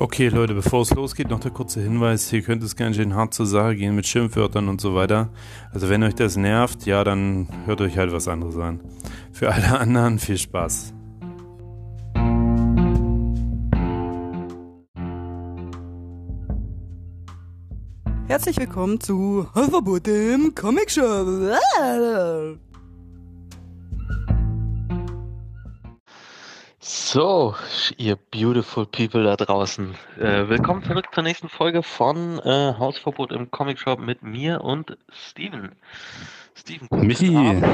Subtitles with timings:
[0.00, 2.30] Okay, Leute, bevor es losgeht, noch der kurze Hinweis.
[2.30, 5.28] Hier könnte es ganz schön hart zur Sache gehen mit Schimpfwörtern und so weiter.
[5.72, 8.78] Also wenn euch das nervt, ja, dann hört euch halt was anderes an.
[9.32, 10.94] Für alle anderen viel Spaß.
[18.28, 21.26] Herzlich willkommen zu Halferboot im Comic Shop.
[27.10, 27.54] So,
[27.96, 29.94] ihr beautiful people da draußen.
[30.18, 34.98] Äh, willkommen zurück zur nächsten Folge von äh, Hausverbot im Comic Shop mit mir und
[35.10, 35.72] Steven.
[36.54, 37.34] Steven, guten Michi.
[37.34, 37.64] Abend.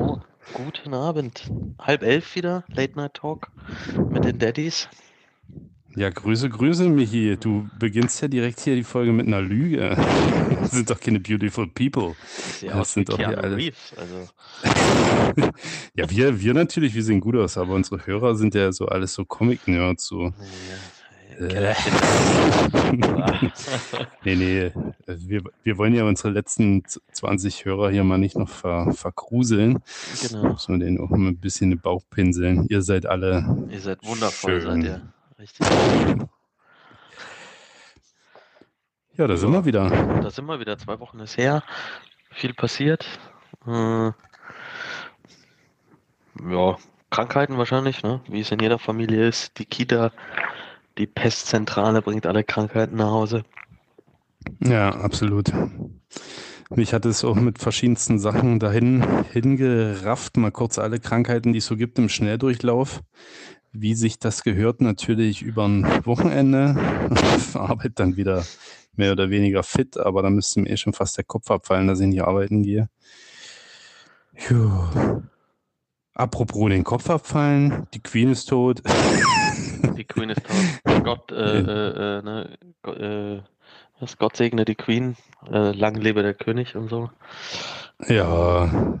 [0.00, 0.18] Oh,
[0.54, 1.48] guten Abend.
[1.78, 3.52] Halb elf wieder, Late Night Talk
[4.10, 4.88] mit den Daddies.
[5.96, 7.36] Ja, Grüße, Grüße, Michi.
[7.38, 9.96] Du beginnst ja direkt hier die Folge mit einer Lüge.
[10.60, 12.14] Das sind doch keine beautiful people.
[12.60, 13.72] Sieht Das sind doch hier alle-.
[13.96, 14.28] Also,
[15.96, 19.14] Ja, wir, wir natürlich, wir sehen gut aus, aber unsere Hörer sind ja so alles
[19.14, 20.06] so Comic-Nerds.
[20.06, 20.24] So.
[20.24, 21.48] ja, Äh.
[21.48, 21.92] Kellerchen.
[24.24, 24.70] Nee, nee,
[25.06, 29.78] wir, wir wollen ja unsere letzten z- 20 Hörer hier mal nicht noch ver, vergruseln.
[30.28, 30.50] genau.
[30.50, 32.66] Muss man denen auch mal ein bisschen den Bauch pinseln.
[32.68, 34.82] Ihr seid alle Ihr seid wundervoll, Schön.
[34.82, 35.02] seid ihr.
[35.40, 35.66] Richtig.
[39.16, 39.88] Ja, da sind wir wieder.
[40.20, 40.76] Da sind wir wieder.
[40.76, 41.62] Zwei Wochen ist her.
[42.30, 43.06] Viel passiert.
[43.66, 44.10] Äh,
[46.50, 46.76] ja,
[47.08, 48.20] Krankheiten wahrscheinlich, ne?
[48.28, 49.58] Wie es in jeder Familie ist.
[49.58, 50.12] Die Kita,
[50.98, 53.44] die Pestzentrale bringt alle Krankheiten nach Hause.
[54.62, 55.50] Ja, absolut.
[56.68, 61.66] Mich hat es auch mit verschiedensten Sachen dahin hingerafft, mal kurz alle Krankheiten, die es
[61.66, 63.02] so gibt im Schnelldurchlauf.
[63.72, 66.76] Wie sich das gehört, natürlich über ein Wochenende.
[67.54, 68.44] Arbeit dann wieder
[68.96, 72.00] mehr oder weniger fit, aber da müsste mir eh schon fast der Kopf abfallen, dass
[72.00, 72.88] ich nicht arbeiten gehe.
[74.36, 75.22] Puh.
[76.14, 78.82] Apropos den Kopf abfallen, die Queen ist tot.
[79.96, 81.04] Die Queen ist tot.
[81.04, 82.58] Gott, äh, äh, äh, ne?
[82.82, 83.42] Go- äh,
[83.98, 84.16] was?
[84.16, 85.16] Gott segne die Queen.
[85.50, 87.10] Äh, lang lebe der König und so.
[88.08, 88.98] Ja,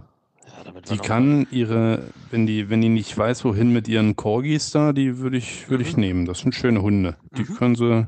[0.88, 5.18] Die kann ihre, wenn die, wenn die nicht weiß, wohin mit ihren Corgis da, die
[5.18, 6.00] würde ich, würde ich Mhm.
[6.00, 6.24] nehmen.
[6.26, 7.16] Das sind schöne Hunde.
[7.36, 7.54] Die Mhm.
[7.56, 8.06] können sie,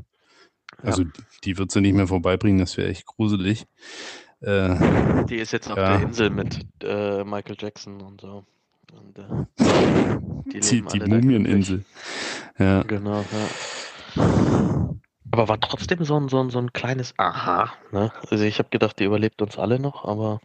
[0.83, 1.05] also
[1.45, 3.67] die wird sie nicht mehr vorbeibringen, das wäre echt gruselig.
[4.41, 5.99] Äh, Die ist jetzt auf Ja.
[5.99, 8.45] der Insel mit äh, Michael Jackson und so.
[8.93, 9.23] Und, äh,
[10.53, 11.85] die die, die Mumieninsel.
[12.59, 12.83] Ja.
[12.83, 13.21] Genau,
[14.17, 14.93] ja.
[15.31, 17.73] Aber war trotzdem so ein, so ein, so ein kleines Aha.
[17.93, 18.13] Ne?
[18.31, 20.41] Also ich habe gedacht, die überlebt uns alle noch, aber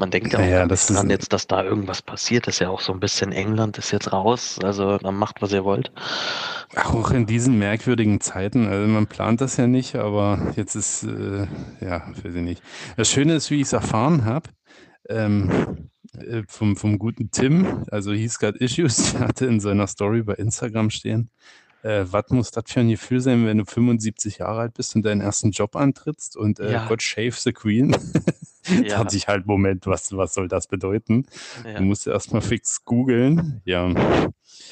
[0.00, 2.48] man denkt ja auch gar das dran ist- jetzt, dass da irgendwas passiert.
[2.48, 5.64] ist ja auch so ein bisschen England ist jetzt raus, also dann macht, was ihr
[5.64, 5.92] wollt.
[6.74, 11.46] Auch in diesen merkwürdigen Zeiten, also man plant das ja nicht, aber jetzt ist, äh,
[11.80, 12.62] ja, weiß ich nicht.
[12.96, 14.50] Das Schöne ist, wie ich es erfahren habe,
[15.08, 20.22] ähm, äh, vom, vom guten Tim, also He's Got Issues, der hatte in seiner Story
[20.22, 21.30] bei Instagram stehen,
[21.82, 25.02] äh, was muss das für ein Gefühl sein, wenn du 75 Jahre alt bist und
[25.04, 26.86] deinen ersten Job antrittst und äh, Ja.
[26.88, 27.96] God shave the Queen?
[28.66, 28.98] da Ja.
[28.98, 31.26] hatte ich halt, Moment, was, was soll das bedeuten?
[31.64, 31.78] Ja.
[31.78, 33.60] Du musst erstmal fix googeln.
[33.64, 33.88] Ja,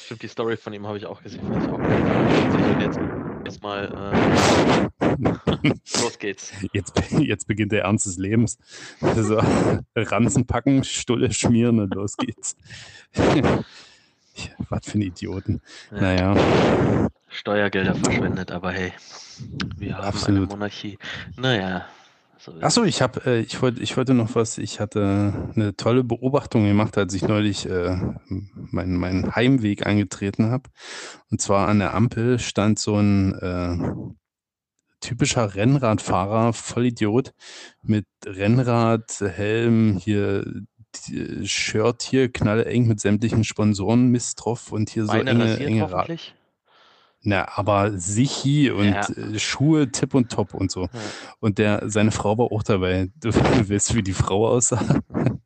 [0.05, 1.41] Stimmt, die Story von ihm habe ich auch gesehen.
[1.51, 1.79] Ich auch.
[1.79, 2.99] Und jetzt
[3.45, 5.13] erstmal äh,
[6.01, 6.51] los geht's.
[6.73, 8.57] Jetzt, jetzt beginnt der Ernst des Lebens.
[9.01, 9.39] Also
[9.95, 12.55] Ranzen packen, Stulle schmieren und los geht's.
[14.69, 15.61] Was für ein Idioten.
[15.91, 16.01] Ja.
[16.01, 18.93] Naja, Steuergelder verschwendet, aber hey,
[19.77, 20.41] wir haben Absolut.
[20.43, 20.97] eine Monarchie.
[21.37, 21.85] Naja.
[22.55, 24.57] So achso, ich habe, äh, ich wollte, ich wollte noch was.
[24.57, 27.97] Ich hatte eine tolle Beobachtung gemacht, als ich neulich äh,
[28.53, 30.69] meinen meinen Heimweg angetreten habe.
[31.31, 33.77] Und zwar an der Ampel stand so ein äh,
[34.99, 37.33] typischer Rennradfahrer, Vollidiot,
[37.81, 40.45] mit Rennrad, Helm, hier
[41.07, 45.91] die, Shirt hier, knalleng mit sämtlichen Sponsoren Mist drauf und hier so Beine enge, enge
[45.91, 46.35] Rad.
[47.21, 49.01] Na, aber Sichi und Ja.
[49.09, 50.83] äh, Schuhe tipp und top und so.
[50.83, 50.89] Ja.
[51.39, 53.09] Und der, seine Frau war auch dabei.
[53.19, 53.29] Du
[53.69, 55.01] weißt, wie die Frau aussah.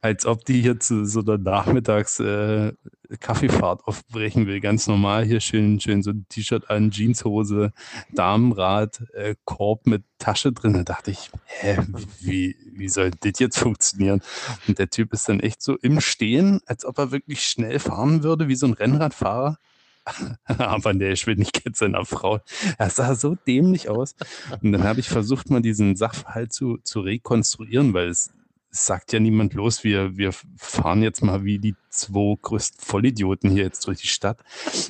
[0.00, 2.72] Als ob die hier zu so einer Nachmittags äh,
[3.20, 4.60] Kaffeefahrt aufbrechen will.
[4.60, 7.72] Ganz normal hier schön, schön so ein T-Shirt an, Jeanshose,
[8.12, 10.72] Damenrad, äh, Korb mit Tasche drin.
[10.72, 11.78] Da dachte ich, hä,
[12.20, 14.22] wie, wie soll das jetzt funktionieren?
[14.66, 18.22] Und der Typ ist dann echt so im Stehen, als ob er wirklich schnell fahren
[18.22, 19.56] würde, wie so ein Rennradfahrer.
[20.44, 22.40] Aber der Geschwindigkeit seiner Frau.
[22.78, 24.14] Er sah so dämlich aus.
[24.62, 28.30] Und dann habe ich versucht, mal diesen Sachverhalt zu, zu rekonstruieren, weil es,
[28.70, 33.64] sagt ja niemand los, wir, wir fahren jetzt mal wie die zwei größten Vollidioten hier
[33.64, 34.42] jetzt durch die Stadt,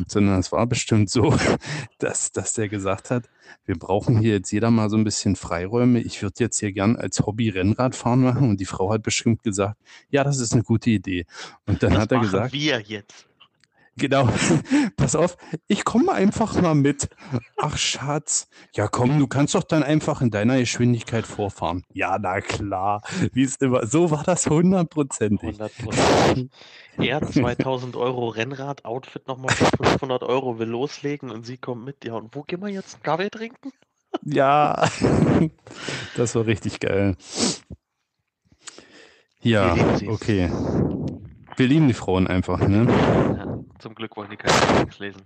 [0.06, 1.34] sondern es war bestimmt so,
[1.98, 3.28] dass, dass der gesagt hat,
[3.64, 6.00] wir brauchen hier jetzt jeder mal so ein bisschen Freiräume.
[6.00, 8.48] Ich würde jetzt hier gern als Hobby Rennradfahren machen.
[8.48, 9.76] Und die Frau hat bestimmt gesagt,
[10.10, 11.24] ja, das ist eine gute Idee.
[11.66, 13.29] Und dann Das hat er gesagt, wir jetzt.
[13.96, 14.28] Genau.
[14.96, 17.08] Pass auf, ich komme einfach mal mit.
[17.56, 18.48] Ach, Schatz.
[18.74, 21.84] Ja, komm, du kannst doch dann einfach in deiner Geschwindigkeit vorfahren.
[21.92, 23.02] Ja, na klar.
[23.32, 23.86] Wie es immer.
[23.86, 25.58] So war das hundertprozentig.
[25.60, 26.48] 100%.
[26.98, 32.04] Er 2000 Euro Rennrad-Outfit nochmal für 500 Euro will loslegen und sie kommt mit.
[32.04, 33.72] Ja, und wo gehen wir jetzt einen Kaffee trinken?
[34.24, 34.88] Ja,
[36.16, 37.16] das war richtig geil.
[39.40, 39.76] Ja,
[40.08, 40.50] okay.
[41.56, 42.86] Wir lieben die Frauen einfach, ne?
[42.88, 43.49] Ja,
[43.80, 45.22] zum Glück wollen die keine Comics lesen.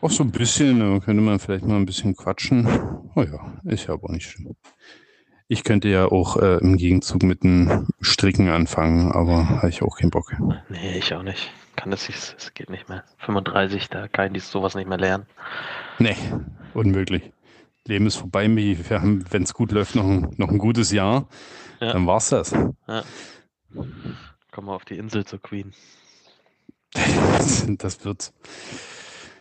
[0.00, 2.66] Auch so ein bisschen, da könnte man vielleicht mal ein bisschen quatschen.
[3.14, 4.56] Oh ja, ist ja aber nicht schlimm.
[5.48, 9.98] Ich könnte ja auch äh, im Gegenzug mit dem Stricken anfangen, aber habe ich auch
[9.98, 10.32] keinen Bock.
[10.68, 11.50] Nee, ich auch nicht.
[11.76, 13.04] Kann das nicht, es geht nicht mehr.
[13.18, 15.26] 35, da kann ich sowas nicht mehr lernen.
[15.98, 16.16] Nee,
[16.72, 17.32] unmöglich.
[17.86, 18.48] Leben ist vorbei.
[18.48, 21.26] Wir haben, wenn es gut läuft, noch ein, noch ein gutes Jahr.
[21.80, 21.92] Ja.
[21.92, 22.52] Dann war's das.
[22.52, 23.02] Ja.
[24.52, 25.72] Komm mal auf die Insel zur Queen.
[27.78, 28.32] Das wird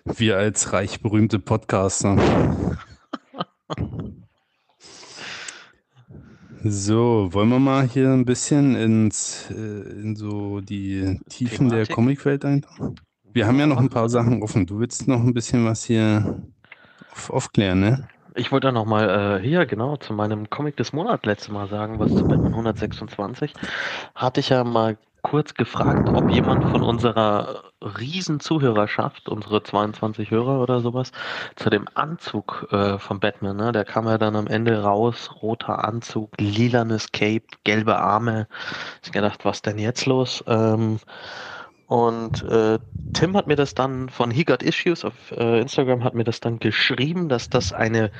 [0.05, 2.17] wir als reich berühmte Podcaster.
[6.63, 11.95] So, wollen wir mal hier ein bisschen ins, äh, in so die Tiefen der Thematik?
[11.95, 12.95] Comicwelt eintauchen?
[13.31, 14.65] Wir haben ja noch ein paar Sachen offen.
[14.65, 16.43] Du willst noch ein bisschen was hier
[17.11, 18.07] auf, aufklären, ne?
[18.35, 21.99] Ich wollte noch mal äh, hier genau zu meinem Comic des Monats letztes Mal sagen,
[21.99, 23.53] was zu Batman 126.
[24.15, 30.61] Hatte ich ja mal kurz gefragt, ob jemand von unserer riesen Zuhörerschaft, unsere 22 Hörer
[30.61, 31.11] oder sowas,
[31.55, 33.71] zu dem Anzug äh, von Batman, ne?
[33.71, 38.47] Der kam ja dann am Ende raus, roter Anzug, lilanes Cape, gelbe Arme.
[39.03, 40.43] Ich gedacht, was denn jetzt los?
[40.47, 40.99] Ähm,
[41.87, 42.77] und äh,
[43.13, 46.39] Tim hat mir das dann von He Got Issues auf äh, Instagram hat mir das
[46.39, 48.11] dann geschrieben, dass das eine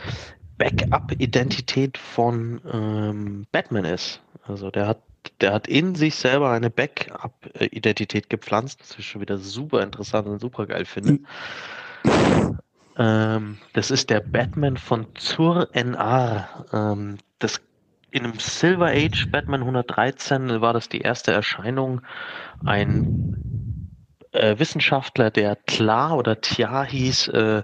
[0.58, 4.22] Backup-Identität von ähm, Batman ist.
[4.48, 5.04] Also der hat,
[5.42, 10.40] der hat in sich selber eine Backup-Identität gepflanzt, das ich schon wieder super interessant und
[10.40, 11.20] super geil finde.
[12.98, 16.66] Ähm, das ist der Batman von Zur NR.
[16.74, 17.62] Ähm, das
[18.12, 22.02] in einem Silver Age Batman 113 war das die erste Erscheinung.
[22.64, 23.08] Ein
[24.32, 27.64] äh, Wissenschaftler, der Tla oder Tia hieß, äh,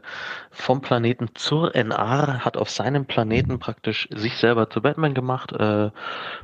[0.51, 5.91] vom Planeten Zur NR, hat auf seinem Planeten praktisch sich selber zu Batman gemacht, äh,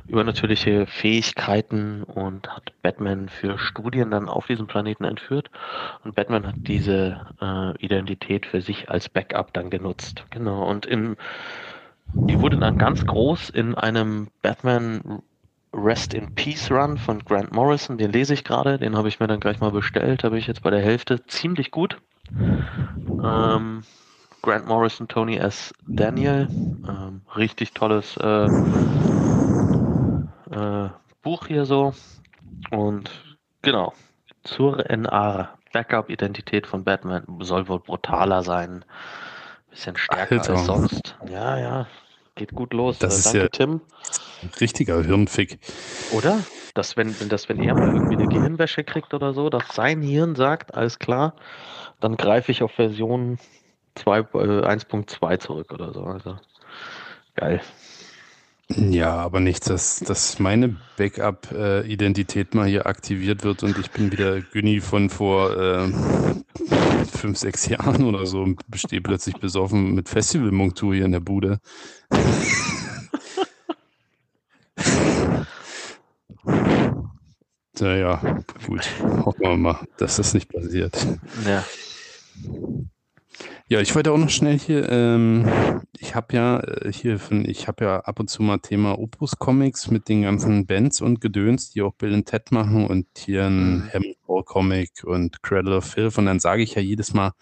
[0.06, 5.50] übernatürliche Fähigkeiten und hat Batman für Studien dann auf diesem Planeten entführt.
[6.04, 10.24] Und Batman hat diese äh, Identität für sich als Backup dann genutzt.
[10.30, 10.68] Genau.
[10.68, 11.16] Und im
[12.14, 15.22] die wurde dann ganz groß in einem Batman
[15.72, 17.98] Rest in Peace Run von Grant Morrison.
[17.98, 20.22] Den lese ich gerade, den habe ich mir dann gleich mal bestellt.
[20.22, 21.24] Bin ich jetzt bei der Hälfte.
[21.26, 22.00] Ziemlich gut.
[23.22, 23.82] Ähm,
[24.42, 25.72] Grant Morrison, Tony S.
[25.86, 26.48] Daniel.
[26.86, 28.46] Ähm, richtig tolles äh,
[30.50, 30.90] äh,
[31.22, 31.94] Buch hier so.
[32.70, 33.10] Und
[33.62, 33.92] genau.
[34.44, 35.56] Zur NR.
[35.72, 38.84] Backup-Identität von Batman soll wohl brutaler sein.
[39.70, 40.52] Bisschen stärker Alter.
[40.52, 41.16] als sonst.
[41.28, 41.86] Ja, ja.
[42.34, 42.98] Geht gut los.
[42.98, 43.80] Das Äh, ist danke, ja- Tim.
[44.60, 45.58] Richtiger Hirnfick.
[46.12, 46.40] Oder?
[46.74, 50.34] Dass wenn, dass wenn er mal irgendwie eine Gehirnwäsche kriegt oder so, dass sein Hirn
[50.34, 51.34] sagt, alles klar,
[52.00, 53.38] dann greife ich auf Version
[53.94, 54.22] 2, äh,
[54.66, 56.02] 1.2 zurück oder so.
[56.04, 56.38] Also
[57.34, 57.60] geil.
[58.76, 64.40] Ja, aber nicht, dass, dass meine Backup-Identität mal hier aktiviert wird und ich bin wieder
[64.40, 65.88] Günni von vor äh,
[67.06, 71.58] fünf, sechs Jahren oder so und stehe plötzlich besoffen mit Festivalmontur hier in der Bude.
[77.80, 78.20] Naja,
[78.66, 78.88] gut.
[79.00, 80.94] Hoffen wir mal, dass das nicht passiert.
[81.44, 81.64] Ja.
[83.68, 85.48] Ja, ich wollte auch noch schnell hier, ähm,
[85.98, 89.38] ich habe ja äh, hier von, ich habe ja ab und zu mal Thema Opus
[89.38, 93.46] Comics mit den ganzen Bands und Gedöns, die auch Bill und Ted machen und hier
[93.46, 93.90] ein.
[93.92, 97.32] Hammer Comic und Cradle of Filth und dann sage ich ja jedes Mal,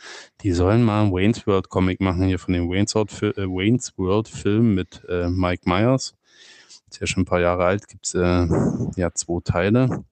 [0.42, 3.97] die sollen mal einen Wayne's World Comic machen hier von dem Wayne's World, äh, Wayne's
[3.97, 6.14] World Film mit äh, Mike Myers.
[6.88, 8.47] Ist ja schon ein paar Jahre alt, gibt es äh,
[8.97, 10.04] ja zwei Teile.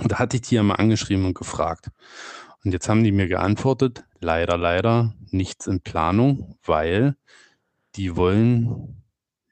[0.00, 1.90] Und da hatte ich die ja mal angeschrieben und gefragt.
[2.64, 7.16] Und jetzt haben die mir geantwortet, leider, leider nichts in Planung, weil
[7.96, 9.02] die wollen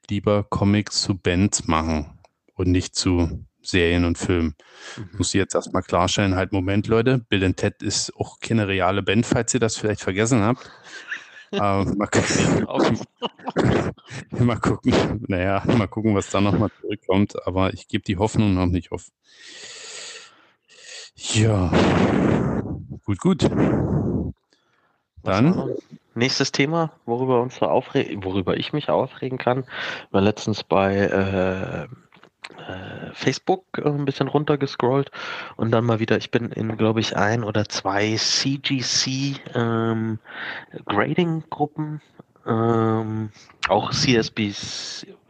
[0.09, 2.19] lieber Comics zu Bands machen
[2.53, 4.55] und nicht zu Serien und Filmen.
[4.97, 5.09] Mhm.
[5.17, 9.03] Muss ich jetzt erstmal klarstellen, halt, Moment, Leute, Bill and Ted ist auch keine reale
[9.03, 10.69] Band, falls ihr das vielleicht vergessen habt.
[11.51, 13.05] Aber mal, gucken,
[14.45, 17.35] mal gucken, naja, mal gucken, was da nochmal zurückkommt.
[17.47, 19.07] Aber ich gebe die Hoffnung noch nicht auf.
[21.15, 21.71] Ja,
[23.05, 23.49] gut, gut.
[25.23, 25.75] Dann?
[26.15, 29.65] Nächstes Thema, worüber uns so aufregen, worüber ich mich aufregen kann,
[30.09, 31.83] war letztens bei äh,
[32.67, 35.11] äh, Facebook äh, ein bisschen runtergescrollt
[35.57, 40.19] und dann mal wieder, ich bin in, glaube ich, ein oder zwei CGC ähm,
[40.85, 42.01] Grading-Gruppen,
[42.45, 43.29] ähm,
[43.67, 44.53] auch CSB,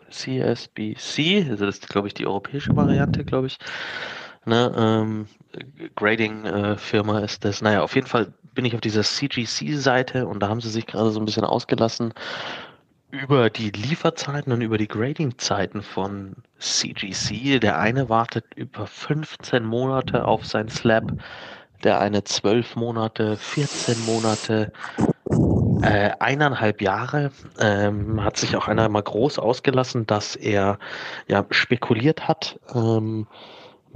[0.09, 3.57] CSBC, also das ist, glaube ich, die europäische Variante, glaube ich.
[4.47, 5.27] Ne, ähm,
[5.95, 7.61] Grading-Firma äh, ist das.
[7.61, 11.11] Naja, auf jeden Fall bin ich auf dieser CGC-Seite und da haben sie sich gerade
[11.11, 12.13] so ein bisschen ausgelassen
[13.11, 17.59] über die Lieferzeiten und über die Grading-Zeiten von CGC.
[17.59, 21.11] Der eine wartet über 15 Monate auf sein Slab,
[21.83, 24.71] der eine 12 Monate, 14 Monate,
[25.81, 27.31] äh, eineinhalb Jahre.
[27.59, 30.79] Ähm, hat sich auch einer mal groß ausgelassen, dass er
[31.27, 32.59] ja spekuliert hat.
[32.73, 33.27] Ähm,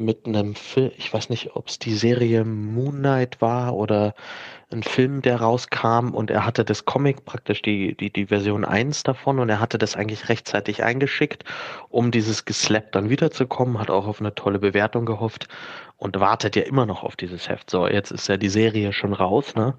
[0.04, 4.14] mit einem Film, ich weiß nicht, ob es die Serie Moon Knight war oder
[4.72, 9.04] ein Film, der rauskam und er hatte das Comic praktisch die, die, die Version 1
[9.04, 11.44] davon und er hatte das eigentlich rechtzeitig eingeschickt,
[11.90, 15.48] um dieses Geslappt dann wiederzukommen, hat auch auf eine tolle Bewertung gehofft
[15.98, 17.70] und wartet ja immer noch auf dieses Heft.
[17.70, 19.76] So, jetzt ist ja die Serie schon raus, ne?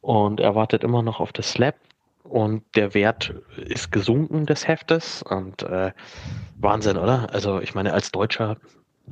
[0.00, 1.76] Und er wartet immer noch auf das Slap
[2.24, 5.92] und der Wert ist gesunken des Heftes und äh,
[6.58, 7.28] Wahnsinn, oder?
[7.32, 8.56] Also ich meine, als Deutscher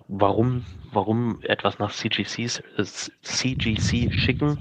[0.09, 2.85] warum, warum etwas nach CGCs, äh,
[3.23, 4.59] CGC schicken.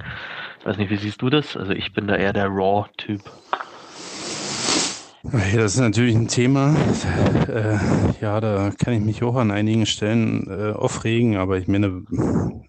[0.59, 1.57] Ich weiß nicht, wie siehst du das?
[1.57, 3.21] Also ich bin da eher der Raw-Typ.
[5.23, 6.75] Das ist natürlich ein Thema.
[7.47, 7.77] Äh,
[8.21, 12.03] ja, da kann ich mich auch an einigen Stellen äh, aufregen, aber ich meine,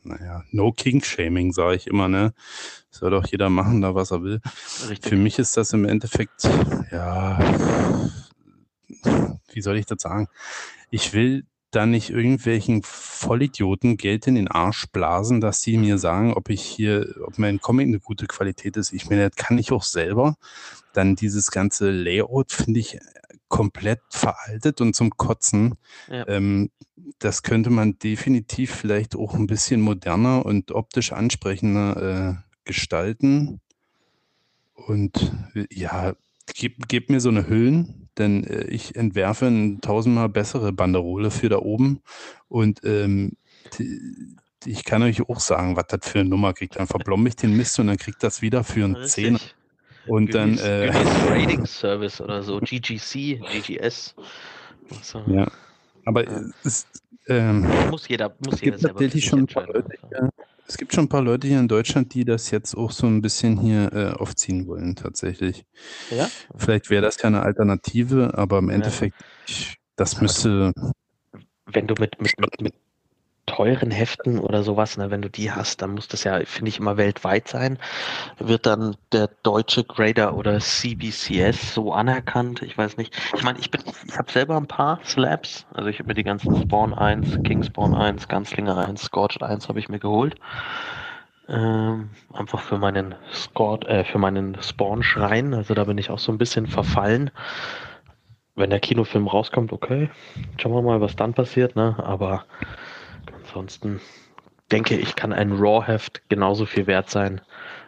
[0.03, 2.35] naja, no King-Shaming, sage ich immer, ne?
[2.91, 4.41] Soll doch jeder machen, da was er will.
[4.89, 5.09] Richtig.
[5.09, 6.45] Für mich ist das im Endeffekt,
[6.91, 7.39] ja,
[9.53, 10.29] wie soll ich das sagen?
[10.91, 16.35] Ich will da nicht irgendwelchen Vollidioten Geld in den Arsch blasen, dass die mir sagen,
[16.35, 18.93] ob ich hier, ob mein Comic eine gute Qualität ist.
[18.93, 20.37] Ich meine, das kann ich auch selber.
[20.93, 22.99] Dann dieses ganze Layout finde ich
[23.49, 25.75] komplett veraltet und zum Kotzen.
[26.09, 26.29] Ja.
[26.29, 26.71] Ähm,
[27.19, 31.97] das könnte man definitiv vielleicht auch ein bisschen moderner und optisch ansprechender
[32.31, 33.61] äh, gestalten.
[34.75, 35.33] Und
[35.71, 36.15] ja,
[36.55, 41.49] gib, gib mir so eine Hüllen, denn äh, ich entwerfe eine tausendmal bessere Banderole für
[41.49, 42.03] da oben
[42.49, 43.33] und ähm,
[43.79, 46.77] die, ich kann euch auch sagen, was das für eine Nummer kriegt.
[46.77, 49.41] Dann verblom ich den Mist und dann kriegt das wieder für einen Zehner.
[50.07, 50.89] Und Genieß, dann.
[50.89, 50.93] Äh,
[51.27, 54.15] Grading Service oder so, GGC, GGS.
[55.03, 55.23] So.
[55.27, 55.51] Ja.
[56.05, 56.41] Aber ja.
[56.65, 56.87] es,
[57.29, 60.29] ähm, muss jeder, muss jeder gibt tatsächlich schon ein paar Leute, ja,
[60.67, 63.21] es gibt schon ein paar Leute hier in Deutschland, die das jetzt auch so ein
[63.21, 65.65] bisschen hier äh, aufziehen wollen, tatsächlich.
[66.11, 66.29] Ja?
[66.57, 69.17] Vielleicht wäre das ja eine Alternative, aber im Endeffekt,
[69.47, 70.73] ich, das müsste.
[71.67, 72.75] Wenn du mit, mit, mit, mit
[73.47, 76.79] teuren Heften oder sowas, ne, wenn du die hast, dann muss das ja, finde ich,
[76.79, 77.79] immer weltweit sein.
[78.39, 82.63] Wird dann der deutsche Grader oder CBCS so anerkannt?
[82.63, 83.15] Ich weiß nicht.
[83.35, 85.67] Ich meine, ich ich habe selber ein paar Slabs.
[85.73, 89.69] Also ich habe mir die ganzen Spawn 1, King Spawn 1, Ganzlinger 1, Scorched 1
[89.69, 90.37] habe ich mir geholt.
[91.49, 95.55] Ähm, einfach für meinen Scored, äh, für meinen Spawn-Schrein.
[95.55, 97.31] Also da bin ich auch so ein bisschen verfallen.
[98.55, 100.11] Wenn der Kinofilm rauskommt, okay,
[100.59, 101.97] schauen wir mal, was dann passiert, ne?
[101.99, 102.45] Aber
[103.53, 104.01] Ansonsten
[104.71, 107.43] denke ich, kann ein Raw-Heft genauso viel wert sein.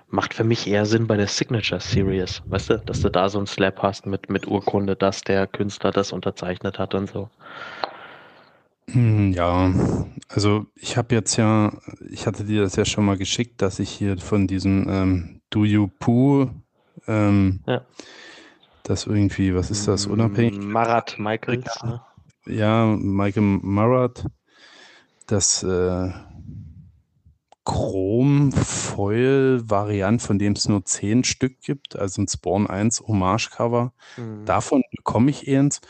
[0.08, 3.38] Macht für mich eher Sinn bei der Signature Series, weißt du, dass du da so
[3.38, 7.30] ein Slap hast mit, mit Urkunde, dass der Künstler das unterzeichnet hat und so.
[8.90, 9.72] Hm, ja,
[10.28, 11.72] also ich habe jetzt ja,
[12.10, 15.64] ich hatte dir das ja schon mal geschickt, dass ich hier von diesem ähm, Do
[15.64, 16.50] You Poo,
[17.06, 17.80] ähm, ja.
[18.82, 20.58] das irgendwie, was ist das, unabhängig?
[20.58, 22.00] Marat Michaels, ja, ne?
[22.44, 24.26] ja Michael Marat,
[25.26, 26.10] das äh,
[27.64, 33.94] Chrom-Foil-Variant, von dem es nur zehn Stück gibt, also ein Spawn 1 Hommage-Cover.
[34.16, 34.44] Mhm.
[34.44, 35.80] Davon bekomme ich eins.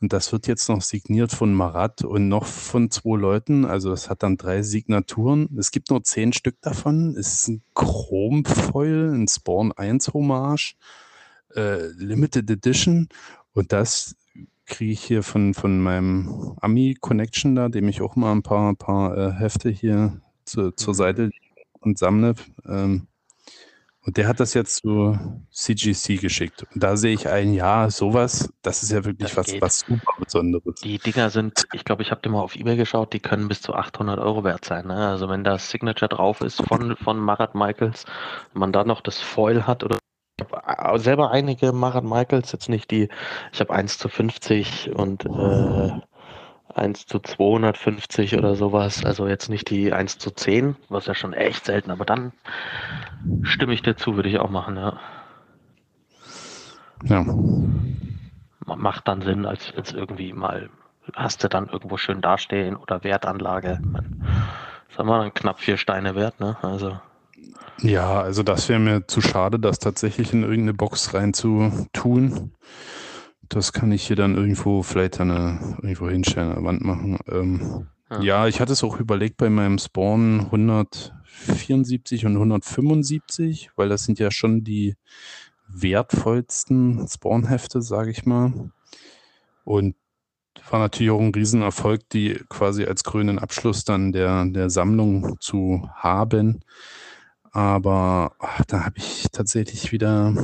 [0.00, 3.64] Und das wird jetzt noch signiert von Marat und noch von zwei Leuten.
[3.64, 5.48] Also es hat dann drei Signaturen.
[5.58, 7.16] Es gibt nur zehn Stück davon.
[7.16, 10.76] Es ist ein Chrom-Foil, ein Spawn 1 Hommage,
[11.56, 13.08] äh, Limited Edition.
[13.54, 14.14] Und das
[14.66, 19.16] kriege ich hier von, von meinem Ami-Connection da, dem ich auch mal ein paar, paar
[19.16, 20.98] äh, Hefte hier zu, zur mhm.
[20.98, 21.30] Seite
[21.80, 22.34] und sammle.
[22.66, 23.08] Ähm,
[24.06, 25.18] und der hat das jetzt zu
[25.50, 26.66] CGC geschickt.
[26.74, 30.74] Und da sehe ich ein, ja, sowas, das ist ja wirklich was, was super Besonderes.
[30.82, 33.62] Die Dinger sind, ich glaube, ich habe dir mal auf Ebay geschaut, die können bis
[33.62, 34.88] zu 800 Euro wert sein.
[34.88, 35.08] Ne?
[35.08, 38.04] Also wenn da Signature drauf ist von, von Marat Michaels,
[38.52, 39.98] man da noch das Foil hat oder
[40.96, 43.08] selber einige Marat Michaels, jetzt nicht die,
[43.52, 45.90] ich habe 1 zu 50 und äh,
[46.74, 51.32] 1 zu 250 oder sowas, also jetzt nicht die 1 zu 10, was ja schon
[51.32, 52.32] echt selten, aber dann
[53.42, 54.98] stimme ich dazu, würde ich auch machen, ja.
[57.04, 57.24] Ja.
[58.64, 60.70] Macht dann Sinn, als, als irgendwie mal
[61.14, 63.78] hast du dann irgendwo schön dastehen oder Wertanlage.
[64.88, 66.56] Das haben wir dann knapp vier Steine wert, ne?
[66.62, 66.98] Also.
[67.80, 72.52] Ja, also das wäre mir zu schade, das tatsächlich in irgendeine Box rein zu tun.
[73.48, 77.18] Das kann ich hier dann irgendwo vielleicht eine, irgendwo hinstellen, an der Wand machen.
[77.28, 78.20] Ähm, ja.
[78.22, 78.46] ja.
[78.46, 84.30] ich hatte es auch überlegt bei meinem Spawn 174 und 175, weil das sind ja
[84.30, 84.96] schon die
[85.68, 88.70] wertvollsten Spawnhefte, sage ich mal.
[89.64, 89.96] Und
[90.70, 95.88] war natürlich auch ein Riesenerfolg, die quasi als grünen Abschluss dann der, der Sammlung zu
[95.94, 96.62] haben.
[97.54, 100.34] Aber ach, da habe ich tatsächlich wieder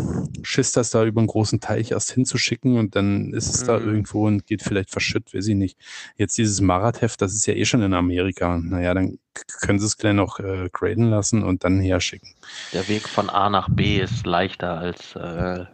[0.45, 3.67] Schiss, das da über einen großen Teich erst hinzuschicken und dann ist es mhm.
[3.67, 5.77] da irgendwo und geht vielleicht verschütt, weiß ich nicht.
[6.17, 8.57] Jetzt dieses Maratheft, das ist ja eh schon in Amerika.
[8.59, 9.19] Naja, dann
[9.61, 12.33] können sie es gleich noch äh, graden lassen und dann herschicken.
[12.73, 15.65] Der Weg von A nach B ist leichter als äh,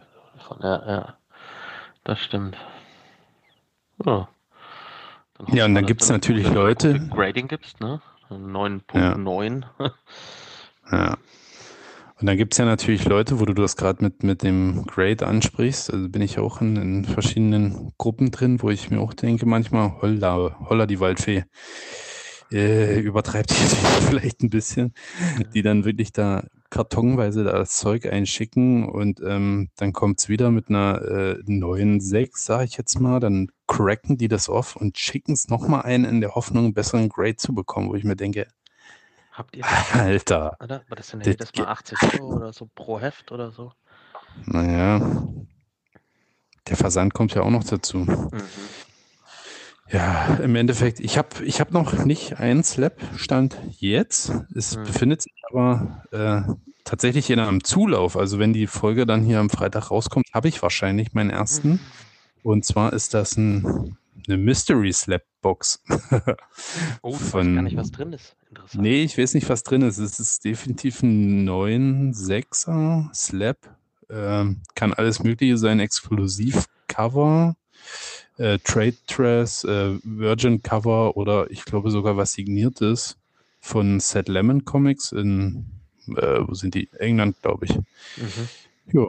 [0.47, 1.17] von der, ja,
[2.03, 2.57] das stimmt.
[4.03, 4.27] Ja,
[5.49, 6.99] ja und dann gibt es natürlich Leute.
[7.11, 8.01] Grading gibst, ne?
[8.31, 9.63] 9.9.
[9.79, 9.93] Ja.
[10.91, 11.17] ja.
[12.19, 15.27] Und dann gibt es ja natürlich Leute, wo du das gerade mit, mit dem Grade
[15.27, 15.93] ansprichst.
[15.93, 20.01] Also bin ich auch in, in, verschiedenen Gruppen drin, wo ich mir auch denke, manchmal,
[20.01, 21.43] holla, holla die Waldfee.
[22.51, 23.53] Äh, übertreibt die
[24.07, 24.93] vielleicht ein bisschen,
[25.53, 30.69] die dann wirklich da kartonweise das Zeug einschicken und ähm, dann kommt es wieder mit
[30.69, 35.33] einer äh, neuen 6, sage ich jetzt mal, dann cracken die das off und schicken
[35.33, 38.47] es nochmal ein in der Hoffnung, einen besseren Grade zu bekommen, wo ich mir denke,
[39.37, 39.93] Habt ihr das?
[39.93, 40.57] Alter.
[40.63, 40.81] Oder?
[40.87, 43.71] Aber das sind ja jedes Mal 80 Euro oder so pro Heft oder so.
[44.45, 45.27] Naja.
[46.67, 47.99] Der Versand kommt ja auch noch dazu.
[47.99, 48.31] Mhm.
[49.89, 54.33] Ja, im Endeffekt, ich habe ich hab noch nicht einen Slap-Stand jetzt.
[54.55, 54.83] Es mhm.
[54.85, 56.53] befindet sich aber äh,
[56.83, 58.17] tatsächlich in einem Zulauf.
[58.17, 61.69] Also wenn die Folge dann hier am Freitag rauskommt, habe ich wahrscheinlich meinen ersten.
[61.69, 61.79] Mhm.
[62.41, 65.81] Und zwar ist das ein, eine Mystery Slap Box.
[67.01, 68.35] oh, ich Von, weiß gar nicht, was drin ist.
[68.49, 68.83] Interessant.
[68.83, 69.97] Nee, ich weiß nicht, was drin ist.
[69.97, 73.57] Es ist definitiv ein 9-6er Slap.
[74.09, 75.79] Ähm, kann alles Mögliche sein.
[75.79, 77.55] Exklusiv-Cover,
[78.35, 83.17] äh, Trade Dress, äh, Virgin Cover oder ich glaube sogar was signiertes
[83.61, 85.65] von Set Lemon Comics in,
[86.09, 86.89] äh, wo sind die?
[86.99, 87.77] England, glaube ich.
[88.17, 88.49] Mhm.
[88.91, 89.07] Ja.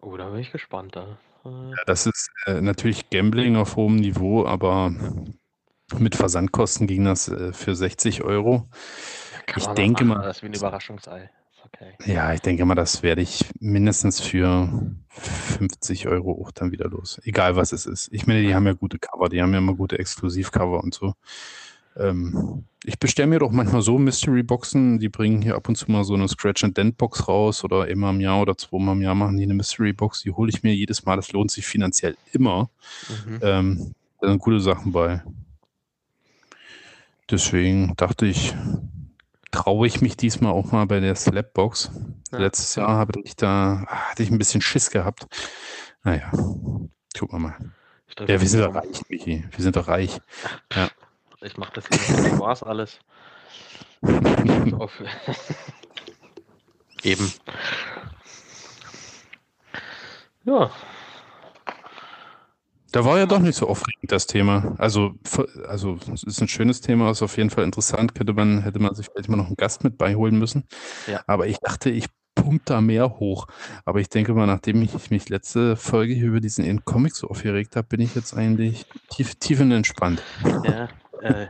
[0.00, 0.94] Oh, da bin ich gespannt.
[0.94, 1.18] Da.
[1.50, 4.92] Ja, das ist äh, natürlich Gambling auf hohem Niveau, aber
[5.98, 8.68] mit Versandkosten ging das äh, für 60 Euro.
[9.48, 10.26] Ja, ich denke machen, mal.
[10.26, 11.30] Das ist wie ein Überraschungsei.
[11.66, 11.94] Okay.
[12.04, 14.70] Ja, ich denke mal, das werde ich mindestens für
[15.08, 17.20] 50 Euro auch dann wieder los.
[17.24, 18.08] Egal was es ist.
[18.12, 21.14] Ich meine, die haben ja gute Cover, die haben ja immer gute Exklusivcover und so.
[21.98, 26.04] Ähm, ich bestelle mir doch manchmal so Mystery-Boxen, die bringen hier ab und zu mal
[26.04, 29.54] so eine Scratch-and-Dent-Box raus oder immer im Jahr oder zweimal im Jahr machen die eine
[29.54, 32.70] Mystery-Box, die hole ich mir jedes Mal, das lohnt sich finanziell immer.
[33.26, 33.38] Mhm.
[33.42, 35.22] Ähm, da sind gute Sachen bei.
[37.30, 38.54] Deswegen dachte ich,
[39.50, 41.90] traue ich mich diesmal auch mal bei der Slapbox.
[42.30, 42.38] Ja.
[42.38, 45.26] Letztes Jahr habe ich da, hatte ich ein bisschen Schiss gehabt.
[46.04, 47.56] Naja, gucken wir mal.
[48.20, 49.44] Ja, wir sind doch reich, Michi.
[49.50, 50.20] Wir sind doch reich.
[50.72, 50.88] Ja.
[51.46, 52.98] Ich mache das hier mit Spaß alles.
[57.02, 57.32] Eben.
[60.44, 60.70] Ja.
[62.90, 64.74] Da war ja doch nicht so aufregend das Thema.
[64.78, 65.14] Also,
[65.68, 68.14] also es ist ein schönes Thema, ist auf jeden Fall interessant.
[68.14, 70.64] Könnte man, hätte man sich vielleicht mal noch einen Gast mit beiholen müssen.
[71.06, 71.22] Ja.
[71.26, 73.46] Aber ich dachte, ich pump da mehr hoch.
[73.84, 77.76] Aber ich denke mal, nachdem ich mich letzte Folge hier über diesen Comic so aufgeregt
[77.76, 80.22] habe, bin ich jetzt eigentlich tief, tief entspannt.
[80.64, 80.88] Ja,
[81.26, 81.48] äh,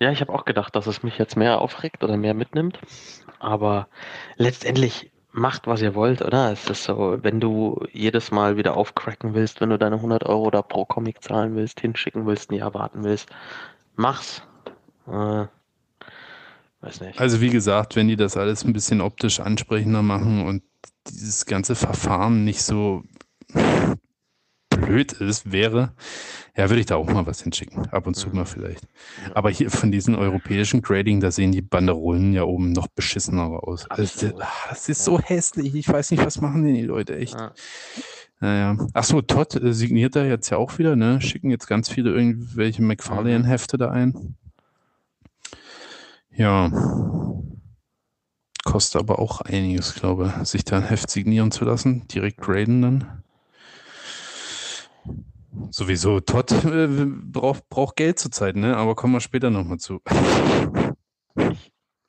[0.00, 2.78] ja, ich habe auch gedacht, dass es mich jetzt mehr aufregt oder mehr mitnimmt.
[3.40, 3.88] Aber
[4.36, 6.52] letztendlich macht, was ihr wollt, oder?
[6.52, 10.50] Es ist so, wenn du jedes Mal wieder aufcracken willst, wenn du deine 100 Euro
[10.50, 13.28] da pro Comic zahlen willst, hinschicken willst, nie erwarten willst,
[13.96, 14.42] mach's.
[15.06, 15.46] Äh,
[16.80, 17.20] weiß nicht.
[17.20, 20.62] Also wie gesagt, wenn die das alles ein bisschen optisch ansprechender machen und
[21.08, 23.02] dieses ganze Verfahren nicht so
[24.88, 25.92] blöd ist, wäre,
[26.56, 27.86] ja, würde ich da auch mal was hinschicken.
[27.88, 28.36] Ab und zu mhm.
[28.36, 28.86] mal vielleicht.
[29.34, 33.88] Aber hier von diesen europäischen Grading, da sehen die Banderolen ja oben noch beschissener aus.
[33.90, 34.32] Also,
[34.68, 35.74] das ist so hässlich.
[35.74, 37.34] Ich weiß nicht, was machen denn die Leute echt.
[37.34, 37.52] Ja.
[38.40, 38.76] Naja.
[38.94, 41.20] Achso, Todd äh, signiert da jetzt ja auch wieder, ne?
[41.20, 44.36] Schicken jetzt ganz viele irgendwelche McFarlane-Hefte da ein.
[46.30, 46.70] Ja.
[48.64, 52.06] Kostet aber auch einiges, glaube ich, sich da ein Heft signieren zu lassen.
[52.08, 53.22] Direkt graden dann.
[55.70, 58.76] Sowieso, Todd äh, braucht, braucht Geld zurzeit, ne?
[58.76, 60.00] Aber kommen wir später nochmal zu.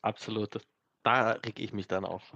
[0.02, 0.60] Absolut.
[1.04, 2.36] Da reg ich mich dann auf.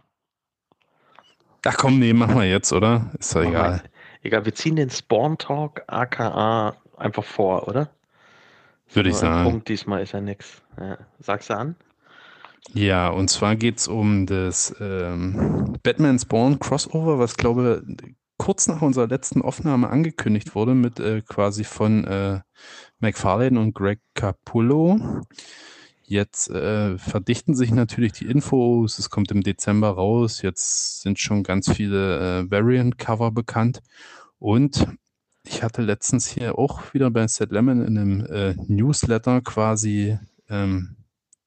[1.66, 3.12] Ach komm, nee, machen wir jetzt, oder?
[3.20, 3.84] Ist doch egal.
[4.22, 7.90] Egal, wir ziehen den Spawn Talk aka einfach vor, oder?
[8.92, 9.50] Würde ich sagen.
[9.50, 10.62] Punkt diesmal ist ja nix.
[10.78, 10.98] Ja.
[11.20, 11.76] Sagst du an?
[12.72, 17.84] Ja, und zwar geht es um das ähm, Batman Spawn Crossover, was glaube
[18.38, 22.42] kurz nach unserer letzten Aufnahme angekündigt wurde, mit äh, quasi von äh,
[23.00, 25.22] McFarlane und Greg Capullo.
[26.06, 31.44] Jetzt äh, verdichten sich natürlich die Infos, es kommt im Dezember raus, jetzt sind schon
[31.44, 33.82] ganz viele äh, Variant-Cover bekannt.
[34.38, 34.86] Und
[35.46, 40.18] ich hatte letztens hier auch wieder bei Set Lemon in einem äh, Newsletter quasi
[40.50, 40.98] ähm,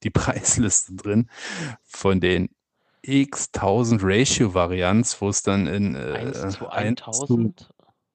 [0.03, 1.29] die Preisliste drin
[1.85, 2.49] von den
[3.07, 7.71] x 1000 Ratio-Varianz, wo es dann in äh, 1 zu 1 zu, 1000?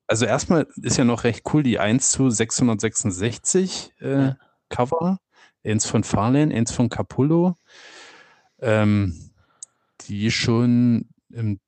[0.08, 4.38] also erstmal ist ja noch recht cool die 1 zu 666 äh, Ja.
[4.70, 5.20] Cover,
[5.64, 7.56] eins von Farlane, eins von Capullo,
[8.60, 9.32] ähm,
[10.08, 11.60] die schon im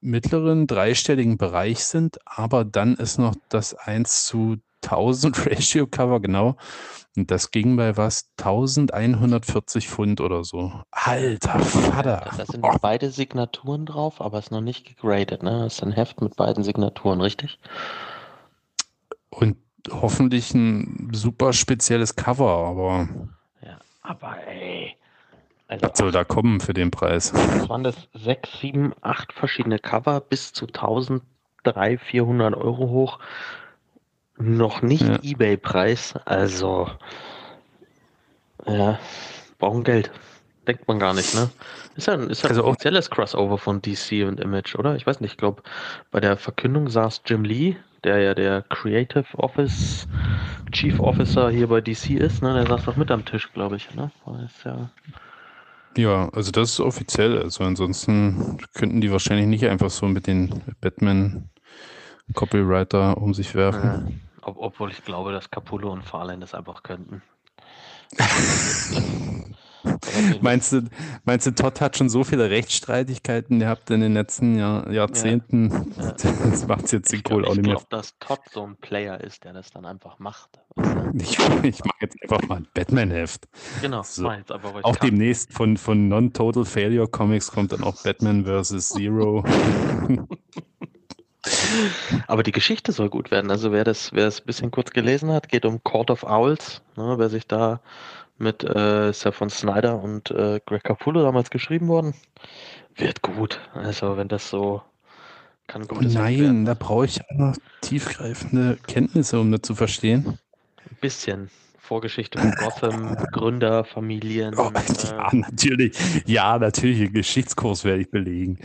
[0.00, 6.56] mittleren dreistelligen Bereich sind, aber dann ist noch das 1 zu 1000 Ratio Cover, genau.
[7.16, 8.30] Und das ging bei was?
[8.38, 10.72] 1140 Pfund oder so.
[10.90, 12.30] Alter Vater.
[12.36, 15.60] Da sind Oh, beide Signaturen drauf, aber ist noch nicht gegradet, ne?
[15.64, 17.58] Das ist ein Heft mit beiden Signaturen, richtig?
[19.30, 19.56] Und
[19.90, 23.08] hoffentlich ein super spezielles Cover, aber
[23.62, 23.78] Ja.
[24.02, 24.96] Aber ey.
[25.68, 27.32] Also was soll da kommen für den Preis?
[27.34, 27.96] was waren das?
[28.14, 33.18] Sechs, sieben, acht verschiedene Cover bis zu 1300, 400 Euro hoch.
[34.38, 35.18] Noch nicht Ja.
[35.22, 36.14] Ebay-Preis.
[36.24, 36.90] Also,
[38.66, 38.98] ja,
[39.58, 40.10] brauchen Geld.
[40.66, 41.48] Denkt man gar nicht, ne?
[41.94, 44.96] Ist ja ein, ist ja ein Also auch- offizielles Crossover von DC und Image, oder?
[44.96, 45.62] Ich weiß nicht, ich glaube,
[46.10, 50.08] bei der Verkündung saß Jim Lee, der ja der Creative Office
[50.72, 52.52] Chief Officer hier bei DC ist, ne?
[52.54, 54.10] Der saß doch mit am Tisch, glaube ich, ne?
[54.64, 54.90] Ja,
[55.96, 57.38] Ja, also das ist offiziell.
[57.40, 61.48] Also ansonsten könnten die wahrscheinlich nicht einfach so mit den Batman
[62.34, 64.20] Copywriter um sich werfen.
[64.46, 67.22] Ob, obwohl ich glaube, dass Capullo und Farlane das einfach könnten.
[70.40, 70.82] Meinst du,
[71.24, 75.92] meinst du, Todd hat schon so viele Rechtsstreitigkeiten gehabt in den letzten Jahr, Jahrzehnten?
[75.96, 76.12] Ja.
[76.50, 77.74] Das macht jetzt den Ich Kohl glaube, auch nicht mehr.
[77.76, 80.58] glaub, dass Todd so ein Player ist, der das dann einfach macht.
[81.14, 83.46] Ich, ich mache jetzt einfach mal ein Batman-Heft.
[83.80, 84.28] Genau, So.
[84.32, 85.10] jetzt aber, ich Auch kann.
[85.10, 88.88] demnächst von, von Non-Total Failure Comics kommt dann auch Batman vs.
[88.88, 89.44] Zero.
[92.26, 93.50] Aber die Geschichte soll gut werden.
[93.50, 96.82] Also wer das, wer es ein bisschen kurz gelesen hat, geht um Court of Owls.
[96.96, 97.80] Ne, wer sich da
[98.38, 102.14] mit, äh, ist ja von Snyder und äh, Greg Capullo damals geschrieben worden,
[102.94, 103.60] wird gut.
[103.74, 104.82] Also wenn das so
[105.66, 110.38] kann Heft nein, da brauche ich noch tiefgreifende Kenntnisse, um das zu verstehen.
[110.88, 114.54] Ein bisschen Vorgeschichte von Gotham, Gründer, Familien.
[114.56, 115.96] Oh, äh, ja, natürlich.
[116.26, 117.00] Ja, natürlich.
[117.00, 118.58] einen Geschichtskurs werde ich belegen.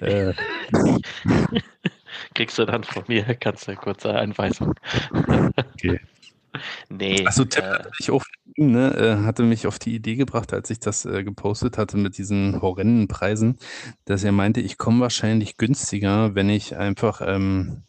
[0.00, 0.32] Äh,
[2.34, 4.74] kriegst du dann von mir, kannst du eine kurze Einweisung.
[5.74, 6.00] okay.
[6.90, 8.24] Nee, Also Tim äh, hatte ich auch,
[8.56, 12.18] ne, äh, hatte mich auf die Idee gebracht, als ich das äh, gepostet hatte mit
[12.18, 13.58] diesen horrenden Preisen,
[14.04, 17.84] dass er meinte, ich komme wahrscheinlich günstiger, wenn ich einfach ähm,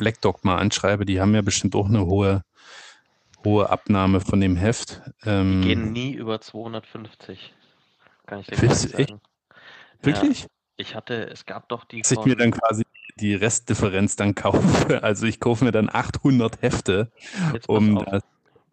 [0.00, 1.04] Black Dog mal anschreibe.
[1.04, 2.42] Die haben ja bestimmt auch eine hohe,
[3.44, 5.02] hohe Abnahme von dem Heft.
[5.24, 7.52] Ähm, gehen nie über 250.
[8.26, 9.20] Kann ich dir Willst sagen.
[10.00, 10.46] wirklich?
[10.76, 12.84] Ich hatte, es gab doch die Dass ich mir dann quasi
[13.16, 14.60] die Restdifferenz dann kaufe.
[15.02, 17.10] Also ich kaufe mir dann 800 Hefte,
[17.52, 18.22] pass um auf, das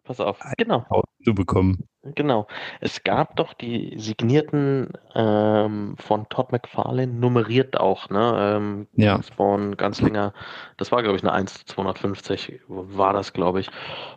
[0.04, 0.86] pass auf, genau,
[1.24, 1.88] zu bekommen.
[2.02, 2.46] genau.
[2.80, 8.56] Es gab doch die signierten ähm, von Todd McFarlane, nummeriert auch, ne?
[8.56, 9.22] Ähm, Ja.
[9.22, 10.32] Spawn, Ganzlinger,
[10.76, 13.70] das war, glaube ich, eine 1 zu 250, war das, glaube ich.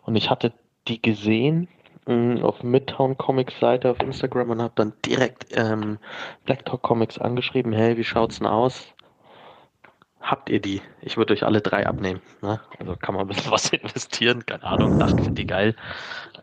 [0.04, 0.54] Und ich hatte
[0.88, 1.68] die gesehen
[2.08, 6.00] mh, auf Midtown Comics Seite auf Instagram und habe dann direkt ähm,
[6.46, 8.91] Black Talk Comics angeschrieben, hey, wie schaut's denn aus?
[10.22, 10.82] Habt ihr die?
[11.02, 12.22] Ich würde euch alle drei abnehmen.
[12.42, 12.60] Ne?
[12.80, 15.76] Also kann man ein bisschen was investieren, keine Ahnung, dachte, sind die geil.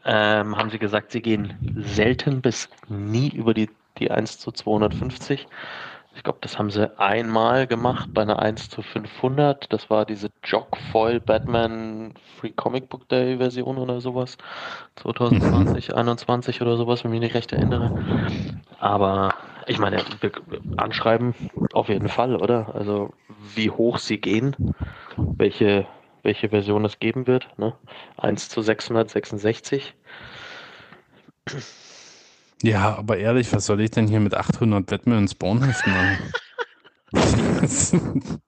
[0.05, 5.47] Ähm, haben sie gesagt, sie gehen selten bis nie über die, die 1 zu 250.
[6.19, 9.73] Ich glaube, das haben sie einmal gemacht bei einer 1 zu 500.
[9.73, 14.37] Das war diese Jogfoil Batman Free Comic Book Day Version oder sowas.
[14.97, 17.93] 2020, 21 oder sowas, wenn ich mich nicht recht erinnere.
[18.81, 19.33] Aber
[19.67, 20.03] ich meine,
[20.77, 21.35] anschreiben
[21.73, 22.75] auf jeden Fall, oder?
[22.75, 23.13] Also
[23.55, 24.57] wie hoch sie gehen,
[25.17, 25.87] welche,
[26.23, 27.49] welche Version es geben wird.
[27.59, 27.75] Ne?
[28.17, 29.95] 1 zu 666.
[32.63, 36.19] Ja, aber ehrlich, was soll ich denn hier mit 800 Batman Spawnheften machen?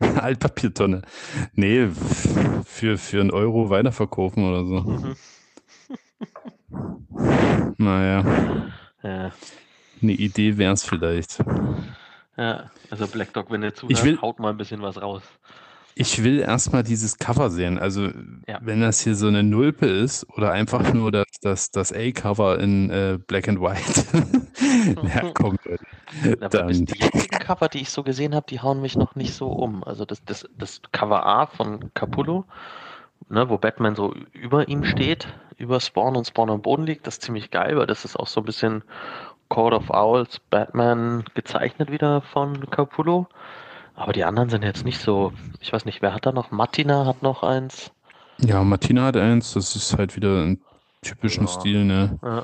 [0.00, 1.02] Altpapiertonne.
[1.54, 1.88] Nee,
[2.66, 4.80] für, für einen Euro weiterverkaufen oder so.
[4.80, 5.16] Mhm.
[7.78, 8.24] Naja,
[9.02, 9.32] Ja,
[10.02, 11.38] eine Idee wäre es vielleicht.
[12.40, 15.22] Ja, also Black Dog, wenn ihr Ich will- zuhört, haut mal ein bisschen was raus.
[15.94, 17.78] ich will erstmal dieses Cover sehen.
[17.78, 18.06] Also,
[18.48, 18.58] Ja.
[18.62, 22.88] wenn das hier so eine Nulpe ist oder einfach nur das, das, das A-Cover in
[22.90, 24.04] äh, Black and White.
[25.02, 25.58] ja, komm,
[26.22, 29.34] bis Dann, die jetzigen Cover, die ich so gesehen habe, die hauen mich noch nicht
[29.34, 29.84] so um.
[29.84, 32.46] Also das, das, das Cover A von Capullo,
[33.28, 37.16] ne, wo Batman so über ihm steht, über Spawn und Spawn am Boden liegt, das
[37.16, 38.82] ist ziemlich geil, weil das ist auch so ein bisschen
[39.50, 43.26] Court of Owls, Batman gezeichnet wieder von Capullo.
[43.94, 46.50] Aber die anderen sind jetzt nicht so, ich weiß nicht, wer hat da noch?
[46.50, 47.90] Martina hat noch eins.
[48.38, 50.60] ja, Martina hat eins, das ist halt wieder ein
[51.02, 51.48] typischen Ja.
[51.52, 52.18] Stil, ne?
[52.22, 52.42] Ja,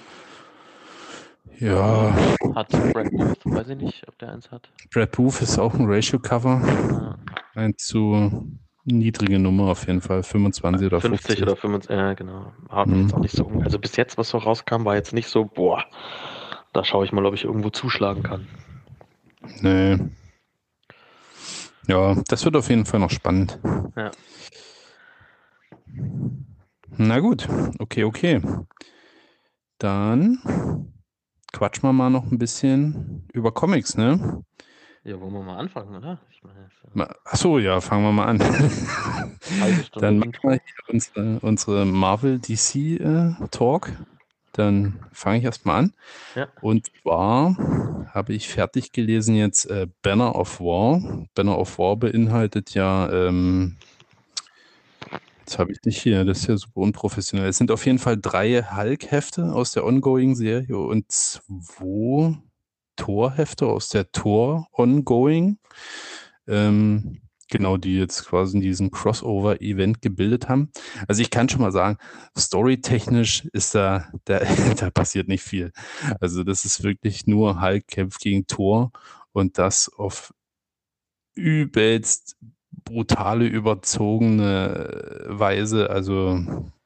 [1.58, 2.14] Ja,
[2.54, 4.68] hat Brad Booth, weiß ich nicht, ob der eins hat.
[4.92, 6.60] Brad Booth ist auch ein Ratio-Cover.
[6.64, 7.14] Ja.
[7.54, 8.46] Ein zu
[8.84, 11.26] niedrige Nummer auf jeden Fall, 25 oder 50.
[11.38, 12.52] 50 oder 25, ja, genau.
[12.84, 13.02] Mich Mhm.
[13.02, 13.50] jetzt auch nicht so.
[13.64, 15.82] Also bis jetzt, was so rauskam, war jetzt nicht so, boah,
[16.76, 18.46] da schaue ich mal, ob ich irgendwo zuschlagen kann.
[19.62, 19.98] Nee.
[21.88, 23.58] Ja, das wird auf jeden Fall noch spannend.
[23.96, 24.10] Ja.
[26.98, 28.40] Na gut, okay, okay.
[29.78, 30.92] Dann
[31.52, 34.42] quatschen wir mal noch ein bisschen über Comics, ne?
[35.04, 36.18] Ja, wollen wir mal anfangen, oder?
[36.30, 38.38] Ich meine, so Ma- Ach so, ja, fangen wir mal an.
[39.94, 40.60] Dann machen wir hier
[40.92, 43.92] unsere, unsere Marvel DC äh, Talk.
[44.56, 45.92] Dann fange ich erstmal an.
[46.34, 46.48] Ja.
[46.62, 47.56] Und zwar
[48.12, 51.26] habe ich fertig gelesen jetzt äh, Banner of War.
[51.34, 53.76] Banner of War beinhaltet ja, ähm,
[55.40, 57.48] jetzt habe ich nicht hier, das ist ja super unprofessionell.
[57.48, 62.38] Es sind auf jeden Fall drei Hulk-Hefte aus der Ongoing-Serie und zwei
[62.96, 65.58] Thor-Hefte aus der Thor Ongoing.
[66.48, 70.70] Ähm, genau, die jetzt quasi diesen Crossover-Event gebildet haben.
[71.08, 71.98] Also ich kann schon mal sagen,
[72.36, 74.40] storytechnisch ist da, da,
[74.78, 75.72] da passiert nicht viel.
[76.20, 78.92] Also das ist wirklich nur Hulk kämpft gegen Thor
[79.32, 80.32] und das auf
[81.34, 82.36] übelst
[82.84, 85.90] brutale, überzogene Weise.
[85.90, 86.40] Also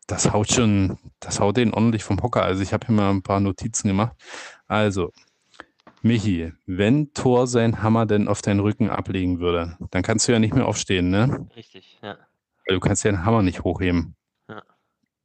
[0.06, 2.42] das haut schon, das haut den ordentlich vom Hocker.
[2.42, 4.16] Also ich habe hier mal ein paar Notizen gemacht.
[4.66, 5.12] Also,
[6.02, 10.38] Michi, wenn Thor seinen Hammer denn auf deinen Rücken ablegen würde, dann kannst du ja
[10.38, 11.48] nicht mehr aufstehen, ne?
[11.54, 12.16] Richtig, ja.
[12.66, 14.16] Du kannst ja den Hammer nicht hochheben.
[14.48, 14.62] Ja.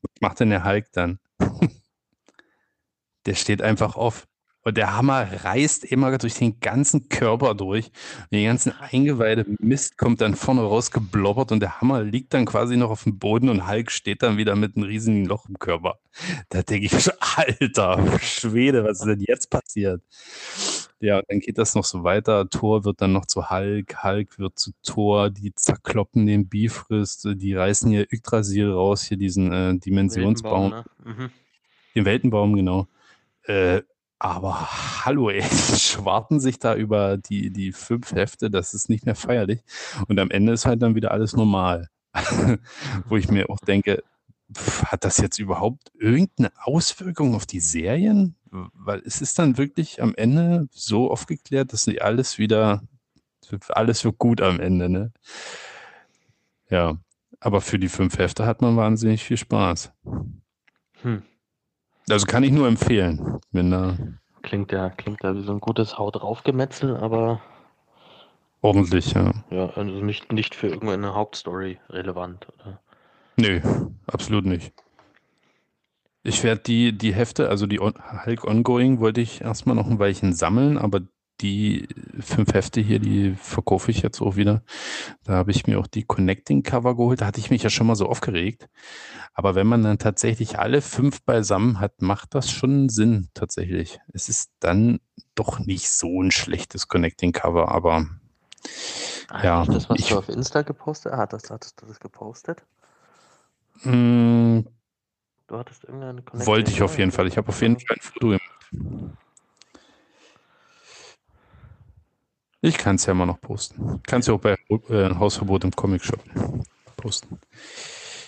[0.01, 1.19] Was macht denn der Hulk dann?
[3.25, 4.27] der steht einfach auf.
[4.67, 7.85] Und der Hammer reißt immer durch den ganzen Körper durch.
[7.85, 12.45] Und die ganzen Eingeweide Mist kommt dann vorne raus geblobbert und der Hammer liegt dann
[12.45, 15.59] quasi noch auf dem Boden und Hulk steht dann wieder mit einem riesigen Loch im
[15.59, 15.99] Körper.
[16.49, 20.01] Da denke ich, schon, Alter, Schwede, was ist denn jetzt passiert?
[20.99, 22.49] Ja, dann geht das noch so weiter.
[22.49, 27.53] Thor wird dann noch zu Hulk, Hulk wird zu Thor, die zerkloppen den Bifrost, die
[27.53, 31.13] reißen hier Yggdrasil raus, hier diesen äh, Dimensionsbaum, Weltenbaum, ne?
[31.13, 31.29] Mhm.
[31.93, 32.87] den Weltenbaum, genau.
[33.43, 33.83] Äh,
[34.19, 39.05] aber hallo, ey, die schwarten sich da über die, die fünf Hefte, das ist nicht
[39.05, 39.61] mehr feierlich.
[40.07, 41.89] Und am Ende ist halt dann wieder alles normal.
[43.05, 44.03] Wo ich mir auch denke,
[44.85, 48.35] hat das jetzt überhaupt irgendeine Auswirkung auf die Serien?
[48.51, 52.83] Weil es ist dann wirklich am Ende so aufgeklärt, dass sie alles wieder,
[53.69, 55.11] alles wird gut am Ende, ne?
[56.69, 56.97] Ja,
[57.41, 59.91] aber für die fünf Hefte hat man wahnsinnig viel Spaß.
[61.01, 61.23] Hm.
[62.09, 63.97] Also kann ich nur empfehlen, wenn da
[64.43, 67.41] Klingt ja, klingt ja wie so ein gutes Haut draufgemetzel, aber
[68.61, 69.33] ordentlich, ja.
[69.49, 72.79] ja, also nicht, nicht für irgendeine Hauptstory relevant, oder?
[73.37, 73.59] Nö,
[74.05, 74.71] absolut nicht.
[76.21, 77.93] Ich werde die, die Hefte, also die On
[78.25, 81.01] Hulk Ongoing, wollte ich erstmal noch ein Weilchen sammeln, aber
[81.41, 81.87] die
[82.19, 84.63] fünf Hefte hier, die verkaufe ich jetzt auch wieder.
[85.23, 87.21] Da habe ich mir auch die Connecting Cover geholt.
[87.21, 88.69] Da hatte ich mich ja schon mal so aufgeregt.
[89.33, 93.99] Aber wenn man dann tatsächlich alle fünf beisammen hat, macht das schon Sinn tatsächlich.
[94.13, 94.99] Es ist dann
[95.35, 98.07] doch nicht so ein schlechtes Connecting Cover, aber
[99.29, 101.19] Ah, Ja, das, was ich- du auf Insta gepostet hast?
[101.19, 102.63] Hattest, hattest du das gepostet?
[103.83, 104.63] mh,
[105.47, 107.27] Du hattest irgendeine Connecting wollte ich auf jeden Fall.
[107.27, 109.15] Ich habe auf jeden Fall ein Foto gemacht.
[112.65, 114.01] Ich kann es ja mal noch posten.
[114.07, 114.57] Kannst du auch bei
[114.89, 116.19] äh, Hausverbot im Comic Shop
[116.97, 117.39] posten.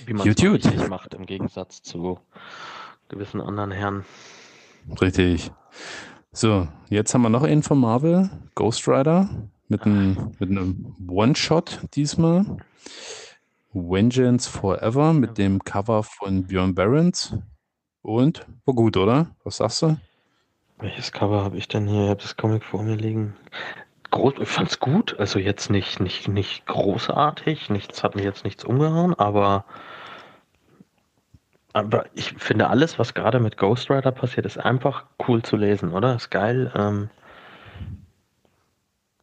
[0.05, 2.19] Wie man es macht, im Gegensatz zu
[3.09, 4.05] gewissen anderen Herren.
[5.01, 5.49] Richtig.
[6.31, 9.27] So, jetzt haben wir noch einen von Marvel, Ghost Rider,
[9.69, 12.45] mit einem, mit einem One-Shot diesmal.
[13.73, 17.35] Vengeance Forever mit dem Cover von Björn Barons.
[18.03, 19.35] Und war gut, oder?
[19.43, 19.97] Was sagst du?
[20.77, 22.03] Welches Cover habe ich denn hier?
[22.03, 23.33] Ich habe das Comic vor mir liegen.
[24.11, 25.19] Groß, ich fand's gut.
[25.19, 27.69] Also jetzt nicht, nicht, nicht großartig.
[27.69, 29.65] Nichts hat mich jetzt nichts umgehauen, aber,
[31.73, 35.93] aber ich finde alles, was gerade mit Ghost Rider passiert, ist einfach cool zu lesen,
[35.93, 36.15] oder?
[36.15, 36.71] Ist geil.
[36.75, 37.09] Ähm,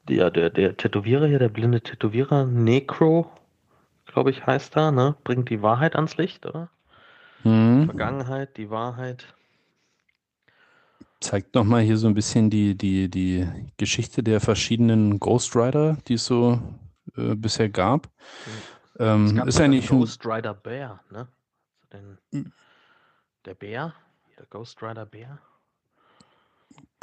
[0.08, 3.30] ja, der, der Tätowierer hier, der blinde Tätowierer, Necro,
[4.06, 5.16] glaube ich, heißt er, ne?
[5.24, 6.68] Bringt die Wahrheit ans Licht, oder?
[7.42, 7.86] Mhm.
[7.86, 9.34] Vergangenheit, die Wahrheit.
[11.24, 16.14] Zeigt nochmal hier so ein bisschen die, die, die Geschichte der verschiedenen Ghost Rider, die
[16.14, 16.60] es so
[17.16, 18.10] äh, bisher gab.
[18.98, 21.26] Ähm, Es gab ist ja nicht Ghost Rider Bär, ne?
[21.94, 22.52] Den,
[23.46, 23.94] der Bär,
[24.38, 25.38] der Ghost Rider Bär.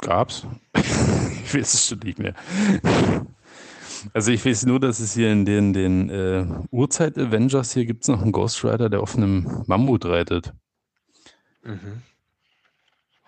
[0.00, 0.46] gab's.
[0.76, 2.34] ich weiß es schon nicht mehr.
[4.14, 8.08] Also ich weiß nur, dass es hier in den, den äh, Urzeit-Avengers hier gibt es
[8.08, 10.54] noch einen Ghost Rider, der auf einem Mammut reitet.
[11.64, 12.02] Mhm.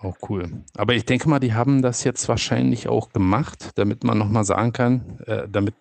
[0.05, 0.63] Auch cool.
[0.77, 4.73] Aber ich denke mal, die haben das jetzt wahrscheinlich auch gemacht, damit man nochmal sagen
[4.73, 5.75] kann, äh, damit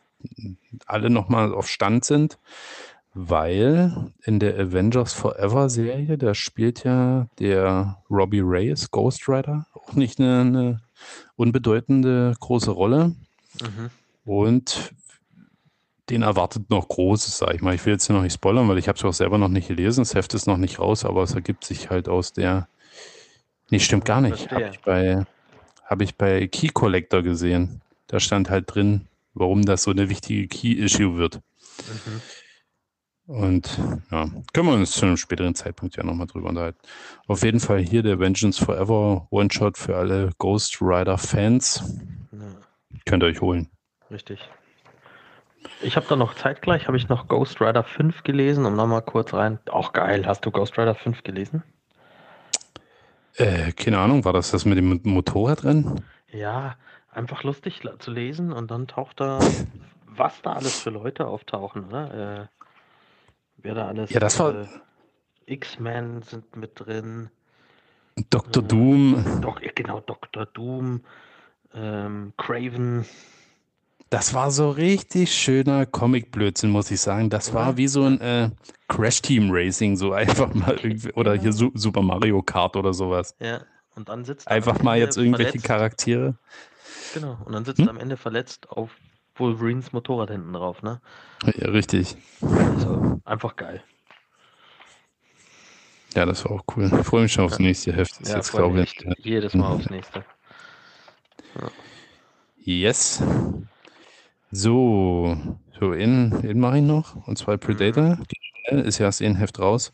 [0.86, 2.40] alle nochmal auf Stand sind,
[3.14, 9.94] weil in der Avengers Forever Serie, da spielt ja der Robbie Reyes, Ghost Rider, auch
[9.94, 10.82] nicht eine, eine
[11.36, 13.16] unbedeutende große Rolle.
[13.62, 13.90] Mhm.
[14.24, 14.94] Und
[16.10, 17.76] den erwartet noch Großes, sag ich mal.
[17.76, 19.68] Ich will jetzt hier noch nicht spoilern, weil ich habe es auch selber noch nicht
[19.68, 20.02] gelesen.
[20.02, 22.68] Das Heft ist noch nicht raus, aber es ergibt sich halt aus der.
[23.74, 24.52] Nee, stimmt gar nicht.
[24.52, 25.26] Habe ich bei,
[25.84, 27.82] hab ich bei Key Collector gesehen.
[28.06, 31.42] Da stand halt drin, warum das so eine wichtige Key-Issue wird.
[33.26, 33.34] Mhm.
[33.36, 33.80] Und
[34.12, 36.78] ja, können wir uns zu einem späteren Zeitpunkt ja nochmal drüber unterhalten.
[37.26, 41.84] Auf jeden Fall hier der Vengeance Forever One-Shot für alle Ghost Rider-Fans.
[42.32, 42.38] Ja,
[43.08, 43.72] Könnt ihr euch holen.
[44.12, 44.48] richtig.
[45.82, 49.34] Ich habe da noch zeitgleich, habe ich noch Ghost Rider 5 gelesen, um nochmal kurz
[49.34, 49.58] rein.
[49.72, 51.64] Auch geil, hast du Ghost Rider 5 gelesen?
[53.36, 56.04] Äh, keine Ahnung, war das das mit dem Motorradrennen?
[56.32, 56.76] Ja,
[57.12, 59.39] einfach lustig zu lesen und dann taucht da,
[60.06, 62.41] was da alles für Leute auftauchen, oder?
[62.43, 62.48] Äh,
[63.58, 64.12] wer da alles.
[64.12, 64.67] Ja, das war- Äh,
[65.46, 67.30] X-Men sind mit drin.
[68.30, 68.63] Dr.
[68.63, 70.46] Doom, Doc, äh, genau, Dr.
[70.46, 71.04] Doom,
[71.74, 73.06] ähm, Craven.
[74.13, 77.32] Das war so richtig schöner Comic-Blödsinn, muss ich sagen.
[77.32, 78.52] Das war wie so ein äh,
[78.88, 83.36] Crash-Team-Racing, so einfach mal irgendwie, oder hier Su Super Mario Kart oder sowas.
[83.39, 83.62] Ja,
[83.95, 85.65] und dann sitzt er Einfach mal jetzt irgendwelche verletzt.
[85.67, 86.36] Charaktere.
[87.15, 87.88] Genau, und dann sitzt Hm?
[87.88, 88.91] er am Ende verletzt auf
[89.36, 91.02] Wolverines Motorrad hinten drauf, ne?
[91.56, 92.15] Ja, richtig.
[92.43, 93.84] Also, einfach geil.
[96.13, 96.91] Ja, das war auch cool.
[96.99, 97.65] Ich freue mich schon aufs Ja.
[97.65, 98.12] nächste Heft.
[98.12, 100.23] Das ist Ja, jetzt, glaube ich, jedes Mal aufs nächste.
[102.63, 103.19] Yes.
[104.56, 105.36] So,
[105.80, 107.28] so in, in mache ich noch.
[107.28, 108.20] Und zwar Predator.
[108.32, 109.92] Die ist ja erst ein Heft raus.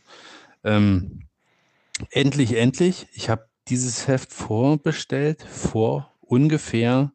[0.65, 1.21] Ähm,
[2.11, 3.07] endlich, endlich.
[3.13, 7.13] Ich habe dieses Heft vorbestellt vor ungefähr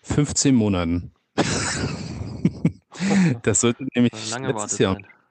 [0.00, 1.12] 15 Monaten.
[3.42, 5.21] das sollte nämlich letztes Jahr, Wartezeit.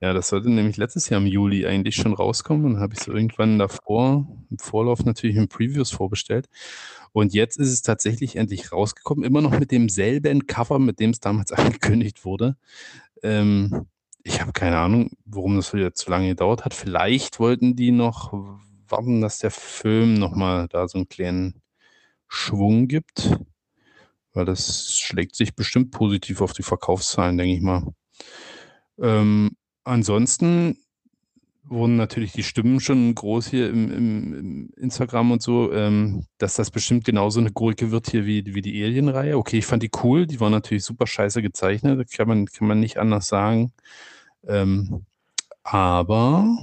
[0.00, 2.74] Ja, das sollte nämlich letztes Jahr im Juli eigentlich schon rauskommen.
[2.74, 6.48] Dann habe ich so irgendwann davor, im Vorlauf natürlich in Previews vorbestellt.
[7.12, 11.20] Und jetzt ist es tatsächlich endlich rausgekommen, immer noch mit demselben Cover, mit dem es
[11.20, 12.56] damals angekündigt wurde.
[13.22, 13.86] Ähm,
[14.22, 16.74] ich habe keine Ahnung, warum das wieder zu lange gedauert hat.
[16.74, 18.32] Vielleicht wollten die noch
[18.88, 21.62] warten, dass der Film nochmal da so einen kleinen
[22.28, 23.36] Schwung gibt,
[24.32, 27.94] weil das schlägt sich bestimmt positiv auf die Verkaufszahlen, denke ich mal.
[29.00, 29.56] Ähm,
[29.88, 30.78] ansonsten
[31.70, 36.54] wurden natürlich die Stimmen schon groß hier im, im, im Instagram und so, ähm, dass
[36.54, 39.36] das bestimmt genauso eine Gurke wird hier wie, wie die Alien-Reihe.
[39.36, 42.68] Okay, ich fand die cool, die war natürlich super scheiße gezeichnet, das kann man, kann
[42.68, 43.72] man nicht anders sagen.
[44.46, 45.04] Ähm,
[45.62, 46.56] aber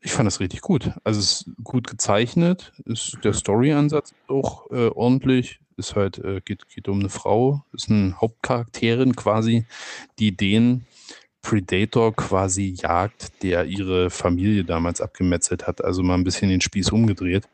[0.00, 0.92] ich fand das richtig gut.
[1.04, 6.68] Also es ist gut gezeichnet, ist der Story-Ansatz auch äh, ordentlich, ist halt, äh, geht,
[6.68, 9.66] geht um eine Frau, ist eine Hauptcharakterin quasi,
[10.18, 10.86] die den
[11.42, 16.90] Predator quasi jagt, der ihre Familie damals abgemetzelt hat, also mal ein bisschen den Spieß
[16.92, 17.48] umgedreht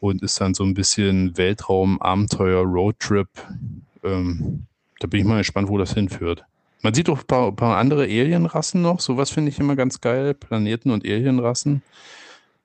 [0.00, 3.28] und ist dann so ein bisschen Weltraum, Abenteuer, Roadtrip.
[4.02, 4.66] Ähm,
[5.00, 6.44] da bin ich mal gespannt, wo das hinführt.
[6.82, 10.34] Man sieht auch ein paar, paar andere Alienrassen noch, sowas finde ich immer ganz geil,
[10.34, 11.82] Planeten und Alienrassen.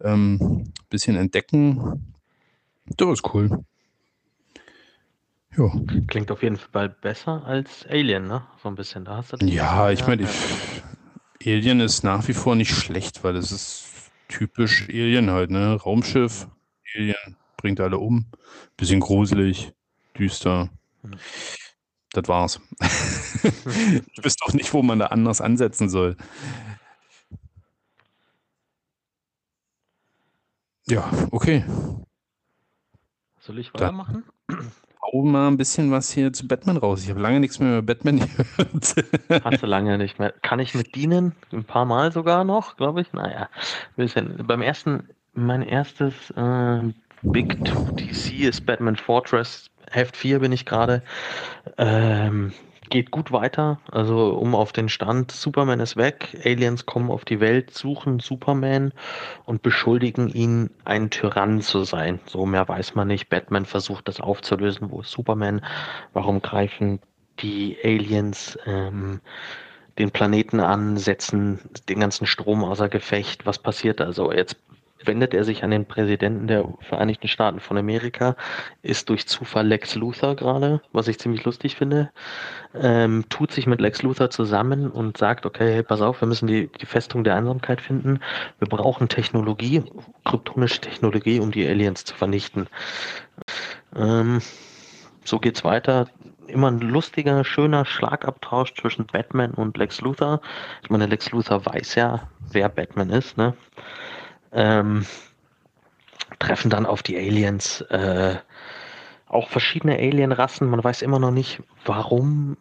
[0.01, 2.13] Ähm, bisschen entdecken.
[2.97, 3.63] Das ist cool.
[5.57, 5.71] Ja.
[6.07, 8.45] Klingt auf jeden Fall besser als Alien, ne?
[8.61, 9.03] So ein bisschen.
[9.05, 10.27] Da hast du Ja, ich meine,
[11.43, 13.85] Alien ist nach wie vor nicht schlecht, weil es ist
[14.27, 15.73] typisch Alien halt, ne?
[15.75, 16.47] Raumschiff,
[16.95, 18.27] Alien, bringt alle um.
[18.77, 19.73] Bisschen gruselig,
[20.17, 20.69] düster.
[21.01, 21.15] Mhm.
[22.13, 22.59] Das war's.
[22.81, 26.15] ich wüsste auch nicht, wo man da anders ansetzen soll.
[30.87, 31.63] Ja, okay.
[33.39, 34.23] Soll ich Dann- weitermachen?
[35.11, 37.03] Hau mal ein bisschen was hier zu Batman raus.
[37.03, 39.43] Ich habe lange nichts mehr über Batman gehört.
[39.43, 40.33] Hast du lange nicht mehr.
[40.41, 41.35] Kann ich mit dienen?
[41.51, 43.11] Ein paar Mal sogar noch, glaube ich.
[43.13, 43.49] Naja,
[43.95, 44.45] bisschen.
[44.45, 46.81] Beim ersten, mein erstes äh,
[47.23, 49.69] Big 2 DC ist Batman Fortress.
[49.89, 51.01] Heft 4 bin ich gerade.
[51.77, 52.53] Ähm,
[52.89, 53.79] geht gut weiter.
[53.91, 58.93] Also um auf den Stand, Superman ist weg, Aliens kommen auf die Welt, suchen Superman
[59.45, 62.19] und beschuldigen ihn, ein Tyrann zu sein.
[62.25, 63.29] So mehr weiß man nicht.
[63.29, 64.91] Batman versucht das aufzulösen.
[64.91, 65.61] Wo ist Superman?
[66.13, 66.99] Warum greifen
[67.39, 69.21] die Aliens ähm,
[69.97, 73.45] den Planeten an, setzen den ganzen Strom außer Gefecht?
[73.45, 74.57] Was passiert Also jetzt
[75.05, 78.35] wendet er sich an den Präsidenten der Vereinigten Staaten von Amerika,
[78.81, 82.11] ist durch Zufall Lex Luthor gerade, was ich ziemlich lustig finde,
[82.75, 86.47] ähm, tut sich mit Lex Luthor zusammen und sagt, okay, hey, pass auf, wir müssen
[86.47, 88.19] die, die Festung der Einsamkeit finden,
[88.59, 89.83] wir brauchen Technologie,
[90.25, 92.67] kryptonische Technologie, um die Aliens zu vernichten.
[93.95, 94.41] Ähm,
[95.23, 96.07] so geht's weiter.
[96.47, 100.41] Immer ein lustiger, schöner Schlagabtausch zwischen Batman und Lex Luthor.
[100.81, 103.53] Ich meine, Lex Luthor weiß ja, wer Batman ist, ne?
[104.51, 105.05] Ähm,
[106.39, 108.35] treffen dann auf die Aliens, äh,
[109.27, 110.69] auch verschiedene Alienrassen.
[110.69, 112.57] Man weiß immer noch nicht, warum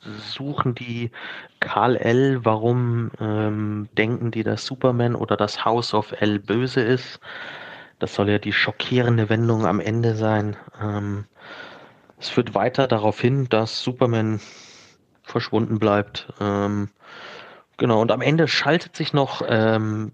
[0.00, 1.10] suchen die
[1.60, 7.20] Karl L., warum ähm, denken die, dass Superman oder das House of L böse ist.
[7.98, 10.56] Das soll ja die schockierende Wendung am Ende sein.
[10.80, 11.24] Ähm,
[12.18, 14.40] es führt weiter darauf hin, dass Superman
[15.22, 16.32] verschwunden bleibt.
[16.40, 16.88] Ähm,
[17.76, 20.12] genau, und am Ende schaltet sich noch ähm,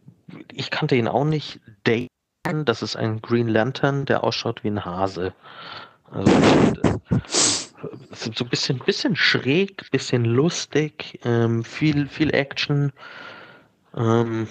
[0.53, 1.61] ich kannte ihn auch nicht.
[1.85, 5.35] Dane, das ist ein Green Lantern, der ausschaut wie ein Hase.
[6.11, 6.33] Also,
[8.12, 12.93] so ein bisschen, bisschen schräg, bisschen lustig, ähm, viel, viel Action.
[13.97, 14.47] Ähm,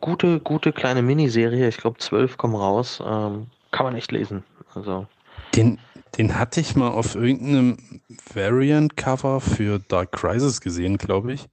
[0.00, 1.68] gute, gute kleine Miniserie.
[1.68, 3.00] Ich glaube, zwölf kommen raus.
[3.04, 4.44] Ähm, kann man echt lesen.
[4.74, 5.06] Also.
[5.54, 5.78] Den,
[6.18, 8.00] den hatte ich mal auf irgendeinem
[8.34, 11.46] Variant-Cover für Dark Crisis gesehen, glaube ich.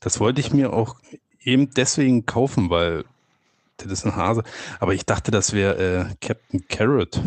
[0.00, 0.96] Das wollte ich mir auch
[1.40, 3.04] eben deswegen kaufen, weil
[3.76, 4.42] das ist ein Hase.
[4.80, 7.20] Aber ich dachte, das wäre äh, Captain Carrot.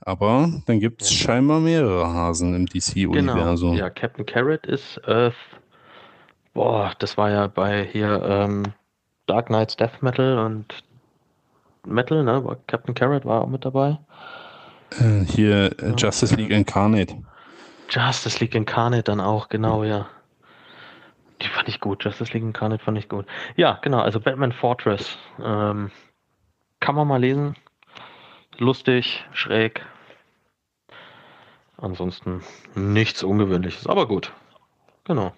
[0.00, 1.26] Aber dann gibt es ja.
[1.26, 3.72] scheinbar mehrere Hasen im DC-Universum.
[3.72, 3.84] Genau.
[3.84, 5.34] Ja, Captain Carrot ist Earth.
[6.54, 8.64] Boah, das war ja bei hier ähm,
[9.26, 10.66] Dark Knights Death Metal und
[11.86, 12.56] Metal, ne?
[12.66, 13.98] Captain Carrot war auch mit dabei.
[15.00, 17.16] Äh, hier äh, Justice League Incarnate.
[17.88, 20.06] Justice League Incarnate dann auch, genau, ja.
[21.42, 22.04] Die fand ich gut.
[22.04, 23.26] Justice League Incarnate fand ich gut.
[23.56, 24.00] Ja, genau.
[24.00, 25.18] Also Batman Fortress.
[25.42, 25.90] Ähm,
[26.80, 27.56] kann man mal lesen.
[28.58, 29.84] Lustig, schräg.
[31.76, 32.42] Ansonsten
[32.74, 34.32] nichts Ungewöhnliches, aber gut.
[35.04, 35.32] Genau.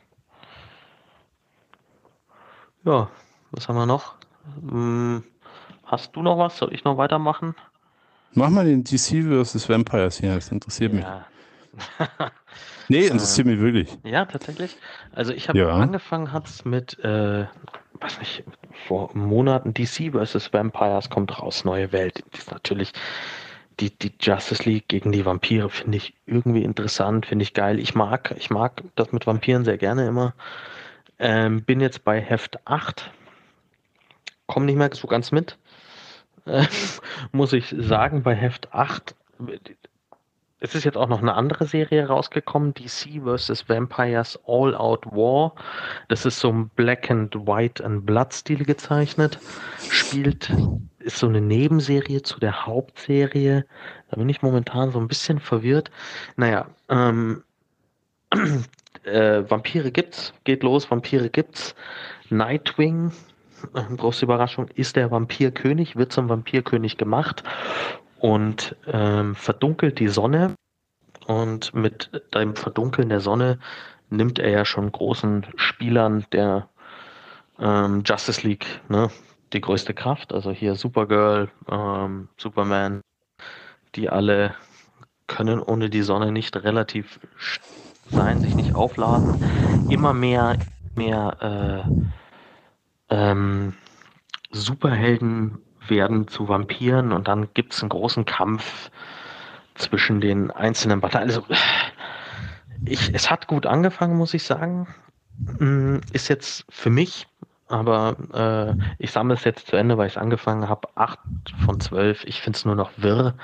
[2.85, 3.09] Ja,
[3.51, 4.15] was haben wir noch?
[4.61, 5.25] Hm,
[5.85, 6.59] hast du noch was?
[6.59, 7.55] Soll ich noch weitermachen?
[8.33, 9.69] Mach mal den DC vs.
[9.69, 11.25] Vampires hier, das interessiert ja.
[11.99, 12.09] mich.
[12.89, 13.99] Nee, interessiert äh, mich wirklich.
[14.05, 14.77] Ja, tatsächlich.
[15.13, 15.69] Also ich habe ja.
[15.69, 17.47] angefangen, hat es mit, äh,
[18.01, 18.45] weiß nicht,
[18.87, 20.53] vor Monaten DC vs.
[20.53, 22.23] Vampires kommt raus, neue Welt.
[22.35, 22.93] Die ist natürlich
[23.81, 27.79] die, die Justice League gegen die Vampire finde ich irgendwie interessant, finde ich geil.
[27.79, 30.35] Ich mag, ich mag das mit Vampiren sehr gerne immer.
[31.19, 33.11] Ähm, bin jetzt bei Heft 8.
[34.47, 35.57] Komme nicht mehr so ganz mit.
[36.47, 36.67] Äh,
[37.33, 39.15] muss ich sagen, bei Heft 8
[40.65, 43.69] es ist jetzt auch noch eine andere Serie rausgekommen, DC vs.
[43.69, 45.53] Vampires All Out War.
[46.09, 49.39] Das ist so ein Black and White and Blood Stil gezeichnet.
[49.91, 50.51] Spielt,
[51.01, 53.67] ist so eine Nebenserie zu der Hauptserie.
[54.11, 55.91] Da bin ich momentan so ein bisschen verwirrt.
[56.37, 57.45] Naja, ähm,
[59.05, 61.75] äh, Vampire gibt's, geht los, Vampire gibt's.
[62.31, 63.13] Nightwing,
[63.75, 67.45] äh, große Überraschung, ist der Vampirkönig, wird zum Vampirkönig gemacht
[68.25, 70.55] und ähm, verdunkelt die Sonne.
[71.27, 73.59] Und mit dem Verdunkeln der Sonne
[74.09, 76.71] nimmt er ja schon großen Spielern der
[77.59, 79.11] ähm, Justice League ne,
[79.53, 80.33] die größte Kraft.
[80.33, 83.03] Also hier Supergirl, ähm, Superman,
[83.95, 84.55] die alle
[85.27, 87.21] können ohne die Sonne nicht relativ
[88.07, 89.37] sein, sich nicht aufladen.
[89.87, 90.57] Immer mehr,
[90.95, 91.85] mehr
[93.11, 93.75] äh, ähm,
[94.51, 95.59] Superhelden
[95.89, 98.91] werden zu Vampiren und dann gibt es einen großen Kampf
[99.75, 101.29] zwischen den einzelnen Parteien.
[101.29, 101.45] Also,
[102.85, 104.87] ich, es hat gut angefangen, muss ich sagen.
[105.59, 107.27] Mm, ist jetzt für mich,
[107.69, 110.89] aber äh, ich sammle es jetzt zu Ende, weil ich es angefangen habe.
[110.95, 111.19] Acht
[111.65, 112.25] von zwölf.
[112.25, 113.35] Ich finde es nur noch wirr.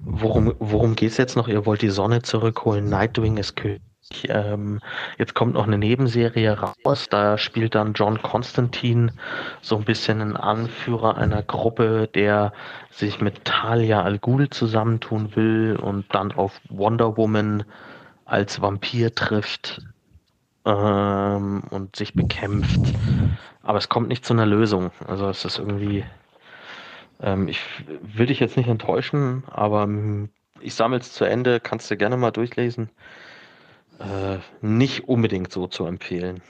[0.00, 1.48] Worum, worum geht es jetzt noch?
[1.48, 2.88] Ihr wollt die Sonne zurückholen.
[2.88, 3.80] Nightwing ist König
[4.28, 4.80] ähm,
[5.18, 7.08] jetzt kommt noch eine Nebenserie raus.
[7.08, 9.12] Da spielt dann John Constantine
[9.60, 12.52] so ein bisschen ein Anführer einer Gruppe, der
[12.90, 17.64] sich mit Talia al Ghul zusammentun will und dann auf Wonder Woman
[18.24, 19.82] als Vampir trifft
[20.64, 22.94] ähm, und sich bekämpft.
[23.62, 24.90] Aber es kommt nicht zu einer Lösung.
[25.06, 26.04] Also es ist irgendwie.
[27.20, 27.60] Ähm, ich
[28.02, 29.88] will dich jetzt nicht enttäuschen, aber
[30.60, 32.90] ich sammle es zu Ende, kannst du gerne mal durchlesen.
[34.02, 36.42] Äh, nicht unbedingt so zu empfehlen.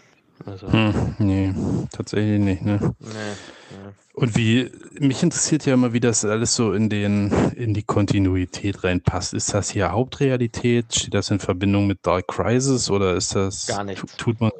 [0.47, 1.55] Also, hm, nee,
[1.93, 2.95] tatsächlich nicht, ne?
[2.99, 3.93] Nee, nee.
[4.15, 8.85] Und wie, mich interessiert ja immer, wie das alles so in den, in die Kontinuität
[8.85, 9.33] reinpasst.
[9.33, 10.95] Ist das hier Hauptrealität?
[10.95, 13.67] Steht das in Verbindung mit Dark Crisis oder ist das.
[13.69, 14.19] Gar nicht.
[14.19, 14.51] Tut man.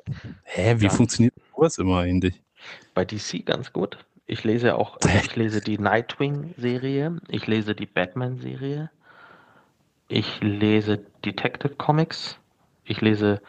[0.45, 2.41] Hä, wie Gar funktioniert sowas immer eigentlich?
[2.95, 3.99] Bei DC ganz gut.
[4.27, 8.91] Ich lese auch, ich lese die Nightwing-Serie, ich lese die Batman-Serie,
[10.09, 12.39] ich lese Detective Comics,
[12.85, 13.41] ich lese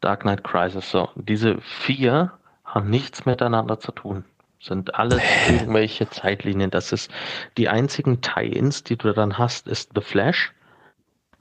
[0.00, 0.90] Dark Knight Crisis.
[0.90, 2.32] So, diese vier
[2.64, 4.24] haben nichts miteinander zu tun.
[4.60, 6.70] Sind alles irgendwelche Zeitlinien.
[6.70, 7.10] Das ist
[7.56, 10.52] die einzigen Tie-ins, die du dann hast, ist The Flash.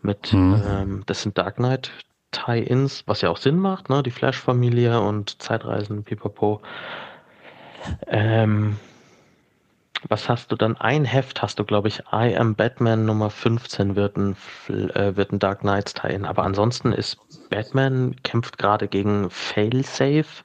[0.01, 0.63] Mit, hm.
[0.67, 1.91] ähm, das sind Dark Knight
[2.31, 4.01] Tie-ins, was ja auch Sinn macht, ne?
[4.01, 6.61] Die Flash-Familie und Zeitreisen, pipapo.
[8.07, 8.77] Ähm,
[10.07, 10.77] was hast du dann?
[10.77, 14.35] Ein Heft hast du, glaube ich, I Am Batman Nummer 15 wird ein,
[14.67, 16.25] äh, wird ein Dark Knights Tie-in.
[16.25, 17.17] Aber ansonsten ist
[17.49, 20.43] Batman kämpft gerade gegen Failsafe,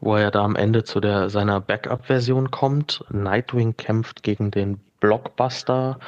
[0.00, 3.04] wo er da am Ende zu der, seiner Backup-Version kommt.
[3.10, 5.98] Nightwing kämpft gegen den Blockbuster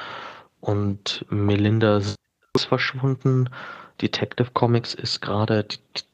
[0.60, 2.16] und Melinda ist
[2.56, 3.48] verschwunden.
[4.02, 5.66] Detective Comics ist gerade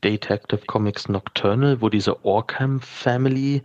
[0.03, 3.63] Detective Comics Nocturnal, wo diese Orkham Family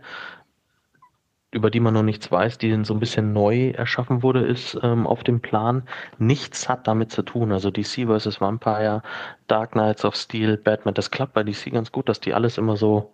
[1.52, 5.06] über die man noch nichts weiß, die so ein bisschen neu erschaffen wurde, ist ähm,
[5.06, 5.82] auf dem Plan.
[6.18, 7.52] Nichts hat damit zu tun.
[7.52, 8.40] Also DC vs.
[8.40, 9.02] Vampire,
[9.46, 12.76] Dark Knights of Steel, Batman, das klappt bei DC ganz gut, dass die alles immer
[12.76, 13.12] so,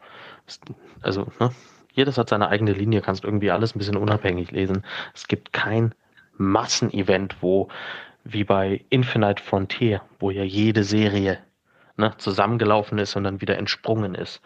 [1.02, 1.50] also, ne?
[1.92, 4.84] Jedes hat seine eigene Linie, kannst irgendwie alles ein bisschen unabhängig lesen.
[5.14, 5.92] Es gibt kein
[6.36, 7.68] Massenevent, wo,
[8.22, 11.38] wie bei Infinite Frontier, wo ja jede Serie
[11.96, 14.40] ne, zusammengelaufen ist und dann wieder entsprungen ist.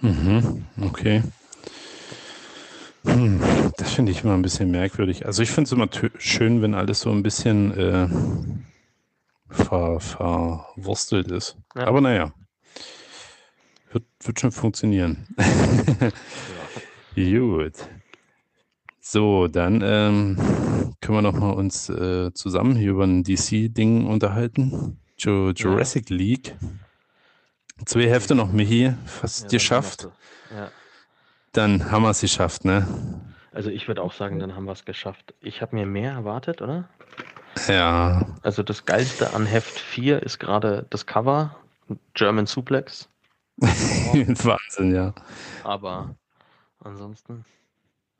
[0.00, 1.22] Mhm, okay.
[3.06, 3.40] Hm,
[3.76, 5.26] das finde ich immer ein bisschen merkwürdig.
[5.26, 5.88] Also ich finde es immer
[6.18, 8.08] schön, wenn alles so ein bisschen äh,
[9.48, 11.56] ver verwurstelt ist.
[11.74, 11.86] Ja.
[11.86, 12.32] Aber naja,
[13.92, 15.26] wird, wird schon funktionieren.
[17.14, 17.38] ja.
[17.38, 17.74] Gut.
[19.00, 20.36] So, dann ähm,
[21.00, 24.98] können wir noch mal uns äh, zusammen hier über ein DC-Ding unterhalten.
[25.18, 26.16] Jo Jurassic ja.
[26.16, 26.56] League.
[27.84, 28.92] Zwei Hefte noch, Michi.
[29.06, 30.08] Fast geschafft.
[30.50, 30.70] Ja
[31.56, 32.86] dann haben wir es geschafft, ne?
[33.52, 35.34] Also ich würde auch sagen, dann haben wir es geschafft.
[35.40, 36.88] Ich habe mir mehr erwartet, oder?
[37.68, 38.26] Ja.
[38.42, 41.56] Also das Geilste an Heft 4 ist gerade das Cover,
[42.14, 43.08] German Suplex.
[43.56, 45.14] Wahnsinn, ja.
[45.64, 46.14] Aber
[46.80, 47.44] ansonsten,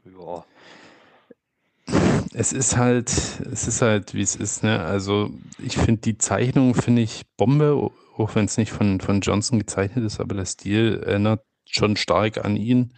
[0.04, 0.44] ja.
[2.32, 4.80] Es ist halt, es ist halt, wie es ist, ne?
[4.80, 9.58] Also ich finde die Zeichnung, finde ich Bombe, auch wenn es nicht von, von Johnson
[9.58, 12.92] gezeichnet ist, aber der Stil erinnert schon stark an ihn.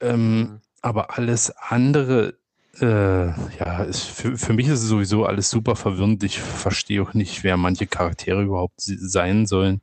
[0.00, 0.60] Ähm, mhm.
[0.82, 2.34] Aber alles andere,
[2.80, 6.22] äh, ja, ist für, für mich ist es sowieso alles super verwirrend.
[6.24, 9.80] Ich verstehe auch nicht, wer manche Charaktere überhaupt sein sollen,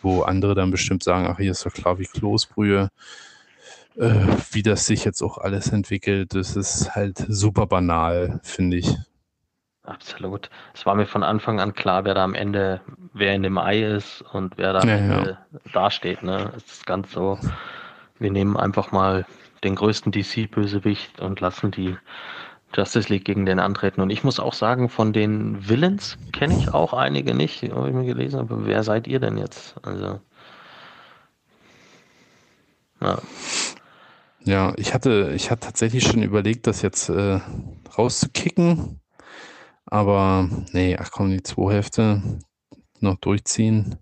[0.00, 2.90] wo andere dann bestimmt sagen, ach, hier ist doch klar wie Kloßbrühe.
[3.96, 8.96] Äh, wie das sich jetzt auch alles entwickelt, das ist halt super banal, finde ich.
[9.82, 10.48] Absolut.
[10.74, 12.80] Es war mir von Anfang an klar, wer da am Ende,
[13.12, 15.38] wer in dem Ei ist und wer da ja, ja.
[15.72, 16.22] dasteht.
[16.22, 16.52] Ne?
[16.56, 17.38] Es ist ganz so,
[18.18, 19.26] wir nehmen einfach mal
[19.64, 21.96] den größten DC-Bösewicht und lassen die
[22.74, 24.00] Justice League gegen den antreten.
[24.00, 27.94] Und ich muss auch sagen, von den Villains kenne ich auch einige nicht, habe ich
[27.94, 29.74] mir gelesen, aber wer seid ihr denn jetzt?
[29.82, 30.20] Also.
[33.00, 33.18] Ja.
[34.44, 37.38] Ja, ich hatte, ich hatte tatsächlich schon überlegt, das jetzt äh,
[37.96, 39.00] rauszukicken
[39.92, 42.22] aber nee, ach komm, die zwei Hälfte
[43.02, 43.98] noch durchziehen.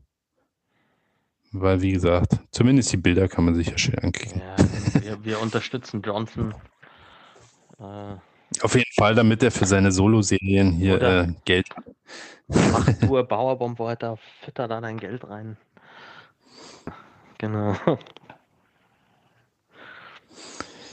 [1.53, 4.41] Weil, wie gesagt, zumindest die Bilder kann man sich ja schön anklicken.
[4.41, 6.55] Ja, wir, wir unterstützen Johnson.
[7.79, 8.15] Äh,
[8.63, 11.85] Auf jeden Fall, damit er für seine Solo-Serien hier äh, Geld hat.
[12.47, 15.57] Mach nur Bauerbomb weiter, fütter da dein Geld rein.
[17.39, 17.75] Genau.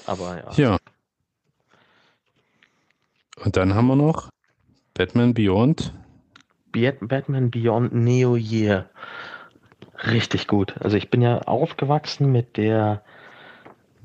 [0.05, 0.51] Aber ja.
[0.53, 0.78] Ja.
[3.43, 4.30] Und dann haben wir noch
[4.93, 5.93] Batman Beyond?
[7.01, 8.89] Batman Beyond Neo Year.
[10.05, 10.75] Richtig gut.
[10.80, 13.01] Also ich bin ja aufgewachsen mit der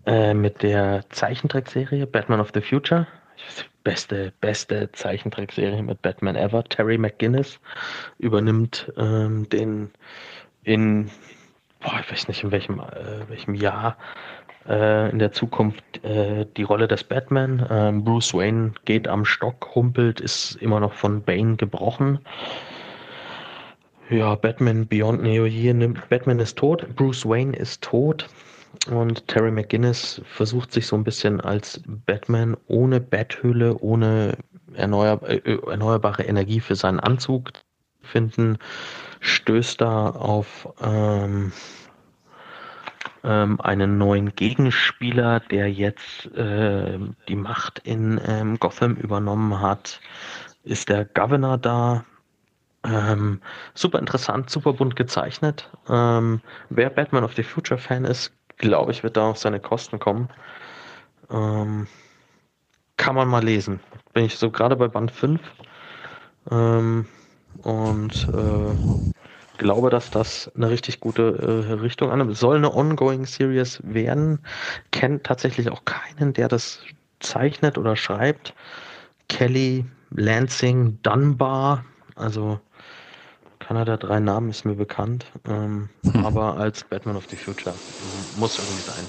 [0.06, 3.06] äh, mit der Zeichentrickserie Batman of the Future.
[3.84, 6.64] Beste, beste Zeichentrickserie mit Batman ever.
[6.64, 7.58] Terry McGinnis
[8.18, 9.90] übernimmt ähm, den
[10.62, 11.10] in,
[11.80, 13.96] boah, ich weiß nicht in welchem, äh, welchem Jahr
[14.68, 17.66] äh, in der Zukunft äh, die Rolle des Batman.
[17.70, 22.20] Ähm, Bruce Wayne geht am Stock, humpelt, ist immer noch von Bane gebrochen.
[24.10, 28.28] Ja, Batman Beyond Neo hier nimmt Batman ist tot, Bruce Wayne ist tot
[28.90, 34.36] und Terry McGinnis versucht sich so ein bisschen als Batman ohne Betthülle, ohne
[34.74, 37.52] erneuer, äh, erneuerbare Energie für seinen Anzug
[38.02, 38.58] finden,
[39.20, 41.52] stößt da auf ähm,
[43.24, 46.98] ähm, einen neuen Gegenspieler, der jetzt äh,
[47.28, 50.00] die Macht in ähm, Gotham übernommen hat.
[50.64, 52.04] Ist der Governor da?
[52.84, 53.40] Ähm,
[53.74, 55.70] super interessant, super bunt gezeichnet.
[55.88, 59.98] Ähm, wer Batman of the Future Fan ist, glaube ich, wird da auf seine Kosten
[60.00, 60.28] kommen.
[61.30, 61.86] Ähm,
[62.96, 63.80] kann man mal lesen.
[64.12, 65.40] Bin ich so gerade bei Band 5.
[66.50, 67.06] Ähm,
[67.62, 68.76] und äh,
[69.58, 72.36] glaube, dass das eine richtig gute äh, Richtung annimmt.
[72.36, 74.40] Soll eine ongoing Series werden.
[74.90, 76.80] Kennt tatsächlich auch keinen, der das
[77.20, 78.54] zeichnet oder schreibt.
[79.28, 81.84] Kelly, Lansing, Dunbar.
[82.16, 82.60] Also
[83.58, 85.26] keiner der drei Namen ist mir bekannt.
[85.46, 86.26] Ähm, hm.
[86.26, 87.74] Aber als Batman of the Future
[88.36, 89.08] muss irgendwie sein.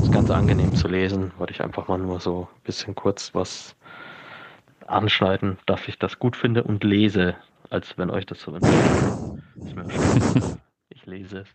[0.00, 3.76] Ist ganz angenehm zu lesen, wollte ich einfach mal nur so ein bisschen kurz was
[4.86, 7.36] anschneiden, dass ich das gut finde und lese
[7.70, 9.42] als wenn euch das so interessiert.
[10.90, 11.48] ich lese es.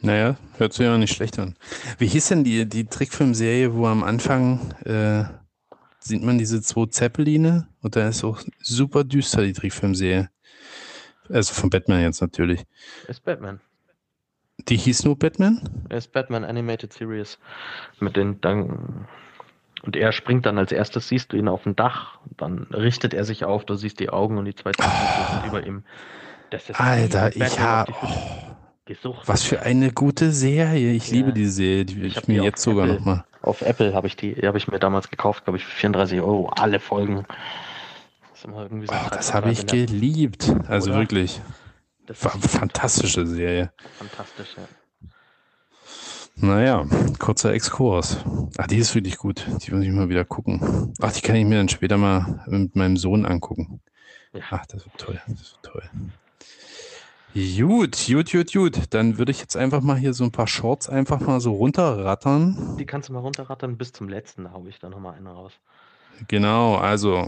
[0.00, 1.56] Naja, hört sich ja nicht schlecht an.
[1.98, 5.24] Wie hieß denn die, die Trickfilmserie, wo am Anfang äh,
[5.98, 10.28] sieht man diese zwei Zeppeline und da ist auch super düster die Trickfilmserie.
[11.30, 12.64] Also von Batman jetzt natürlich.
[13.08, 13.60] Ist Batman.
[14.68, 15.86] Die hieß nur Batman?
[15.88, 17.38] Ist Batman Animated Series.
[17.98, 19.08] Mit den dann
[19.84, 23.24] und er springt dann als erstes, siehst du ihn auf dem Dach, dann richtet er
[23.24, 25.32] sich auf, du siehst die Augen und die zwei Zentren oh.
[25.32, 25.84] sind über ihm.
[26.74, 27.92] Alter, ich habe.
[28.02, 30.92] Oh, was für eine gute Serie.
[30.92, 31.16] Ich ja.
[31.16, 31.84] liebe die Serie.
[31.84, 33.24] Die ich, ich mir jetzt sogar nochmal.
[33.42, 36.48] Auf Apple habe ich die, habe ich mir damals gekauft, glaube ich, für 34 Euro.
[36.48, 37.26] Alle Folgen.
[38.30, 40.50] Das, so oh, das habe ich geliebt.
[40.68, 41.00] Also Oder?
[41.00, 41.40] wirklich.
[42.06, 43.72] Das fantastische Serie.
[43.98, 44.64] Fantastisch, ja.
[46.36, 46.84] Naja,
[47.18, 48.18] kurzer Exkurs.
[48.58, 49.46] Ach, die ist wirklich gut.
[49.62, 50.92] Die muss ich mal wieder gucken.
[51.00, 53.80] Ach, die kann ich mir dann später mal mit meinem Sohn angucken.
[54.50, 55.20] Ach, das wird toll.
[55.28, 55.82] Das wird toll.
[57.34, 58.80] Gut, gut, gut, gut.
[58.90, 62.76] Dann würde ich jetzt einfach mal hier so ein paar Shorts einfach mal so runterrattern.
[62.78, 65.52] Die kannst du mal runterrattern bis zum letzten, da haue ich dann nochmal eine raus.
[66.28, 67.26] Genau, also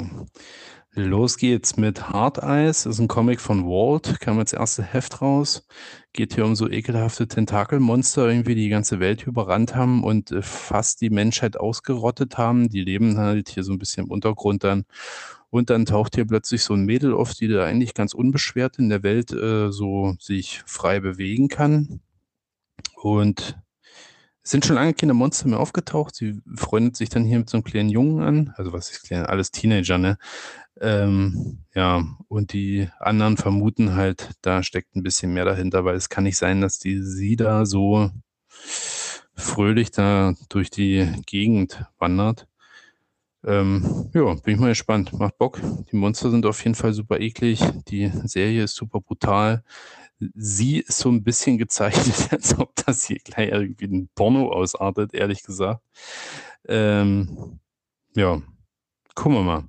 [0.99, 5.21] Los geht's mit Hard Eyes, das ist ein Comic von Walt, kam als erste Heft
[5.21, 5.67] raus.
[6.15, 11.03] Geht hier um so ekelhafte Tentakelmonster, irgendwie die ganze Welt überrannt haben und äh, fast
[11.03, 12.71] die Menschheit ausgerottet haben.
[12.71, 14.87] Die leben halt hier so ein bisschen im Untergrund dann.
[15.51, 18.89] Und dann taucht hier plötzlich so ein Mädel auf, die da eigentlich ganz unbeschwert in
[18.89, 22.01] der Welt äh, so sich frei bewegen kann.
[22.95, 23.59] Und
[24.43, 26.15] es sind schon lange keine Monster mehr aufgetaucht.
[26.15, 28.55] Sie freundet sich dann hier mit so einem kleinen Jungen an.
[28.57, 29.27] Also was ist klein?
[29.27, 30.19] Alles Teenager, ne?
[30.81, 36.09] Ähm, ja, und die anderen vermuten halt, da steckt ein bisschen mehr dahinter, weil es
[36.09, 38.11] kann nicht sein, dass die sie da so
[39.35, 42.47] fröhlich da durch die Gegend wandert.
[43.45, 45.13] Ähm, ja, bin ich mal gespannt.
[45.13, 45.61] Macht Bock.
[45.91, 47.61] Die Monster sind auf jeden Fall super eklig.
[47.89, 49.63] Die Serie ist super brutal.
[50.35, 55.15] Sie ist so ein bisschen gezeichnet, als ob das hier gleich irgendwie ein Porno ausartet,
[55.15, 55.83] ehrlich gesagt.
[56.67, 57.61] Ähm,
[58.15, 58.43] ja,
[59.15, 59.65] gucken wir mal.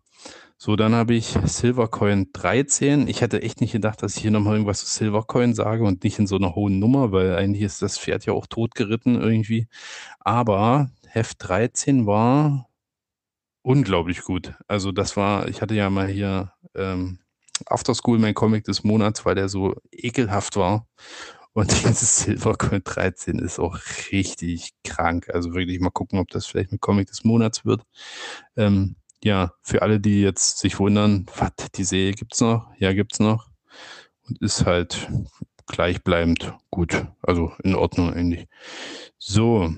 [0.59, 3.07] So, dann habe ich Silvercoin 13.
[3.07, 6.17] Ich hätte echt nicht gedacht, dass ich hier nochmal irgendwas zu Silvercoin sage und nicht
[6.17, 9.67] in so einer hohen Nummer, weil eigentlich ist das Pferd ja auch totgeritten irgendwie.
[10.19, 12.69] Aber Heft 13 war
[13.61, 14.55] unglaublich gut.
[14.67, 17.19] Also das war, ich hatte ja mal hier ähm,
[17.67, 20.87] After School mein Comic des Monats, weil der so ekelhaft war.
[21.53, 23.77] Und dieses Silvercoin 13 ist auch
[24.11, 25.29] richtig krank.
[25.31, 27.83] Also wirklich mal gucken, ob das vielleicht ein Comic des Monats wird.
[28.55, 32.69] Ähm, ja, für alle, die jetzt sich wundern, was, die Serie gibt's noch?
[32.77, 33.49] Ja, gibt's noch.
[34.27, 35.09] Und ist halt
[35.67, 37.05] gleichbleibend gut.
[37.21, 38.47] Also in Ordnung eigentlich.
[39.17, 39.73] So,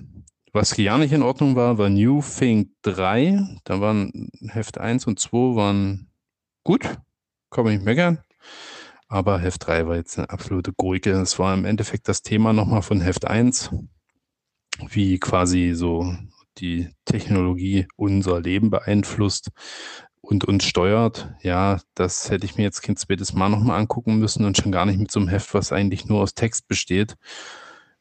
[0.54, 3.40] was gar nicht in Ordnung war, war New Thing 3.
[3.64, 6.12] Da waren Heft 1 und 2 waren
[6.64, 6.84] gut.
[7.50, 8.20] Kann man nicht meckern.
[9.08, 11.12] Aber Heft 3 war jetzt eine absolute Gurke.
[11.12, 13.72] Das war im Endeffekt das Thema nochmal von Heft 1.
[14.88, 16.16] Wie quasi so
[16.60, 19.50] die Technologie unser Leben beeinflusst
[20.22, 24.46] und uns steuert, ja, das hätte ich mir jetzt kein zweites Mal nochmal angucken müssen
[24.46, 27.16] und schon gar nicht mit so einem Heft, was eigentlich nur aus Text besteht.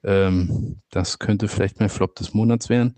[0.04, 2.96] Ähm, das könnte vielleicht mein Flop des Monats werden.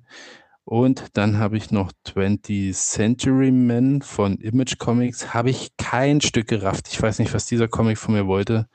[0.65, 5.35] Und dann habe ich noch 20th Century Men von Image Comics.
[5.35, 6.89] Habe ich kein Stück gerafft.
[6.93, 8.69] Ich weiß nicht, was dieser Comic von mir wollte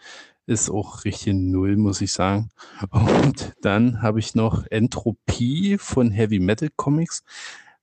[0.46, 2.50] ist auch richtig null, muss ich sagen.
[2.92, 7.24] Und dann habe ich noch Entropie von Heavy Metal Comics.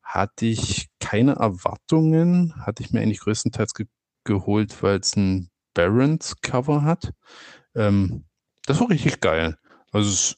[0.03, 3.87] Hatte ich keine Erwartungen, hatte ich mir eigentlich größtenteils ge
[4.25, 7.13] geholt, weil es ein Barons Cover hat.
[7.75, 8.25] Ähm,
[8.67, 9.59] das war richtig geil.
[9.91, 10.37] Also es,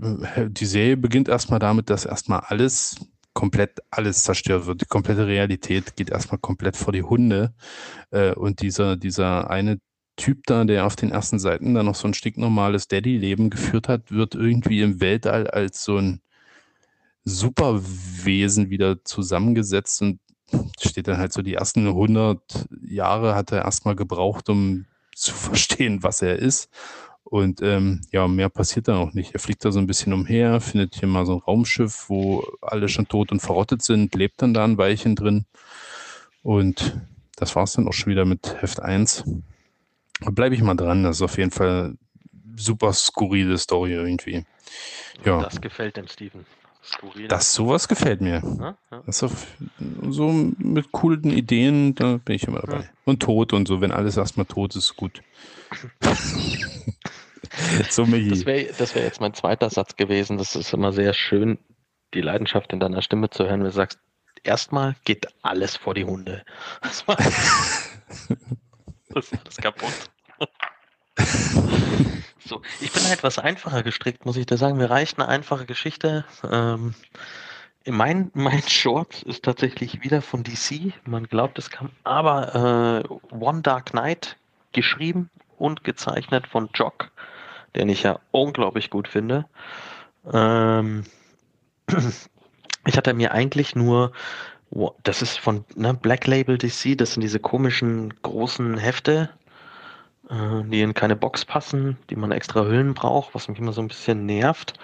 [0.00, 2.96] äh, die Serie beginnt erstmal damit, dass erstmal alles
[3.34, 4.82] komplett alles zerstört wird.
[4.82, 7.54] Die komplette Realität geht erstmal komplett vor die Hunde.
[8.10, 9.78] Äh, und dieser, dieser eine
[10.16, 14.10] Typ da, der auf den ersten Seiten da noch so ein stinknormales Daddy-Leben geführt hat,
[14.10, 16.20] wird irgendwie im Weltall als so ein
[17.24, 20.20] Superwesen wieder zusammengesetzt und
[20.80, 22.40] steht dann halt so die ersten 100
[22.88, 26.70] Jahre hat er erstmal gebraucht, um zu verstehen, was er ist.
[27.24, 29.34] Und ähm, ja, mehr passiert dann auch nicht.
[29.34, 32.88] Er fliegt da so ein bisschen umher, findet hier mal so ein Raumschiff, wo alle
[32.88, 35.44] schon tot und verrottet sind, lebt dann da ein Weilchen drin.
[36.44, 36.96] Und
[37.34, 39.24] das war es dann auch schon wieder mit Heft 1.
[40.20, 41.02] Bleibe ich mal dran.
[41.02, 41.96] Das ist auf jeden Fall
[42.56, 44.44] super skurrile Story irgendwie.
[45.24, 45.42] Ja.
[45.42, 46.46] Das gefällt dem Steven.
[46.86, 47.28] Skurril.
[47.28, 48.42] Das sowas gefällt mir.
[48.58, 49.02] Ja, ja.
[49.06, 49.46] Das auf,
[50.08, 52.82] so mit coolen Ideen, da bin ich immer dabei.
[52.82, 52.88] Ja.
[53.04, 55.22] Und tot und so, wenn alles erstmal tot ist, gut.
[57.90, 58.30] so, Michi.
[58.30, 60.38] Das wäre wär jetzt mein zweiter Satz gewesen.
[60.38, 61.58] Das ist immer sehr schön,
[62.14, 63.98] die Leidenschaft in deiner Stimme zu hören, wenn du sagst,
[64.44, 66.44] erstmal geht alles vor die Hunde.
[66.82, 67.18] Das, war,
[69.16, 70.10] das ist kaputt.
[72.48, 74.76] So, ich bin etwas einfacher gestrickt, muss ich dir sagen.
[74.76, 76.24] Mir reicht eine einfache Geschichte.
[76.48, 76.94] Ähm,
[77.84, 80.92] mein, mein Short ist tatsächlich wieder von DC.
[81.04, 84.36] Man glaubt, es kam, aber äh, One Dark Knight
[84.72, 87.10] geschrieben und gezeichnet von Jock,
[87.74, 89.46] den ich ja unglaublich gut finde.
[90.32, 91.02] Ähm,
[92.86, 94.12] ich hatte mir eigentlich nur,
[95.02, 99.30] das ist von ne, Black Label DC, das sind diese komischen großen Hefte,
[100.28, 103.80] äh, die in keine Box passen, die man extra Hüllen braucht, was mich immer so
[103.80, 104.74] ein bisschen nervt.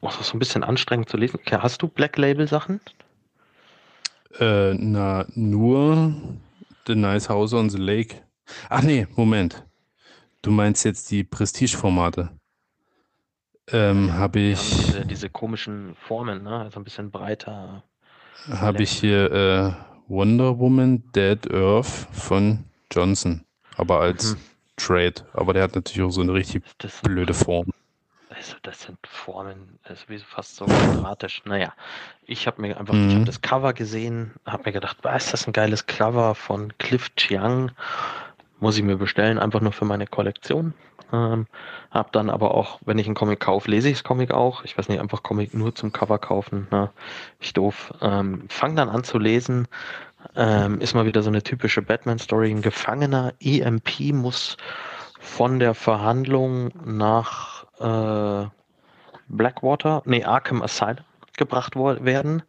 [0.00, 1.38] Was ist so ein bisschen anstrengend zu lesen.
[1.40, 2.80] Okay, hast du Black Label Sachen?
[4.38, 6.14] Äh, na, nur
[6.86, 8.16] The Nice House on the Lake.
[8.68, 9.64] Ach nee, Moment.
[10.42, 12.30] Du meinst jetzt die Prestige-Formate.
[13.68, 14.58] Ähm, habe ich.
[14.58, 16.60] Diese, diese, komischen Formen, ne?
[16.60, 17.82] Also ein bisschen breiter.
[18.50, 19.72] Habe ich hier äh,
[20.08, 23.44] Wonder Woman Dead Earth von Johnson
[23.76, 24.40] aber als mhm.
[24.76, 25.14] Trade.
[25.32, 26.62] Aber der hat natürlich auch so eine richtig
[27.02, 27.70] blöde Form.
[28.30, 31.42] Also das sind Formen, ist wie fast so quadratisch.
[31.44, 31.72] Naja,
[32.26, 33.08] ich habe mir einfach, mhm.
[33.08, 36.76] ich habe das Cover gesehen, habe mir gedacht, was ist das ein geiles Cover von
[36.78, 37.70] Cliff Chiang?
[38.58, 40.74] Muss ich mir bestellen, einfach nur für meine Kollektion.
[41.12, 41.46] Ähm,
[41.90, 44.64] hab dann aber auch, wenn ich einen Comic kaufe, lese ich das Comic auch.
[44.64, 46.66] Ich weiß nicht, einfach Comic nur zum Cover kaufen.
[46.70, 46.92] Na,
[47.40, 47.92] ich doof.
[48.00, 49.68] Ähm, fang dann an zu lesen,
[50.36, 52.50] ähm, ist mal wieder so eine typische Batman-Story.
[52.50, 54.56] Ein Gefangener EMP muss
[55.20, 58.48] von der Verhandlung nach äh,
[59.28, 61.04] Blackwater, nee, Arkham Asylum
[61.36, 62.42] gebracht werden.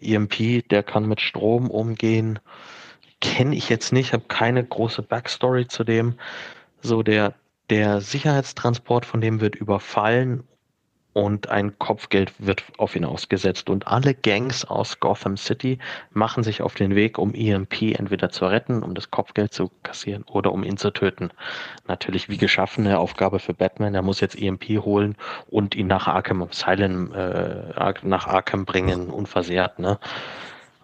[0.00, 2.38] EMP, der kann mit Strom umgehen.
[3.20, 6.14] Kenne ich jetzt nicht, habe keine große Backstory zu dem.
[6.80, 7.34] So der,
[7.72, 10.44] der Sicherheitstransport von dem wird überfallen
[11.14, 13.70] und ein Kopfgeld wird auf ihn ausgesetzt.
[13.70, 15.78] Und alle Gangs aus Gotham City
[16.12, 20.22] machen sich auf den Weg, um EMP entweder zu retten, um das Kopfgeld zu kassieren
[20.24, 21.30] oder um ihn zu töten.
[21.88, 23.94] Natürlich wie geschaffene Aufgabe für Batman.
[23.94, 25.16] Er muss jetzt EMP holen
[25.48, 29.78] und ihn nach Arkham Asylum, äh, nach Arkham bringen, unversehrt.
[29.78, 29.98] Ne?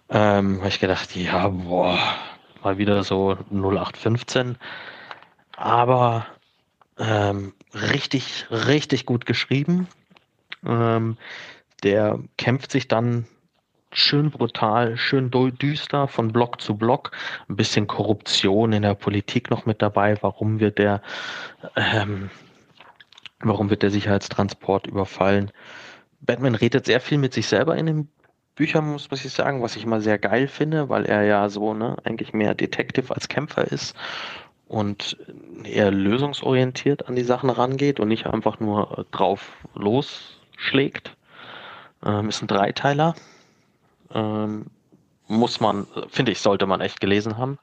[0.09, 1.99] Ähm, habe ich gedacht, ja, boah,
[2.63, 4.57] mal wieder so 0815.
[5.55, 6.25] Aber
[6.99, 9.87] ähm, richtig, richtig gut geschrieben
[10.65, 11.17] ähm,
[11.83, 13.25] der kämpft sich dann
[13.91, 17.11] schön brutal, schön düster von Block zu Block.
[17.47, 20.17] Ein bisschen Korruption in der Politik noch mit dabei.
[20.21, 21.01] Warum wird der,
[21.75, 22.29] ähm,
[23.39, 25.51] warum wird der Sicherheitstransport überfallen?
[26.21, 28.09] Batman redet sehr viel mit sich selber in den
[28.55, 31.95] Büchern, muss, ich sagen, was ich immer sehr geil finde, weil er ja so, ne,
[32.03, 33.95] eigentlich mehr Detective als Kämpfer ist
[34.69, 35.17] und
[35.63, 41.17] eher lösungsorientiert an die Sachen rangeht und nicht einfach nur drauf los schlägt.
[42.05, 43.15] Ähm, ist ein Dreiteiler.
[44.13, 44.67] Ähm,
[45.27, 47.57] muss man, finde ich, sollte man echt gelesen haben.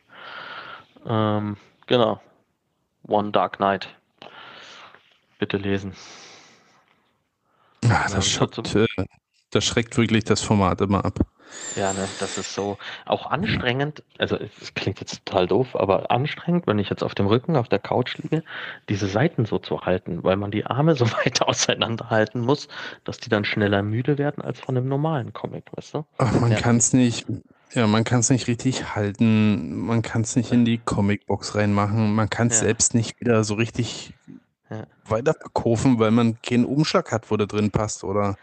[1.07, 2.21] Ähm, genau.
[3.07, 3.89] One Dark Knight.
[5.39, 5.95] Bitte lesen.
[7.85, 8.87] Ja, das, schockt, äh,
[9.51, 11.21] das schreckt wirklich das Format immer ab.
[11.75, 14.03] Ja, ne, das ist so auch anstrengend.
[14.19, 17.69] Also es klingt jetzt total doof, aber anstrengend, wenn ich jetzt auf dem Rücken auf
[17.69, 18.43] der Couch liege,
[18.89, 22.69] diese Seiten so zu halten, weil man die Arme so weit auseinanderhalten muss,
[23.05, 26.05] dass die dann schneller müde werden als von einem normalen Comic, weißt du?
[26.19, 26.59] Ach, man ja.
[26.59, 27.27] kann es nicht.
[27.73, 32.15] Ja, man kann es nicht richtig halten, man kann es nicht in die Comicbox reinmachen,
[32.15, 32.67] man kann es ja.
[32.67, 34.15] selbst nicht wieder so richtig
[34.71, 34.87] ja.
[35.05, 38.37] weiter verkaufen, weil man keinen Umschlag hat, wo der drin passt oder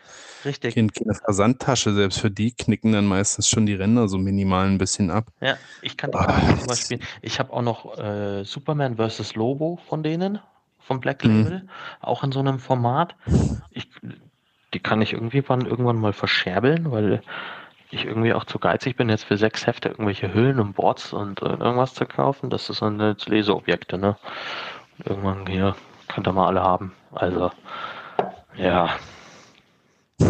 [0.46, 0.76] Richtig.
[0.76, 4.78] Kein, keine Versandtasche, selbst für die knicken dann meistens schon die Ränder so minimal ein
[4.78, 5.28] bisschen ab.
[5.40, 9.36] Ja, ich kann oh, zum Beispiel, ich habe auch noch äh, Superman vs.
[9.36, 10.40] Lobo von denen,
[10.82, 11.44] von Black mhm.
[11.44, 11.70] Label, mhm.
[12.02, 13.16] auch in so einem Format.
[13.72, 13.90] Ich,
[14.74, 17.22] die kann ich irgendwann, irgendwann mal verscherbeln, weil
[17.90, 21.42] ich irgendwie auch zu geizig bin, jetzt für sechs Hefte irgendwelche Hüllen und Boards und
[21.42, 22.50] äh, irgendwas zu kaufen.
[22.50, 24.18] Das ist dann jetzt Leseobjekte, ne?
[24.98, 25.76] Und irgendwann hier
[26.08, 26.94] könnt ihr mal alle haben.
[27.12, 27.52] Also,
[28.56, 28.98] ja.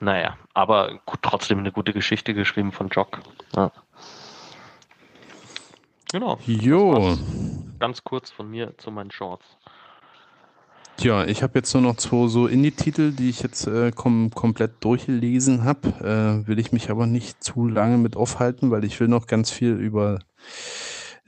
[0.00, 3.20] naja, aber gut, trotzdem eine gute Geschichte geschrieben von Jock.
[3.56, 3.70] Ja.
[6.12, 6.38] Genau.
[6.46, 7.16] Jo.
[7.80, 9.44] Ganz kurz von mir zu meinen Shorts.
[10.96, 14.84] Tja, ich habe jetzt nur noch zwei so Indie-Titel, die ich jetzt äh, kom komplett
[14.84, 15.88] durchgelesen habe.
[16.44, 19.50] Äh, will ich mich aber nicht zu lange mit aufhalten, weil ich will noch ganz
[19.50, 20.20] viel über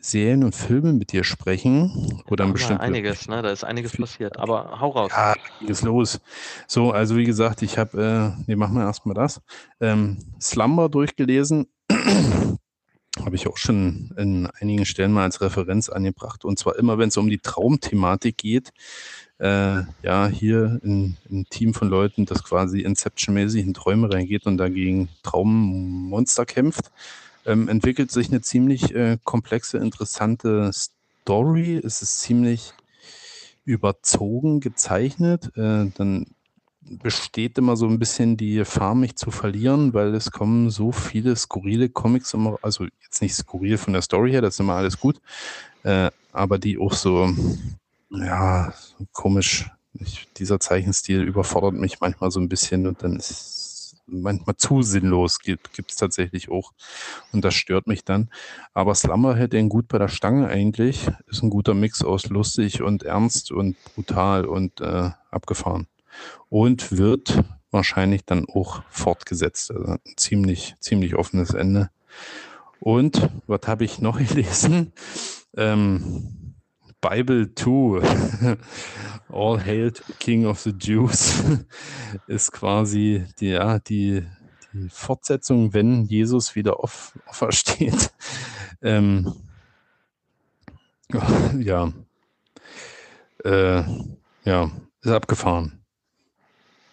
[0.06, 2.22] Serien und Filme mit dir sprechen.
[2.26, 3.42] Oder bestimmt einiges, ne?
[3.42, 4.38] Da ist einiges Viel- passiert.
[4.38, 5.10] Aber hau raus.
[5.14, 5.34] Ja,
[5.66, 6.20] ist los.
[6.66, 9.40] So, also wie gesagt, ich habe, äh, nee, machen wir erstmal das.
[9.80, 11.66] Ähm, Slumber durchgelesen.
[13.24, 16.44] habe ich auch schon in einigen Stellen mal als Referenz angebracht.
[16.44, 18.72] Und zwar immer, wenn es um die Traumthematik geht.
[19.38, 24.56] Äh, ja, hier ein, ein Team von Leuten, das quasi Inception-mäßig in Träume reingeht und
[24.58, 26.90] dagegen Traummonster kämpft.
[27.46, 31.80] Ähm, entwickelt sich eine ziemlich äh, komplexe, interessante Story.
[31.82, 32.74] Es ist ziemlich
[33.64, 35.56] überzogen gezeichnet.
[35.56, 36.26] Äh, dann
[36.88, 41.34] besteht immer so ein bisschen die Gefahr, mich zu verlieren, weil es kommen so viele
[41.36, 44.98] skurrile Comics immer, also jetzt nicht skurril von der Story her, das ist immer alles
[44.98, 45.20] gut,
[45.82, 47.28] äh, aber die auch so,
[48.10, 48.72] ja,
[49.12, 49.66] komisch.
[49.98, 53.65] Ich, dieser Zeichenstil überfordert mich manchmal so ein bisschen und dann ist
[54.06, 56.72] manchmal zu sinnlos, gibt es tatsächlich auch.
[57.32, 58.30] Und das stört mich dann.
[58.72, 61.08] Aber Slumber hält den gut bei der Stange eigentlich.
[61.26, 65.86] Ist ein guter Mix aus lustig und ernst und brutal und äh, abgefahren.
[66.48, 69.70] Und wird wahrscheinlich dann auch fortgesetzt.
[69.70, 71.90] Also ein ziemlich, ziemlich offenes Ende.
[72.80, 74.92] Und was habe ich noch gelesen?
[75.56, 76.45] Ähm,
[77.08, 78.56] Bible 2,
[79.32, 81.42] All Hail King of the Jews,
[82.26, 84.24] ist quasi die, ja, die,
[84.72, 88.12] die Fortsetzung, wenn Jesus wieder auf, aufersteht.
[88.82, 89.32] Ähm,
[91.58, 91.90] ja,
[93.42, 93.82] äh,
[94.44, 95.80] ja, ist abgefahren.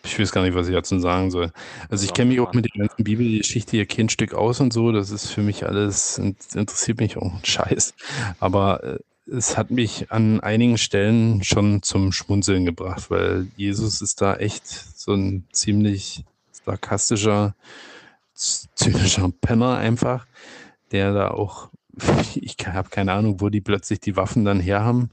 [0.06, 1.52] Ich weiß gar nicht, was ich dazu sagen soll.
[1.90, 4.94] Also ich kenne mich auch mit der ganzen Bibelgeschichte hier kein Stück aus und so.
[4.94, 7.94] Das ist für mich alles, interessiert mich auch ein Scheiß.
[8.40, 14.22] Aber äh, es hat mich an einigen Stellen schon zum Schmunzeln gebracht, weil Jesus ist
[14.22, 17.56] da echt so ein ziemlich sarkastischer,
[18.34, 20.26] zynischer Penner einfach,
[20.92, 21.70] der da auch,
[22.36, 25.12] ich habe keine Ahnung, wo die plötzlich die Waffen dann her haben.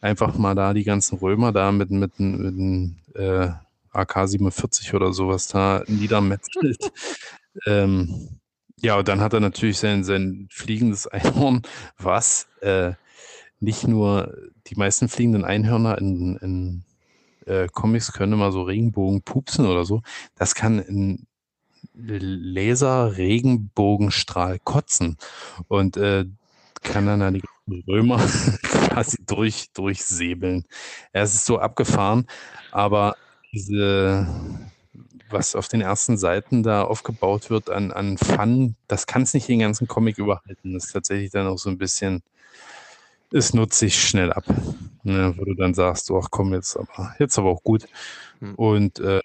[0.00, 3.50] Einfach mal da die ganzen Römer da mit, mit, mit, mit äh,
[3.92, 6.90] AK-47 oder sowas da niedermetzelt.
[7.66, 8.40] ähm,
[8.80, 11.62] ja, und dann hat er natürlich sein, sein fliegendes Einhorn,
[11.98, 12.94] was äh,
[13.62, 14.36] nicht nur
[14.66, 16.82] die meisten fliegenden Einhörner in, in
[17.46, 20.02] äh, Comics können immer so Regenbogen pupsen oder so.
[20.36, 21.26] Das kann in
[21.94, 25.16] Laser-Regenbogenstrahl kotzen
[25.68, 26.26] und äh,
[26.82, 27.42] kann dann, dann die
[27.86, 28.18] Römer
[28.62, 30.64] quasi durch, durchsäbeln.
[31.12, 32.26] Es ist so abgefahren,
[32.72, 33.16] aber
[33.52, 34.26] diese,
[35.30, 39.46] was auf den ersten Seiten da aufgebaut wird an, an Fun, das kann es nicht
[39.48, 40.74] den ganzen Comic überhalten.
[40.74, 42.24] Das ist tatsächlich dann auch so ein bisschen,
[43.32, 44.44] es nutzt sich schnell ab.
[45.04, 47.86] Ne, wo du dann sagst, ach komm, jetzt aber, jetzt aber auch gut.
[48.38, 48.54] Hm.
[48.54, 49.20] Und äh,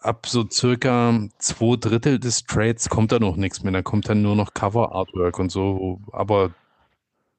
[0.00, 3.72] ab so circa zwei Drittel des Trades kommt da noch nichts mehr.
[3.72, 6.00] Da kommt dann nur noch Cover Artwork und so.
[6.12, 6.52] Aber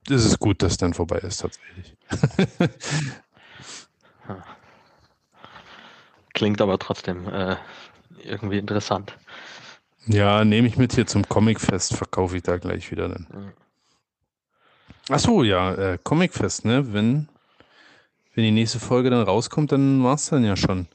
[0.08, 1.98] es ist gut, dass dann vorbei ist tatsächlich.
[6.34, 7.56] Klingt aber trotzdem äh,
[8.24, 9.18] irgendwie interessant.
[10.06, 13.28] Ja, nehme ich mit hier zum Comicfest, verkaufe ich da gleich wieder dann.
[13.32, 13.54] Mhm.
[15.10, 16.94] Ach so, ja, äh, Comicfest, ne?
[16.94, 17.28] Wenn,
[18.36, 20.88] wenn die nächste Folge dann rauskommt, dann war es dann ja schon.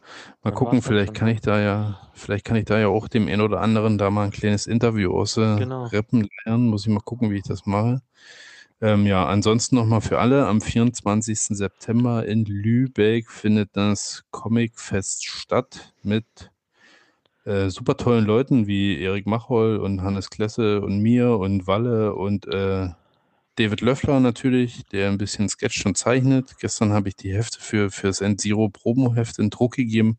[0.43, 3.27] Mal Dann gucken, vielleicht kann ich da ja, vielleicht kann ich da ja auch dem
[3.29, 5.87] einen oder anderen da mal ein kleines Interview aus äh, Genau.
[5.87, 6.69] Rippen lernen.
[6.69, 8.01] Muss ich mal gucken, wie ich das mache.
[8.81, 11.39] Ähm, ja, ansonsten nochmal für alle, am 24.
[11.57, 16.25] September in Lübeck findet das Comicfest statt mit
[17.45, 22.47] äh, super tollen Leuten wie Erik Machol und Hannes Klesse und mir und Walle und
[22.47, 22.89] äh,
[23.57, 26.57] David Löffler natürlich, der ein bisschen sketcht und zeichnet.
[26.59, 30.19] Gestern habe ich die Hefte für, für das Endzero Promo-Heft in Druck gegeben,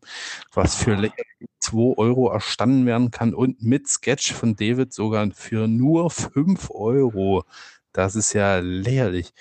[0.54, 1.00] was für Ah.
[1.00, 6.70] lächerliche 2 Euro erstanden werden kann und mit Sketch von David sogar für nur 5
[6.70, 7.44] Euro.
[7.92, 9.32] Das ist ja lächerlich.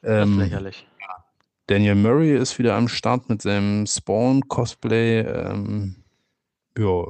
[0.00, 0.86] Das ist Ähm, lächerlich.
[1.66, 5.20] Daniel Murray ist wieder am Start mit seinem Spawn-Cosplay.
[5.20, 5.96] Ähm,
[6.76, 7.04] ja,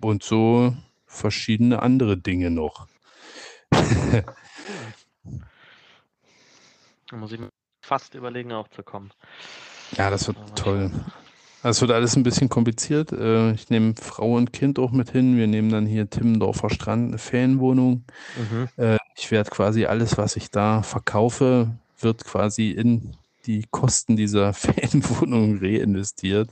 [0.00, 0.74] und so
[1.06, 2.86] verschiedene andere Dinge noch.
[7.10, 7.48] Da muss ich mir
[7.84, 9.10] fast überlegen, auch zu kommen.
[9.92, 10.90] Ja, das wird mal toll.
[11.62, 13.12] Es wird alles ein bisschen kompliziert.
[13.12, 15.36] Äh, Ich nehme Frau und Kind auch mit hin.
[15.36, 18.04] Wir nehmen dann hier Timmendorfer Strand, eine Ferienwohnung.
[18.36, 18.68] Mhm.
[18.76, 24.52] Äh, Ich werde quasi alles, was ich da verkaufe, wird quasi in die Kosten dieser
[24.54, 26.50] Ferienwohnung reinvestiert.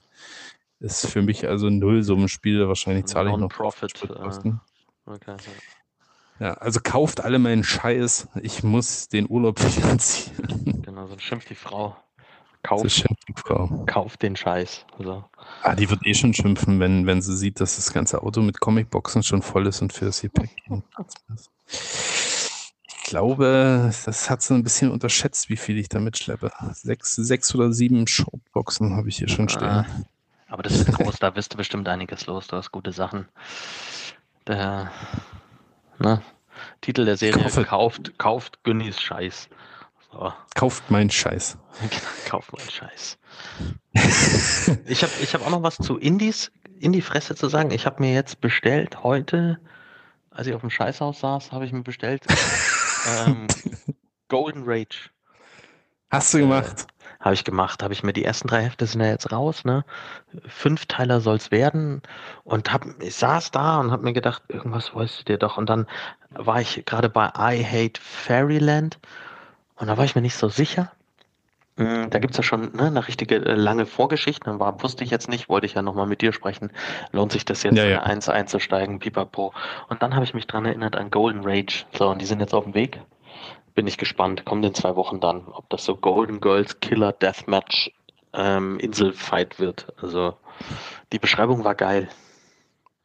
[0.80, 2.66] Ist für mich also ein Nullsummenspiel.
[2.66, 4.60] Wahrscheinlich zahle ich noch Non-Profit, Spritkosten.
[5.06, 5.36] Okay.
[6.38, 8.28] Ja, also kauft alle meinen Scheiß.
[8.42, 10.82] Ich muss den Urlaub finanzieren.
[10.84, 11.96] Genau, so schimpft die Frau.
[12.62, 13.84] Das Kauf, ist schon die Frau.
[13.86, 14.84] kauf den Scheiß.
[14.98, 15.24] Also,
[15.62, 18.58] Ah, die wird eh schon schimpfen, wenn, wenn sie sieht, dass das ganze Auto mit
[18.60, 21.50] Comicboxen schon voll ist und für das Gepäck kein Platz mehr ist.
[22.88, 26.50] Ich glaube, das hat sie ein bisschen unterschätzt, wie viel ich damit schleppe.
[26.72, 29.68] Sechs, sechs oder sieben Shortboxen habe ich hier schon stehen.
[29.68, 29.86] Ah.
[30.48, 32.48] aber das ist groß, da wirst du bestimmt einiges los.
[32.48, 33.28] Du hast gute Sachen.
[34.48, 34.90] Der
[35.98, 36.22] ne?
[36.80, 37.64] Titel der Serie Kaufe.
[37.64, 39.48] kauft, kauft Günnis Scheiß.
[40.12, 41.58] So, Kauft meinen Scheiß.
[42.28, 43.18] kauf mal Scheiß.
[44.86, 47.70] Ich habe ich hab auch noch was zu Indies, in die Fresse zu sagen.
[47.70, 49.58] Ich habe mir jetzt bestellt heute,
[50.30, 52.24] als ich auf dem Scheißhaus saß, habe ich mir bestellt
[53.26, 53.46] ähm,
[54.28, 55.10] Golden Rage.
[56.10, 56.86] Hast du gemacht?
[57.26, 59.84] Habe ich gemacht, habe ich mir die ersten drei Hefte sind ja jetzt raus, ne?
[60.46, 62.00] Fünfteiler soll's werden
[62.44, 65.56] und hab, ich saß da und habe mir gedacht, irgendwas wolltest du dir doch.
[65.56, 65.86] Und dann
[66.30, 68.98] war ich gerade bei I Hate Fairyland
[69.76, 70.92] und da war ich mir nicht so sicher.
[71.76, 74.44] Mm, Da gibt's ja schon ne, eine richtige äh, lange Vorgeschichte.
[74.44, 76.70] Dann war, wusste ich jetzt nicht, wollte ich ja nochmal mit dir sprechen.
[77.12, 78.02] Lohnt sich das jetzt Ja, ja.
[78.02, 79.52] eine 1 einzusteigen, pipapo.
[79.88, 81.86] Und dann habe ich mich dran erinnert an Golden Rage.
[81.92, 83.00] So, und die sind jetzt auf dem Weg.
[83.74, 84.44] Bin ich gespannt.
[84.44, 87.92] Kommt in zwei Wochen dann, ob das so Golden Girls Killer Deathmatch
[88.32, 89.92] ähm, Inselfight wird.
[90.00, 90.34] Also
[91.12, 92.08] die Beschreibung war geil.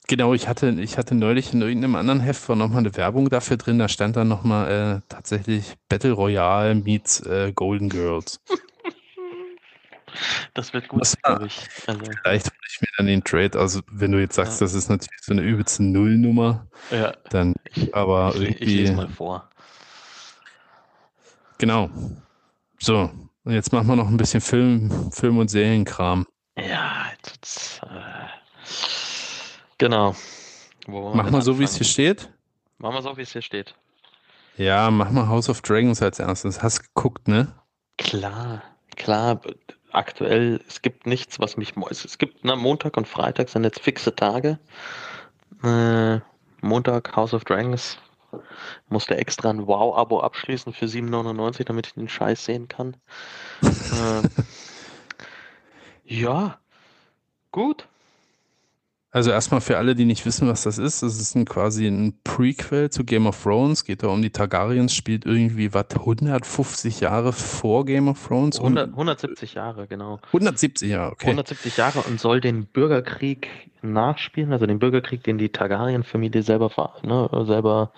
[0.07, 3.55] Genau, ich hatte, ich hatte neulich in irgendeinem anderen Heft war nochmal eine Werbung dafür
[3.57, 8.41] drin, da stand dann nochmal äh, tatsächlich Battle Royale meets äh, Golden Girls.
[10.53, 11.61] Das wird gut, glaube ich.
[11.87, 14.65] Also, Vielleicht hole ich mir dann den Trade, also wenn du jetzt sagst, Ja.
[14.65, 18.93] das ist natürlich so eine übelste Nullnummer, ja, dann ich, aber ich, ich irgendwie, lese
[18.93, 19.49] mal vor.
[21.61, 21.89] Genau.
[22.79, 23.09] So,
[23.45, 26.27] und jetzt machen wir noch ein bisschen Film, Film und Serienkram.
[26.57, 28.27] Ja, jetzt, äh,
[29.77, 30.15] genau.
[30.87, 32.29] Wollen wir so, wie es hier steht.
[32.79, 33.75] Machen wir so, wie es hier steht.
[34.57, 36.61] Ja, mach mal House of Dragons als erstes.
[36.61, 37.53] Hast geguckt, ne?
[37.97, 38.63] Klar,
[38.97, 39.39] klar.
[39.91, 41.73] Aktuell, es gibt nichts, was mich.
[41.89, 44.57] es gibt, na, Montag und Freitag sind jetzt fixe Tage.
[45.63, 46.19] Äh,
[46.61, 47.97] Montag House of Dragons.
[48.89, 52.97] Musste extra ein Wow-Abo abschließen für 7,99, damit ich den Scheiß sehen kann.
[53.61, 54.21] äh,
[56.05, 56.59] ja,
[57.51, 57.87] gut.
[59.13, 62.17] Also erstmal für alle, die nicht wissen, was das ist, das ist ein, quasi ein
[62.23, 67.33] Prequel zu Game of Thrones, geht da um die Targaryens, spielt irgendwie, was, 150 Jahre
[67.33, 68.57] vor Game of Thrones?
[68.59, 70.19] 100, 170 Jahre, genau.
[70.27, 71.25] 170 Jahre, okay.
[71.25, 73.49] 170 Jahre und soll den Bürgerkrieg
[73.81, 76.71] nachspielen, also den Bürgerkrieg, den die Targaryen-Familie selber,
[77.03, 77.91] ne, selber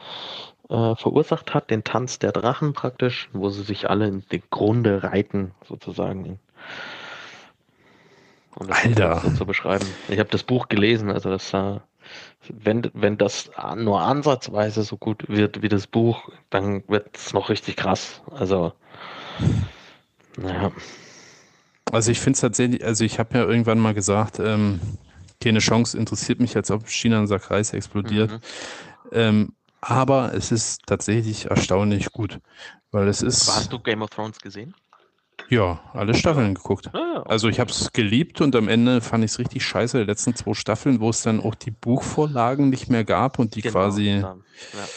[0.70, 5.04] äh, verursacht hat, den Tanz der Drachen praktisch, wo sie sich alle in die Grunde
[5.04, 6.40] reiten, sozusagen.
[8.56, 9.22] Um das Alter.
[9.22, 9.86] so zu beschreiben.
[10.10, 11.80] Ich habe das Buch gelesen, also das, äh,
[12.50, 17.50] wenn, wenn das nur ansatzweise so gut wird wie das Buch, dann wird es noch
[17.50, 18.22] richtig krass.
[18.32, 18.74] Also,
[20.38, 20.72] naja.
[21.92, 24.80] Also ich finde es tatsächlich, also ich habe ja irgendwann mal gesagt, ähm,
[25.42, 28.32] keine Chance interessiert mich, als ob China in Kreis explodiert.
[28.32, 28.40] Mhm.
[29.12, 32.40] Ähm, aber es ist tatsächlich erstaunlich gut,
[32.92, 34.74] weil es Aber ist, hast du Game of Thrones gesehen?
[35.54, 36.90] Ja, alle Staffeln geguckt.
[36.94, 40.00] Ah, ja, Also ich habe es geliebt und am Ende fand ich es richtig scheiße,
[40.00, 43.62] die letzten zwei Staffeln, wo es dann auch die Buchvorlagen nicht mehr gab und die
[43.62, 44.36] Genau, quasi, ja.
[44.74, 44.88] Ja.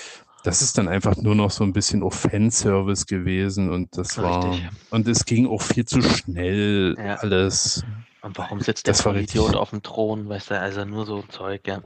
[0.43, 4.51] das ist dann einfach nur noch so ein bisschen auch Fanservice gewesen und das war,
[4.51, 4.71] Richtig.
[4.91, 7.15] und es ging auch viel zu schnell Ja.
[7.17, 7.85] alles.
[8.23, 9.41] Und warum sitzt der Das richtig.
[9.41, 10.29] Vollidiot auf dem Thron?
[10.29, 11.81] Weißt du, also nur so Zeug, ja.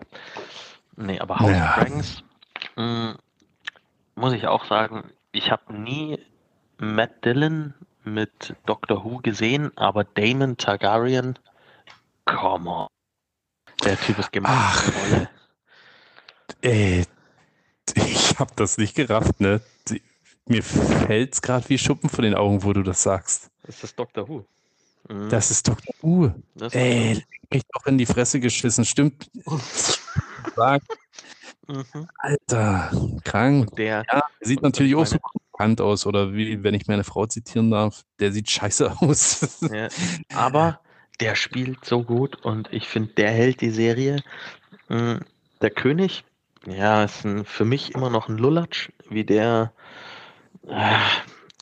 [0.96, 1.64] Nee, aber House Ja.
[1.68, 2.22] of Dragons,
[2.76, 3.16] mh,
[4.14, 6.18] muss ich auch sagen, ich habe nie
[6.78, 7.74] Matt Dillon
[8.12, 11.38] mit Doctor Who gesehen, aber Damon Targaryen,
[12.24, 12.86] come on.
[13.84, 14.52] Der Typ ist gemacht.
[14.52, 15.26] Ach.
[16.61, 17.06] Ey,
[17.94, 19.61] ich habe das nicht gerafft, ne?
[20.46, 23.50] Mir fällt's gerade wie Schuppen von den Augen, wo du das sagst.
[23.64, 24.44] Das ist Doctor Who.
[25.08, 25.94] Mhm, Das ist Dr.
[26.02, 26.30] U.
[26.54, 28.84] das ist Ey, Doctor mich doch in die Fresse geschissen.
[28.84, 29.30] Stimmt.
[30.56, 30.82] Sag,
[31.66, 31.74] Who.
[31.74, 32.08] Mhm.
[32.18, 32.90] Alter,
[33.24, 33.74] krank.
[33.76, 35.18] Der, Ja, sieht natürlich auch so
[35.61, 36.06] bekannt aus.
[36.06, 39.61] Oder wie, wenn ich meine Frau zitieren darf, der sieht scheiße aus.
[39.72, 39.88] Ja,
[40.34, 40.80] aber
[41.20, 44.22] der spielt so gut und ich finde, der hält die Serie.
[44.88, 45.18] Mm,
[45.61, 46.24] Der König,
[46.66, 49.72] ja, ist ein, für mich immer noch ein Lulatsch, wie der,
[50.66, 50.96] äh,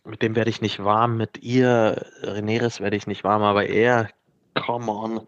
[0.05, 4.09] mit dem werde ich nicht warm, mit ihr, Rhaenyra werde ich nicht warm, aber er
[4.55, 5.27] come on.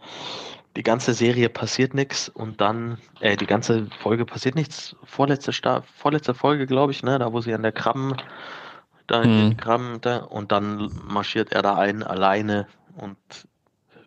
[0.76, 4.94] Die ganze Serie passiert nichts und dann, äh, die ganze Folge passiert nichts.
[5.04, 8.14] Vorletzte, Sta vorletzte Folge, glaube ich, ne, da wo sie an der Krabben,
[9.08, 9.56] da in den Mhm.
[9.56, 13.16] Krabben, da, und dann marschiert er da ein, alleine und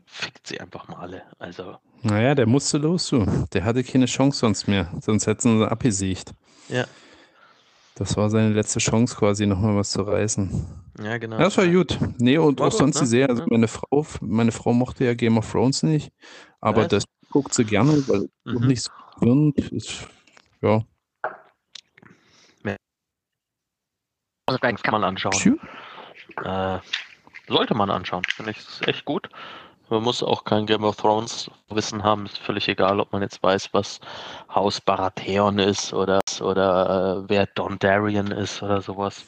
[0.06, 1.24] fickt sie einfach mal alle.
[1.40, 3.26] Also, Naja, der musste los, du.
[3.54, 4.88] Der hatte keine Chance sonst mehr.
[5.02, 6.32] Sonst hätten sie abgesiegt.
[6.70, 6.86] ja,
[7.96, 10.66] Das war seine letzte Chance quasi, nochmal was zu reißen.
[11.04, 11.38] ja, genau.
[11.38, 11.98] Ja, das war gut.
[12.18, 13.02] Nee, und War auch gut, sonst ne?
[13.02, 13.30] die Serie.
[13.30, 13.48] Also Ja.
[13.52, 16.12] meine Frau, meine Frau mochte ja Game of Thrones nicht,
[16.64, 16.88] aber Was?
[16.90, 18.68] das guckt sie gerne, weil Mhm.
[18.68, 20.08] nicht so verwirrend ist.
[20.62, 20.82] Ja.
[24.46, 25.60] Also, kann man anschauen.
[26.44, 26.80] Äh,
[27.48, 28.58] sollte man anschauen, finde ich.
[28.58, 29.30] ist echt gut.
[29.90, 32.26] Man muss auch kein Game of Thrones Wissen haben.
[32.26, 34.00] Ist völlig egal, ob man jetzt weiß, was
[34.54, 39.26] Haus Baratheon ist oder, oder äh, wer Dondarrion ist oder sowas.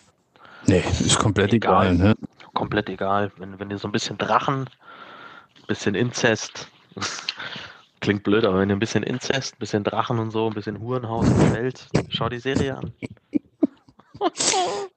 [0.67, 1.93] Nee, ist komplett Egal.
[1.93, 2.15] egal, ne?
[2.53, 3.31] Komplett egal.
[3.37, 6.69] Wenn, wenn ihr so ein bisschen Drachen, ein bisschen Inzest,
[8.01, 10.79] klingt blöd, aber wenn ihr ein bisschen Inzest, ein bisschen Drachen und so, ein bisschen
[10.79, 12.91] Hurenhaus gefällt, schau die Serie an.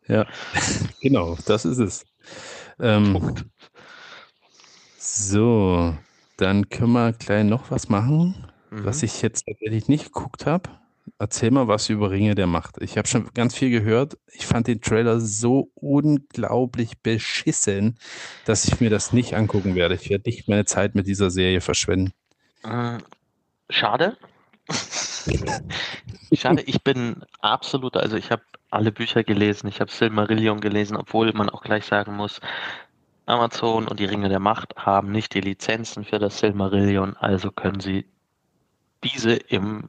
[0.07, 0.27] Ja,
[1.03, 2.07] genau, das ist es.
[2.79, 3.21] Ähm,
[4.97, 5.95] so,
[6.39, 8.85] dann können wir gleich noch was machen, Mhm.
[8.85, 10.71] was ich jetzt tatsächlich nicht geguckt habe.
[11.21, 12.81] Erzähl mal was über Ringe der Macht.
[12.81, 14.17] Ich habe schon ganz viel gehört.
[14.33, 17.99] Ich fand den Trailer so unglaublich beschissen,
[18.45, 19.97] dass ich mir das nicht angucken werde.
[19.97, 22.13] Ich werde nicht meine Zeit mit dieser Serie verschwenden.
[22.63, 22.99] Äh,
[23.69, 24.17] Schade.
[26.33, 31.33] Schade, ich bin absoluter, also ich habe alle Bücher gelesen, ich habe Silmarillion gelesen, obwohl
[31.33, 32.41] man auch gleich sagen muss,
[33.27, 37.81] Amazon und die Ringe der Macht haben nicht die Lizenzen für das Silmarillion, also können
[37.81, 38.07] sie
[39.03, 39.89] diese im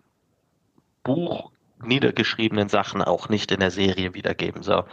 [1.03, 1.51] Buch
[1.83, 4.63] niedergeschriebenen Sachen auch nicht in der Serie wiedergeben.
[4.63, 4.83] So.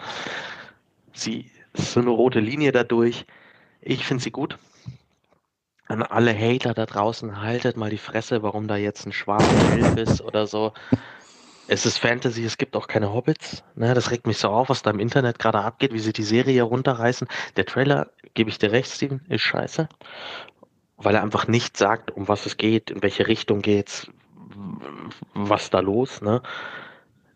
[1.13, 3.27] Sie ist so eine rote Linie dadurch.
[3.81, 4.59] Ich finde sie gut.
[5.89, 9.97] An alle Hater da draußen, haltet mal die Fresse, warum da jetzt ein schwarzer Elf
[9.97, 10.73] ist oder so.
[11.69, 13.63] Es ist Fantasy, es gibt auch keine Hobbits.
[13.75, 16.23] Ne, das regt mich so auf, was da im Internet gerade abgeht, wie sie die
[16.23, 17.29] Serie runterreißen.
[17.57, 19.89] Der Trailer, gebe ich dir recht, Steven, ist scheiße.
[20.97, 24.09] Weil er einfach nicht sagt, um was es geht, in welche Richtung geht's,
[25.35, 26.23] was da los.
[26.23, 26.43] Ne?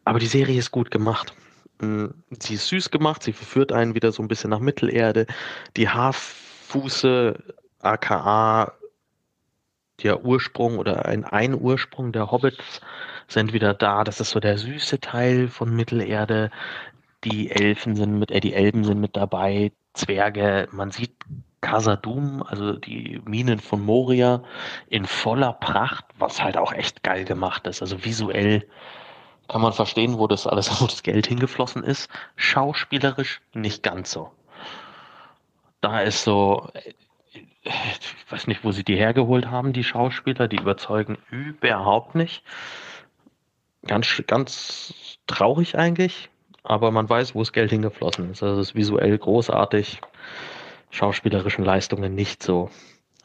[0.04, 1.34] Aber die Serie ist gut gemacht.
[1.80, 5.26] Mm, Sie ist süß gemacht, sie verführt einen wieder so ein bisschen nach Mittelerde.
[5.76, 7.42] Die Haarfuße,
[7.80, 8.72] aka
[10.02, 12.80] der Ursprung oder ein, ein Ursprung der Hobbits
[13.28, 14.04] sind wieder da.
[14.04, 16.50] Das ist so der süße Teil von Mittelerde.
[17.24, 20.68] Die Elfen sind mit, äh, die Elben sind mit dabei, Zwerge.
[20.72, 21.12] Man sieht
[21.60, 24.42] Casadum, also die Minen von Moria,
[24.88, 27.82] in voller Pracht, was halt auch echt geil gemacht ist.
[27.82, 28.66] Also visuell
[29.48, 32.08] kann man verstehen, wo das alles, wo das Geld hingeflossen ist.
[32.36, 34.30] Schauspielerisch nicht ganz so.
[35.80, 36.68] Da ist so,
[37.62, 42.42] ich weiß nicht, wo sie die hergeholt haben, die Schauspieler, die überzeugen überhaupt nicht.
[43.86, 46.28] Ganz, ganz traurig eigentlich,
[46.62, 48.42] aber man weiß, wo das Geld hingeflossen ist.
[48.42, 50.00] Also es ist visuell großartig,
[50.90, 52.70] schauspielerischen Leistungen nicht so.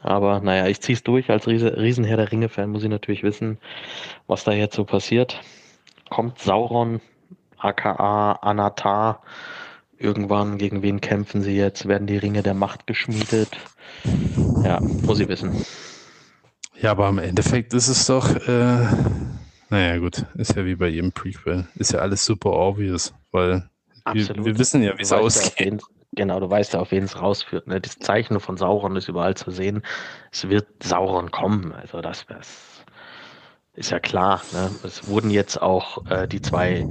[0.01, 1.29] Aber naja, ich ziehe es durch.
[1.29, 3.57] Als Riese, Riesenherr der Ringe-Fan muss ich natürlich wissen,
[4.27, 5.41] was da jetzt so passiert.
[6.09, 7.01] Kommt Sauron,
[7.57, 9.23] aka Anatar,
[9.97, 11.87] irgendwann, gegen wen kämpfen sie jetzt?
[11.87, 13.57] Werden die Ringe der Macht geschmiedet?
[14.63, 15.51] Ja, muss ich wissen.
[16.79, 18.85] Ja, aber im Endeffekt ist es doch, äh,
[19.69, 21.67] naja, gut, ist ja wie bei jedem Prequel.
[21.75, 23.67] Ist ja alles super obvious, weil
[24.11, 25.81] wir, wir wissen ja, wie es ausgeht.
[26.15, 27.67] Genau, du weißt ja, auf wen es rausführt.
[27.67, 27.79] Ne?
[27.81, 29.83] Das Zeichen von Sauron ist überall zu sehen.
[30.31, 31.71] Es wird Sauron kommen.
[31.73, 32.83] Also das, das
[33.73, 34.41] ist ja klar.
[34.53, 34.71] Ne?
[34.83, 36.87] Es wurden jetzt auch äh, die zwei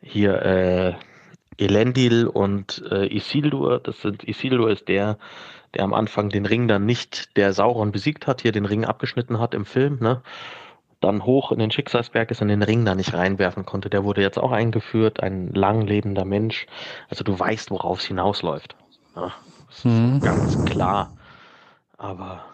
[0.00, 0.94] hier äh,
[1.58, 3.80] Elendil und äh, Isildur.
[3.80, 5.18] Das sind Isildur ist der,
[5.74, 9.38] der am Anfang den Ring dann nicht, der Sauron besiegt hat, hier den Ring abgeschnitten
[9.38, 9.98] hat im Film.
[10.00, 10.22] Ne?
[11.02, 13.90] Dann hoch in den Schicksalsberg ist und den Ring da nicht reinwerfen konnte.
[13.90, 16.66] Der wurde jetzt auch eingeführt, ein lang lebender Mensch.
[17.10, 18.74] Also du weißt, worauf es hinausläuft.
[19.16, 19.32] Ja,
[19.68, 20.20] das ist Mhm.
[20.22, 21.12] ganz klar.
[21.98, 22.44] Aber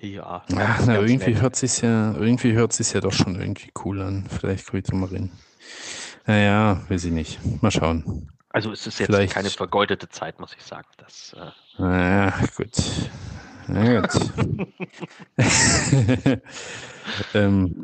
[0.00, 0.42] ja.
[0.48, 1.42] Ganz na, irgendwie nett.
[1.42, 4.26] hört sich ja, irgendwie hört sich ja doch schon irgendwie cool an.
[4.28, 5.30] Vielleicht komme ich da mal rein.
[6.26, 7.38] Naja, weiß ich nicht.
[7.62, 8.28] Mal schauen.
[8.50, 10.86] Also es ist jetzt vielleicht- keine vergeudete Zeit, muss ich sagen.
[10.96, 12.70] Das, äh, Naja, gut.
[13.68, 14.32] Na gut.
[17.34, 17.74] ähm,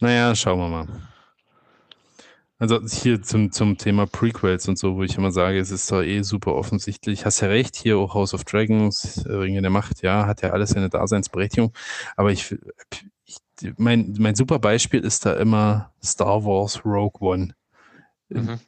[0.00, 0.88] naja, schauen wir mal.
[2.58, 6.02] Also hier zum, zum Thema Prequels und so, wo ich immer sage, es ist doch
[6.02, 7.26] eh super offensichtlich.
[7.26, 10.50] Hast ja recht, hier auch House of Dragons, äh, Ringe der Macht, ja, hat ja
[10.50, 11.72] alles seine Daseinsberechtigung.
[12.16, 12.56] Aber ich,
[13.24, 13.38] ich
[13.76, 17.54] mein, mein super Beispiel ist da immer Star Wars Rogue One.
[18.28, 18.60] mhm.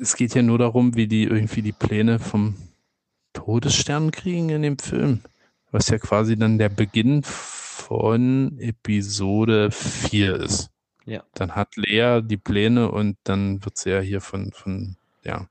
[0.00, 2.54] Es geht ja nur darum, wie die irgendwie die Pläne vom
[3.32, 5.22] Todesstern kriegen in dem Film.
[5.70, 10.70] was ja quasi dann der Beginn von Episode 4 ist.
[11.04, 11.24] Ja.
[11.34, 15.48] Dann hat Lea die Pläne und dann wird sie ja hier von, von, ja.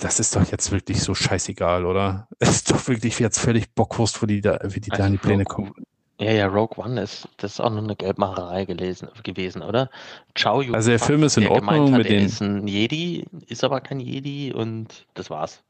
[0.00, 2.28] Das ist doch jetzt wirklich so scheißegal, oder?
[2.38, 5.18] Es ist doch wirklich jetzt völlig Bockwurst, wo die da, wie die da in die
[5.18, 5.74] Pläne kommen.
[6.18, 9.90] Ja, ja, Rogue One ist, das ist auch nur eine Geldmacherei gelesen, gewesen, oder?
[10.34, 13.64] Chow Yun Also der Film ist in Ordnung hat, mit den- ist ein Jedi, ist
[13.64, 15.62] aber kein Jedi und das war's.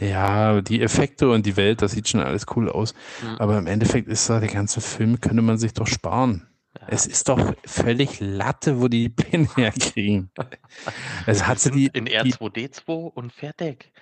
[0.00, 2.94] Ja, die Effekte und die Welt, das sieht schon alles cool aus.
[3.22, 3.36] Mhm.
[3.38, 6.46] Aber im Endeffekt ist da der ganze Film, könnte man sich doch sparen.
[6.80, 6.86] Ja.
[6.88, 10.30] Es ist doch völlig Latte, wo die Pläne herkriegen.
[11.26, 13.92] Es hat sie die, in die, R2D2 und fertig.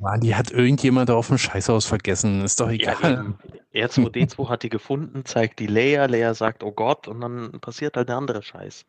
[0.00, 2.42] Mann, die hat irgendjemand auf dem Scheißhaus vergessen.
[2.42, 3.12] Ist doch Ja, egal.
[3.12, 3.38] eben.
[3.74, 8.08] R2D2 hat die gefunden, zeigt die Leia, Leia sagt, oh Gott, und dann passiert halt
[8.08, 8.84] der andere Scheiß.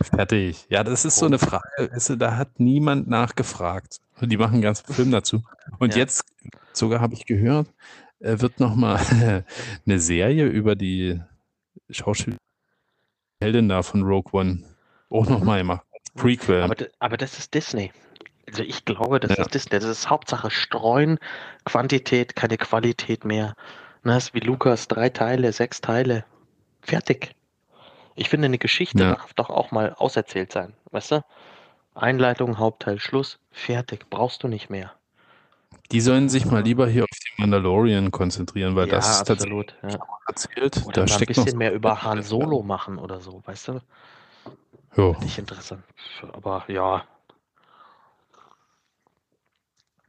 [0.00, 0.64] Fertig.
[0.68, 3.98] Ja, das ist so eine Frage, weißt du, da hat niemand nachgefragt.
[4.20, 5.42] Und die machen einen ganzen Film dazu.
[5.78, 6.00] Und Ja.
[6.02, 6.24] jetzt,
[6.72, 7.68] sogar habe ich gehört,
[8.20, 9.00] äh, wird nochmal
[9.86, 11.20] eine Serie über die
[11.90, 12.38] Schauspielerin
[13.44, 14.64] Heldin da von Rogue One
[15.10, 15.82] auch nochmal gemacht.
[16.16, 16.62] Prequel.
[16.62, 17.92] Aber, aber das ist Disney.
[18.48, 19.42] Also ich glaube, das Ja.
[19.44, 19.70] ist Disney.
[19.70, 21.18] Das ist Hauptsache streuen,
[21.64, 23.54] Quantität, keine Qualität mehr.
[24.02, 26.24] Na, ist wie Lukas, drei Teile, sechs Teile.
[26.82, 27.34] Fertig.
[28.14, 29.14] Ich finde, eine Geschichte Ja.
[29.14, 30.74] darf doch auch mal auserzählt sein.
[30.90, 31.24] Weißt du?
[31.94, 34.08] Einleitung, Hauptteil, Schluss, fertig.
[34.10, 34.92] Brauchst du nicht mehr.
[35.92, 39.70] Die sollen sich mal lieber hier auf die Mandalorian konzentrieren, weil ja, das ist tatsächlich
[39.70, 39.76] absolut.
[39.82, 40.06] Ja.
[40.26, 40.82] erzählt.
[40.86, 42.22] Oder da ein steckt noch bisschen mehr über Han.
[42.22, 43.80] Solo machen oder so, weißt du?
[44.96, 45.16] Ja.
[45.20, 45.82] Nicht interessant.
[46.32, 47.04] Aber ja.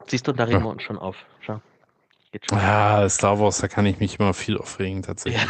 [0.08, 0.64] Siehst du, da regen Ja.
[0.64, 1.18] wir uns schon auf.
[1.42, 1.62] Schau.
[2.32, 2.60] Geht schon.
[2.60, 5.42] ja, Star Wars, da kann ich mich immer viel aufregen tatsächlich.
[5.42, 5.50] Ja.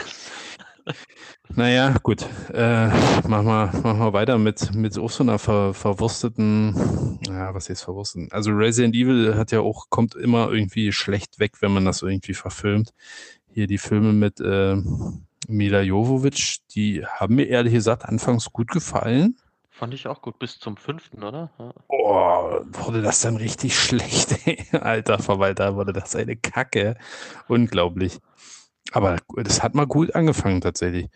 [1.56, 2.26] Naja, gut.
[2.54, 2.88] Äh,
[3.28, 7.84] machen, wir, machen wir weiter mit, mit auch so einer ver, verwursteten, ja, was ist
[7.84, 8.32] verwursteten?
[8.32, 12.34] Also Resident Evil hat ja auch, kommt immer irgendwie schlecht weg, wenn man das irgendwie
[12.34, 12.94] verfilmt.
[13.54, 14.76] Hier die Filme mit äh,
[15.48, 19.38] Mila Jovovich, die haben mir ehrlich gesagt anfangs gut gefallen.
[19.70, 21.52] Fand ich auch gut, bis zum fünften, oder?
[21.60, 21.74] Ja.
[21.90, 24.66] Oh, wurde das dann richtig schlecht, ey.
[24.72, 26.96] Alter Verwalter, wurde das eine Kacke.
[27.48, 28.20] Unglaublich.
[28.92, 31.10] Aber das hat mal gut angefangen tatsächlich.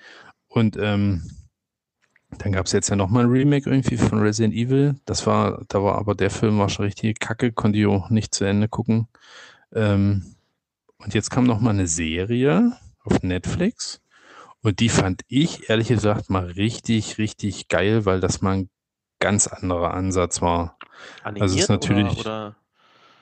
[0.47, 1.29] Und ähm,
[2.37, 4.99] dann gab es jetzt ja nochmal ein Remake irgendwie von Resident Evil.
[5.05, 8.33] Das war, da war aber der Film war schon richtig kacke, konnte ich auch nicht
[8.35, 9.07] zu Ende gucken.
[9.73, 10.35] Ähm,
[10.97, 12.73] und jetzt kam nochmal eine Serie
[13.03, 14.01] auf Netflix.
[14.61, 18.69] Und die fand ich, ehrlich gesagt, mal richtig, richtig geil, weil das mal ein
[19.19, 20.77] ganz anderer Ansatz war.
[21.23, 22.55] Animiert Also es ist natürlich- oder, oder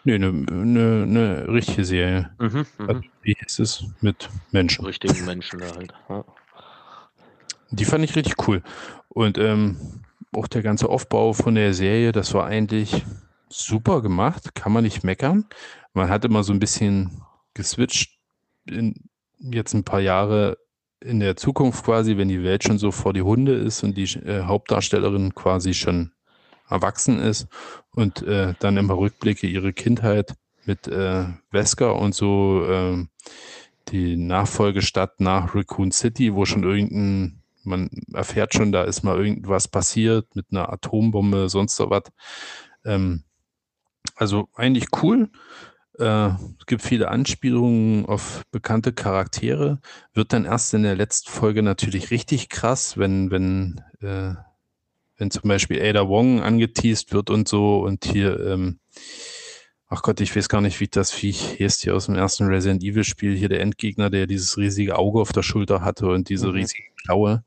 [0.07, 2.29] Nee, eine ne, ne richtige Serie.
[2.39, 3.03] mhm, Also, mhm.
[3.23, 3.83] wie hieß es?
[3.99, 4.85] Mit Menschen.
[4.85, 5.93] richtigen Menschen da halt.
[6.07, 6.23] Ja.
[7.71, 8.63] Die fand ich richtig cool.
[9.09, 9.75] Und ähm,
[10.33, 13.03] auch der ganze Aufbau von der Serie, das war eigentlich
[13.49, 15.43] super gemacht, kann man nicht meckern.
[15.91, 17.21] Man hat immer so ein bisschen
[17.53, 18.17] geswitcht,
[18.65, 19.09] in,
[19.39, 20.57] jetzt ein paar Jahre
[21.01, 24.05] in der Zukunft quasi, wenn die Welt schon so vor die Hunde ist und die
[24.19, 26.13] äh, Hauptdarstellerin quasi schon
[26.69, 27.47] erwachsen ist
[27.97, 33.09] und äh, dann immer Rückblicke ihre Kindheit mit äh, Wesker und so ähm,
[33.87, 39.67] die Nachfolgestadt nach Raccoon City, wo schon irgendein, man erfährt schon, da ist mal irgendwas
[39.67, 42.03] passiert mit einer Atombombe, sonst so was.
[42.85, 43.23] Ähm,
[44.15, 45.31] also eigentlich cool.
[45.97, 46.27] Äh,
[46.59, 49.79] es gibt viele Anspielungen auf bekannte Charaktere.
[50.13, 54.35] Wird dann erst in der letzten Folge natürlich richtig krass, wenn, wenn, äh,
[55.17, 58.79] wenn zum Beispiel Ada Wong angeteased wird und so und hier, ähm,
[59.87, 62.83] ach Gott, ich weiß gar nicht, wie das Viech hieß hier aus dem ersten Resident
[62.83, 66.47] Evil Spiel, hier der Endgegner, der dieses riesige Auge auf der Schulter hatte und diese
[66.47, 66.53] Mhm.
[66.53, 67.43] riesige Klaue,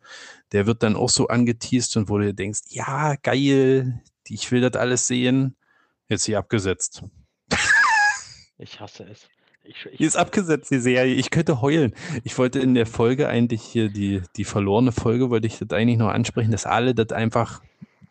[0.53, 4.75] der wird dann auch so angeteased und wo du denkst, ja, geil, ich will das
[4.81, 5.57] alles sehen.
[6.09, 7.03] Jetzt hier abgesetzt.
[8.59, 9.29] Ich hasse es.
[9.71, 11.15] Ich, ich, Die ist abgesetzt, die Serie.
[11.15, 11.95] Ich könnte heulen.
[12.25, 15.99] Ich wollte in der Folge eigentlich hier die, die verlorene Folge, wollte ich das eigentlich
[15.99, 17.63] noch ansprechen, dass alle das einfach,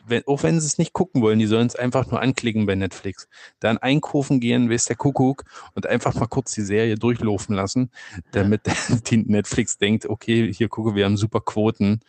[0.08, 2.76] wenn, auch wenn sie es nicht gucken wollen, die sollen es einfach nur anklicken bei
[2.76, 3.28] Netflix.
[3.60, 5.44] Dann einkaufen gehen, weiß der Kuckuck,
[5.76, 7.92] und einfach mal kurz die Serie durchlaufen lassen,
[8.32, 8.62] damit
[9.10, 12.00] die Netflix denkt, okay, hier gucke, wir haben super Quoten.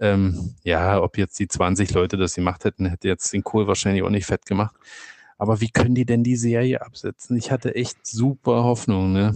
[0.00, 4.02] Ähm, ja, ob jetzt die 20 Leute das gemacht hätten, hätte jetzt den Kohl wahrscheinlich
[4.02, 4.74] auch nicht fett gemacht.
[5.38, 7.36] Aber wie können die denn die Serie absetzen?
[7.36, 9.32] Ich hatte echt super Hoffnung, ne?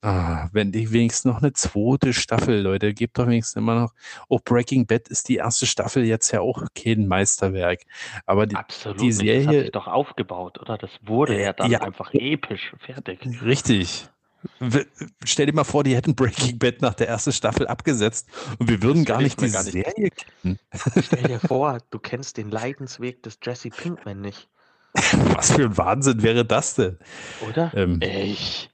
[0.00, 3.94] Ah, wenn die wenigstens noch eine zweite Staffel, Leute, gebt doch wenigstens immer noch.
[4.28, 7.80] Auch Breaking Bad ist die erste Staffel jetzt ja auch kein Meisterwerk.
[8.24, 9.18] Aber die, absolut die nicht.
[9.18, 10.78] Das hat Serie- sich doch aufgebaut, oder?
[10.78, 11.80] Das wurde Äh, ja dann ja.
[11.80, 12.72] einfach episch.
[12.78, 13.18] Fertig.
[13.42, 14.08] richtig.
[15.24, 18.28] Stell dir mal vor, die hätten Breaking Bad nach der ersten Staffel abgesetzt
[18.60, 20.60] und wir würden gar nicht die gar nicht- Serie kennen.
[21.02, 24.48] Stell dir vor, du kennst den Leidensweg des Jesse Pinkman nicht,
[25.34, 26.98] Was für ein Wahnsinn wäre das denn?
[27.48, 27.72] oder?
[27.74, 28.70] Ähm, Ich.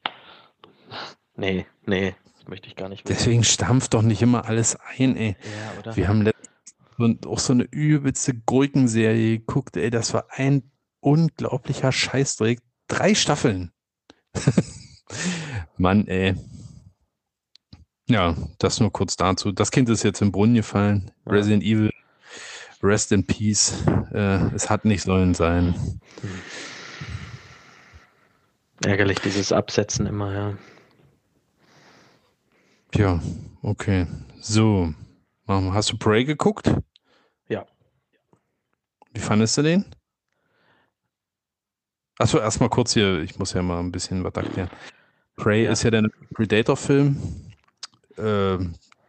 [1.37, 3.17] Nee, nee, das möchte ich gar nicht wissen.
[3.17, 5.37] Deswegen stampft doch nicht immer alles ein, ey.
[5.43, 5.97] Ja, oder?
[5.97, 9.91] Wir haben letztens auch so eine übelste Gurkenserie geguckt, ey.
[9.91, 10.71] Das war ein
[11.01, 12.61] unglaublicher Scheißdreck.
[12.89, 13.73] Drei Staffeln.
[15.77, 16.35] Mann, ey.
[18.09, 19.51] Ja, das nur kurz dazu.
[19.51, 21.11] Das Kind ist jetzt im Brunnen gefallen.
[21.27, 21.33] Ja.
[21.33, 21.91] Resident Evil,
[22.85, 23.83] Rest in Peace.
[24.13, 25.75] Äh, es hat nicht sollen sein.
[28.85, 30.55] Ärgerlich, dieses Absetzen immer, ja.
[32.95, 33.21] Ja,
[33.63, 34.07] okay.
[34.41, 34.93] So,
[35.49, 36.71] hast du Prey geguckt?
[37.49, 37.67] Ja.
[39.13, 39.87] Wie fandest du den?
[42.19, 44.71] Achso, erstmal kurz hier, ich muss ja mal ein bisschen was erklären.
[45.37, 45.73] Prey ja.
[45.73, 47.17] ist ja der Predator-Film,
[48.17, 48.59] äh,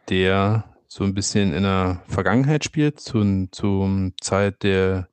[0.08, 0.64] der
[0.96, 5.08] so ein bisschen in der Vergangenheit spielt, zu, zur Zeit der,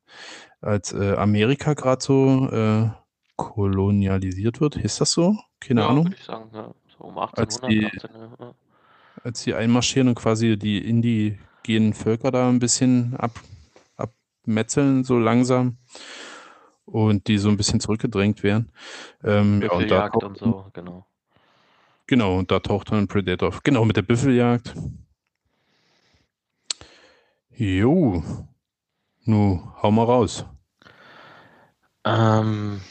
[0.62, 2.90] als äh, Amerika gerade so äh,
[3.36, 4.78] kolonialisiert wird.
[4.78, 5.38] Ist das so?
[5.60, 6.06] Keine ja, Ahnung.
[6.06, 6.74] Würde ich sagen, ja.
[6.98, 8.54] So um 1800, als die, 18, ja.
[9.26, 13.38] als die einmarschieren und quasi die indigenen Völker da ein bisschen ab,
[13.98, 15.80] abmetzeln, so langsam.
[16.86, 18.72] Und die so ein bisschen zurückgedrängt werden.
[19.22, 21.06] Ähm, ja, und, da taucht, und so, genau.
[22.08, 23.64] Genau, und da taucht dann Predator auf.
[23.64, 24.76] Genau, mit der Büffeljagd.
[27.58, 28.24] Jo.
[29.26, 30.46] Nu, hau mal raus.
[32.06, 32.82] Ähm,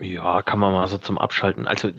[0.00, 1.66] ja, kann man mal so zum Abschalten.
[1.66, 1.90] Also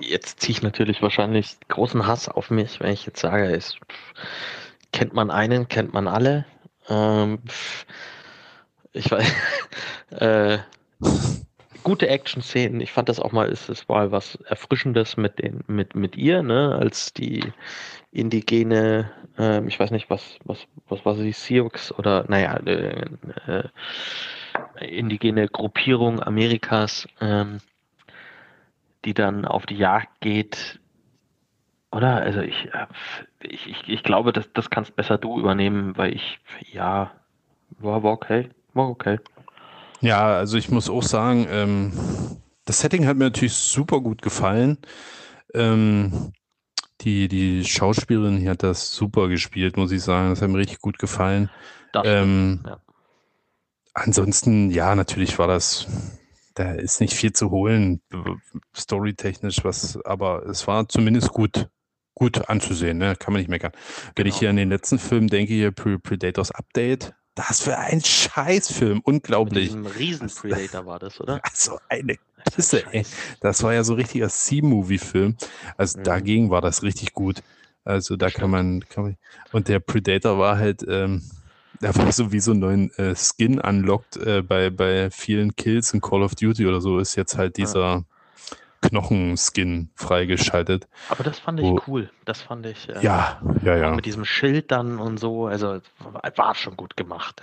[0.00, 3.76] jetzt ziehe ich natürlich wahrscheinlich großen Hass auf mich, wenn ich jetzt sage, es
[4.92, 6.46] kennt man einen, kennt man alle.
[6.88, 7.40] Ähm,
[8.92, 9.32] ich weiß,
[10.10, 10.58] äh,
[11.82, 12.80] gute Action-Szenen.
[12.80, 16.42] Ich fand das auch mal, ist es mal was Erfrischendes mit den, mit, mit ihr,
[16.42, 17.52] ne, als die
[18.12, 23.06] indigene, äh, ich weiß nicht, was, was, was war sie, Sioux oder, naja, äh,
[23.46, 23.68] äh,
[24.80, 27.58] indigene Gruppierung Amerikas, ähm,
[29.04, 30.80] die dann auf die Jagd geht.
[31.92, 32.16] Oder?
[32.16, 32.86] Also ich, äh,
[33.42, 36.40] ich, ich, ich glaube, das, das kannst besser du übernehmen, weil ich,
[36.72, 37.12] ja,
[37.78, 38.50] war, war okay.
[38.74, 39.18] War okay.
[40.00, 41.92] Ja, also ich muss auch sagen, ähm,
[42.64, 44.78] das Setting hat mir natürlich super gut gefallen.
[45.54, 46.32] Ähm,
[47.02, 50.30] die, die Schauspielerin hier hat das super gespielt, muss ich sagen.
[50.30, 51.50] Das hat mir richtig gut gefallen.
[52.04, 52.80] Ähm, ja.
[53.94, 55.86] Ansonsten, ja, natürlich war das,
[56.54, 58.00] da ist nicht viel zu holen,
[58.76, 61.68] storytechnisch, was, aber es war zumindest gut,
[62.14, 63.16] gut anzusehen, ne?
[63.16, 63.72] kann man nicht meckern.
[64.14, 64.40] Wenn ich genau.
[64.40, 67.14] hier an den letzten Film denke, hier Predators Update,
[67.48, 69.72] das für ein Scheißfilm, unglaublich.
[69.72, 71.40] Ein Riesen-Predator war das, oder?
[71.50, 72.16] Also eine
[72.54, 73.04] Pisse, ey.
[73.40, 75.36] Das war ja so richtiger C-Movie-Film.
[75.76, 76.04] Also mhm.
[76.04, 77.42] dagegen war das richtig gut.
[77.84, 79.16] Also da kann man, kann man,
[79.52, 81.22] und der Predator war halt, ähm,
[81.80, 85.94] der war so wie so einen neuen äh, Skin unlocked äh, bei, bei vielen Kills
[85.94, 88.04] in Call of Duty oder so, ist jetzt halt dieser ja.
[88.82, 90.88] Knochen-Skin freigeschaltet.
[91.08, 92.10] Aber das fand ich wo, cool.
[92.24, 92.88] Das fand ich.
[92.88, 93.94] Äh, ja, ja, ja.
[93.94, 95.46] Mit diesem Schild dann und so.
[95.46, 95.80] Also
[96.36, 97.42] war schon gut gemacht.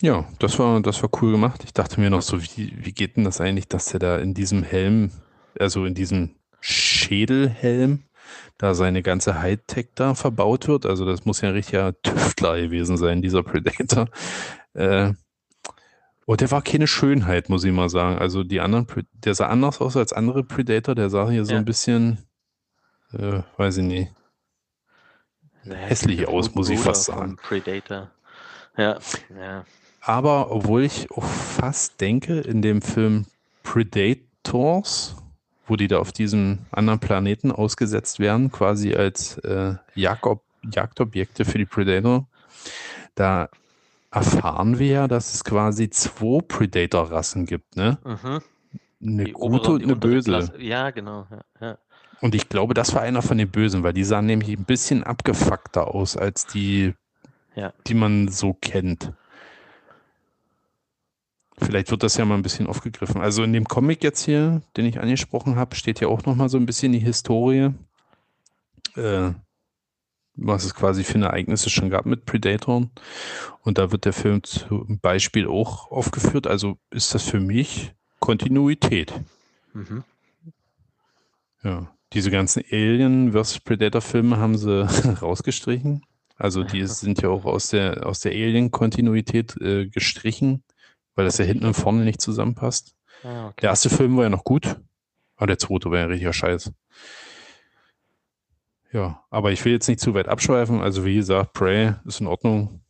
[0.00, 0.24] Ja.
[0.38, 1.62] Das war, das war cool gemacht.
[1.64, 4.34] Ich dachte mir noch so, wie, wie geht denn das eigentlich, dass der da in
[4.34, 5.12] diesem Helm,
[5.58, 8.04] also in diesem Schädelhelm,
[8.58, 10.86] da seine ganze Hightech da verbaut wird.
[10.86, 14.08] Also das muss ja ein richtiger Tüftler gewesen sein, dieser Predator.
[14.74, 15.12] Äh,
[16.24, 18.18] und der war keine Schönheit, muss ich mal sagen.
[18.18, 20.94] Also die anderen, der sah anders aus als andere Predator.
[20.94, 22.18] Der sah hier so ein bisschen,
[23.12, 24.12] äh, weiß ich nicht,
[25.64, 27.36] naja, hässlich aus, muss ich fast sagen.
[27.36, 28.10] Predator.
[28.76, 28.98] Ja,
[29.36, 29.64] ja.
[30.00, 33.26] Aber obwohl ich auch fast denke, in dem Film
[33.62, 35.16] Predators,
[35.66, 41.58] wo die da auf diesem anderen Planeten ausgesetzt werden, quasi als äh, Jagdob Jagdobjekte für
[41.58, 42.28] die Predator.
[43.14, 43.48] Da
[44.12, 47.98] erfahren wir ja, dass es quasi zwei Predator-Rassen gibt, ne?
[48.04, 48.40] Mhm.
[49.04, 50.30] Eine die gute und eine böse.
[50.30, 50.62] Klasse.
[50.62, 51.26] Ja, genau.
[51.30, 51.78] Ja, ja.
[52.20, 55.02] Und ich glaube, das war einer von den Bösen, weil die sahen nämlich ein bisschen
[55.02, 56.94] abgefuckter aus als die,
[57.56, 57.72] ja.
[57.88, 59.12] die man so kennt.
[61.58, 63.20] Vielleicht wird das ja mal ein bisschen aufgegriffen.
[63.20, 66.48] Also in dem Comic jetzt hier, den ich angesprochen habe, steht ja auch noch mal
[66.48, 67.70] so ein bisschen die Historie,
[68.96, 69.30] äh,
[70.34, 72.90] was es quasi für Ereignisse schon gab mit Predatoren.
[73.62, 76.46] Und da wird der Film zum Beispiel auch aufgeführt.
[76.46, 79.12] Also ist das für mich Kontinuität.
[79.72, 80.04] Mhm.
[81.62, 83.60] Ja, diese ganzen Alien vs.
[83.60, 84.86] Predator-Filme haben sie
[85.22, 86.02] rausgestrichen.
[86.36, 90.64] Also die sind ja auch aus der, aus der Alien-Kontinuität äh, gestrichen
[91.14, 92.94] weil das ja hinten und vorne nicht zusammenpasst.
[93.22, 93.60] Ah, okay.
[93.62, 94.76] Der erste Film war ja noch gut,
[95.36, 96.72] aber der zweite war ja richtiger Scheiß.
[98.92, 100.80] Ja, aber ich will jetzt nicht zu weit abschweifen.
[100.82, 102.82] Also wie gesagt, Prey ist in Ordnung.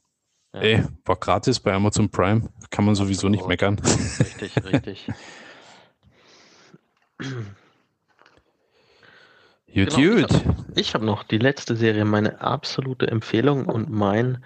[0.52, 0.60] Ja.
[0.60, 2.48] Ey, war gratis bei Amazon Prime.
[2.70, 3.78] Kann man sowieso nicht meckern.
[3.78, 5.06] Richtig, richtig.
[7.18, 7.26] Gut,
[9.74, 10.32] Genau, ich gut.
[10.34, 14.44] habe ich hab noch die letzte Serie, meine absolute Empfehlung und mein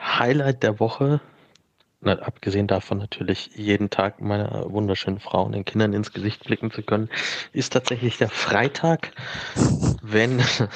[0.00, 1.20] Highlight der Woche.
[2.04, 6.70] Na, abgesehen davon natürlich jeden Tag meiner wunderschönen Frau und den Kindern ins Gesicht blicken
[6.70, 7.08] zu können,
[7.52, 9.12] ist tatsächlich der Freitag,
[10.02, 10.68] wenn sie-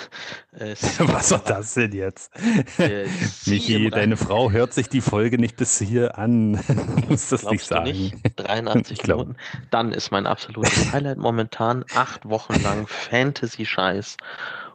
[1.00, 2.32] Was war das denn jetzt?
[3.46, 6.54] Michi, deine Frau hört sich die Folge nicht bis hier an.
[6.66, 7.84] Du musst das nicht sagen.
[7.84, 8.16] nicht?
[8.36, 9.18] 83 Ich glaub.
[9.20, 9.38] Minuten.
[9.70, 14.16] Dann ist mein absolutes Highlight momentan acht Wochen lang Fantasy-Scheiß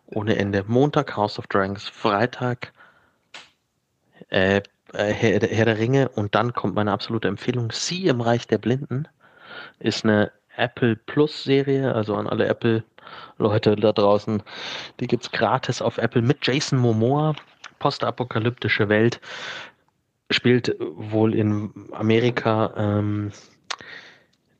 [0.05, 0.63] ohne Ende.
[0.67, 2.71] Montag House of Dragons, Freitag
[4.29, 4.61] äh,
[4.93, 7.71] äh, Herr, der- Herr der Ringe und dann kommt meine absolute Empfehlung.
[7.71, 9.07] Sie im Reich der Blinden
[9.79, 12.83] ist eine Apple Plus Serie, also an alle Apple
[13.37, 14.41] Leute da draußen.
[14.99, 17.35] Die gibt's gratis auf Apple mit Jason Momoa.
[17.79, 19.19] Postapokalyptische Welt
[20.31, 22.73] spielt wohl in Amerika.
[22.77, 23.31] Ähm,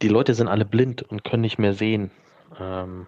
[0.02, 2.12] die Leute sind alle blind und können nicht mehr sehen.
[2.60, 3.08] Ähm,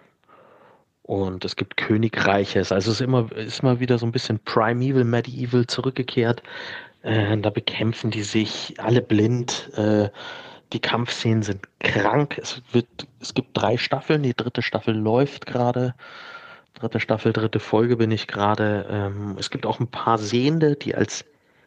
[1.01, 2.71] und es gibt Königreiches.
[2.71, 6.41] Also es ist immer, ist mal wieder so ein bisschen Primeval, Medieval zurückgekehrt.
[7.05, 9.71] Äh, da bekämpfen die sich alle blind.
[9.75, 10.09] Äh,
[10.73, 12.39] die Kampfszenen sind krank.
[12.41, 14.23] Es, wird, es gibt drei Staffeln.
[14.23, 15.93] Die dritte Staffel läuft gerade.
[16.73, 18.87] Dritte Staffel, dritte Folge bin ich gerade.
[18.89, 21.23] Ähm, es gibt auch ein paar Sehende, die als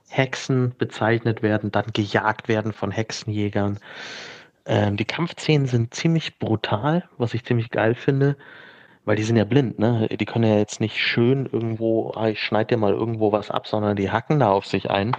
[0.08, 3.78] Hexen bezeichnet werden, dann gejagt werden von Hexenjägern.
[4.66, 8.36] Ähm, die Kampfszenen sind ziemlich brutal, was ich ziemlich geil finde,
[9.08, 10.06] weil die sind ja blind, ne?
[10.06, 13.66] Die können ja jetzt nicht schön irgendwo, ah, ich schneide dir mal irgendwo was ab,
[13.66, 15.16] sondern die hacken da auf sich ein.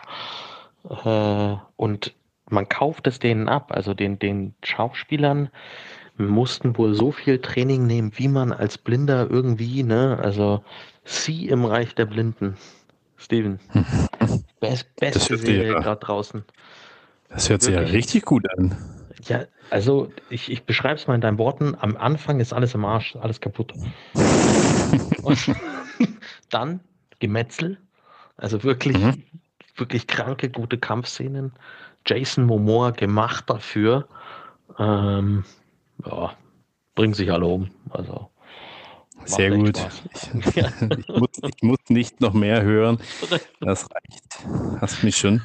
[1.03, 2.13] Äh, und
[2.51, 5.49] man kauft es denen ab, also den, den Schauspielern
[6.17, 10.19] mussten wohl so viel Training nehmen, wie man als Blinder irgendwie, ne?
[10.21, 10.63] Also
[11.03, 12.57] sie im Reich der Blinden.
[13.17, 13.59] Steven.
[14.59, 16.43] Best, beste Serie gerade draußen.
[17.29, 18.98] Das hört sich ja richtig gut an.
[19.27, 21.75] Ja, also ich, ich beschreibe es mal in deinen Worten.
[21.79, 23.73] Am Anfang ist alles im Arsch, alles kaputt.
[25.21, 25.51] Und
[26.49, 26.79] dann
[27.19, 27.77] Gemetzel.
[28.37, 29.23] Also wirklich, Mhm.
[29.75, 31.51] wirklich kranke, gute Kampfszenen.
[32.05, 34.07] Jason Momoa gemacht dafür.
[34.77, 35.43] Ähm,
[36.05, 36.33] ja,
[36.95, 37.69] bringen sich alle um.
[37.89, 38.29] Also,
[39.25, 39.77] Sehr gut.
[40.33, 40.69] Ich, Ja.
[40.97, 42.99] ich, muss, ich muss nicht noch mehr hören.
[43.61, 44.47] Das reicht.
[44.79, 45.41] Hast mich schon.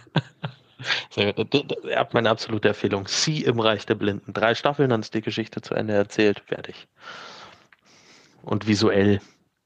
[1.17, 3.07] Er hat meine absolute Empfehlung.
[3.09, 4.33] Sie im Reich der Blinden.
[4.33, 6.43] Drei Staffeln, dann ist die Geschichte zu Ende erzählt.
[6.47, 6.89] Fertig.
[8.43, 9.21] Und visuell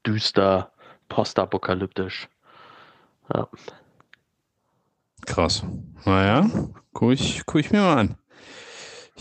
[0.05, 0.71] düster,
[1.09, 2.29] postapokalyptisch.
[3.33, 3.47] Ja.
[5.25, 5.63] Krass.
[6.05, 6.49] Naja,
[6.93, 8.15] guck ich, guck ich mir mal an.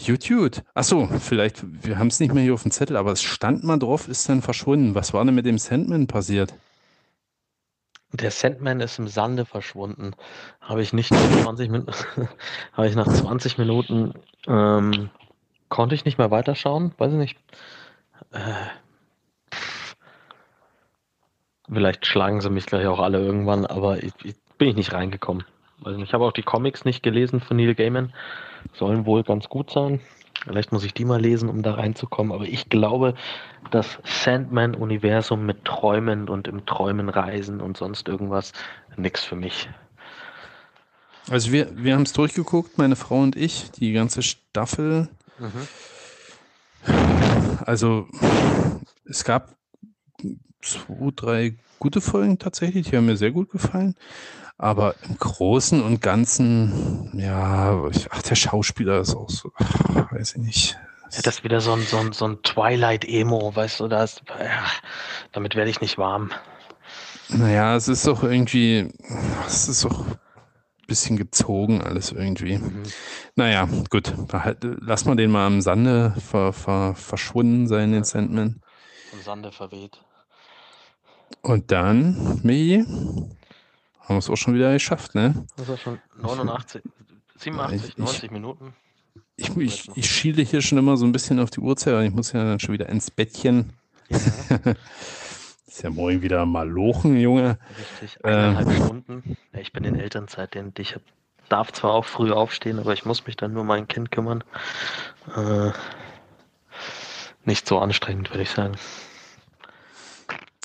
[0.06, 0.62] Gut.
[0.74, 3.78] Achso, vielleicht, wir haben es nicht mehr hier auf dem Zettel, aber es stand mal
[3.78, 4.94] drauf, ist dann verschwunden.
[4.94, 6.54] Was war denn mit dem Sandman passiert?
[8.12, 10.12] Der Sandman ist im Sande verschwunden.
[10.60, 11.92] Habe ich nicht nach 20 Minuten,
[12.72, 14.14] habe ich nach 20 Minuten,
[14.46, 15.10] ähm,
[15.68, 17.38] konnte ich nicht mehr weiterschauen, weiß ich nicht.
[18.32, 19.58] Äh,
[21.70, 25.44] vielleicht schlagen sie mich gleich auch alle irgendwann, aber ich, ich, bin ich nicht reingekommen.
[25.84, 28.12] Also ich habe auch die Comics nicht gelesen von Neil Gaiman.
[28.72, 30.00] Sollen wohl ganz gut sein.
[30.44, 32.32] Vielleicht muss ich die mal lesen, um da reinzukommen.
[32.32, 33.14] Aber ich glaube,
[33.70, 38.52] das Sandman-Universum mit Träumen und im Träumen reisen und sonst irgendwas,
[38.96, 39.68] nix für mich.
[41.30, 45.08] Also wir, wir haben es durchgeguckt, meine Frau und ich, die ganze Staffel.
[47.66, 48.08] Also
[49.04, 49.54] es gab
[50.62, 53.94] zwei, drei gute Folgen tatsächlich, die haben mir sehr gut gefallen.
[54.58, 57.80] Aber im Großen und Ganzen, ja,
[58.10, 60.78] ach, der Schauspieler ist auch so, ach, weiß ich nicht.
[61.12, 64.64] Ja, das ist wieder so ein, so ein, so ein Twilight-Emo, weißt du, das, ja,
[65.30, 66.32] damit werde ich nicht warm.
[67.28, 68.92] Naja, es ist doch irgendwie,
[69.46, 70.18] es ist doch ein
[70.88, 72.58] bisschen gezogen alles irgendwie.
[72.58, 72.82] Mhm.
[73.36, 78.60] Naja, gut, behalt, lass mal den mal am Sande ver, ver, verschwunden sein, den Sandman.
[79.10, 80.00] Vom Sande verweht.
[81.42, 82.84] Und dann, Michi,
[84.08, 85.46] haben wir es auch schon wieder geschafft, ne?
[85.56, 86.82] Das war schon 89,
[87.36, 88.74] 87, Ich- 90 Minuten.
[89.36, 92.12] Ich, ich, ich schiele hier schon immer so ein bisschen auf die Uhrzeit, aber ich
[92.12, 93.72] muss ja dann schon wieder ins Bettchen.
[94.08, 94.18] Ja,
[95.66, 97.58] Ist ja morgen wieder mal lochen, Junge.
[97.78, 98.18] richtig.
[98.24, 98.28] Äh.
[98.28, 99.36] Eineinhalb Stunden.
[99.52, 101.02] Ja, ich bin in Elternzeit, denn ich hab,
[101.48, 104.42] darf zwar auch früh aufstehen, aber ich muss mich dann nur um mein Kind kümmern.
[105.36, 105.70] Äh,
[107.44, 108.74] nicht so anstrengend, würde ich sagen.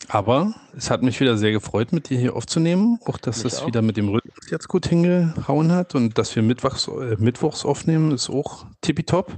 [0.10, 3.00] Aber es hat mich wieder sehr gefreut, mit dir hier aufzunehmen.
[3.06, 3.68] Auch, dass Mich es auch.
[3.68, 8.12] wieder mit dem Rhythmus jetzt gut hingehauen hat und dass wir mittwochs, äh, mittwochs aufnehmen,
[8.12, 9.32] ist auch tippitopp.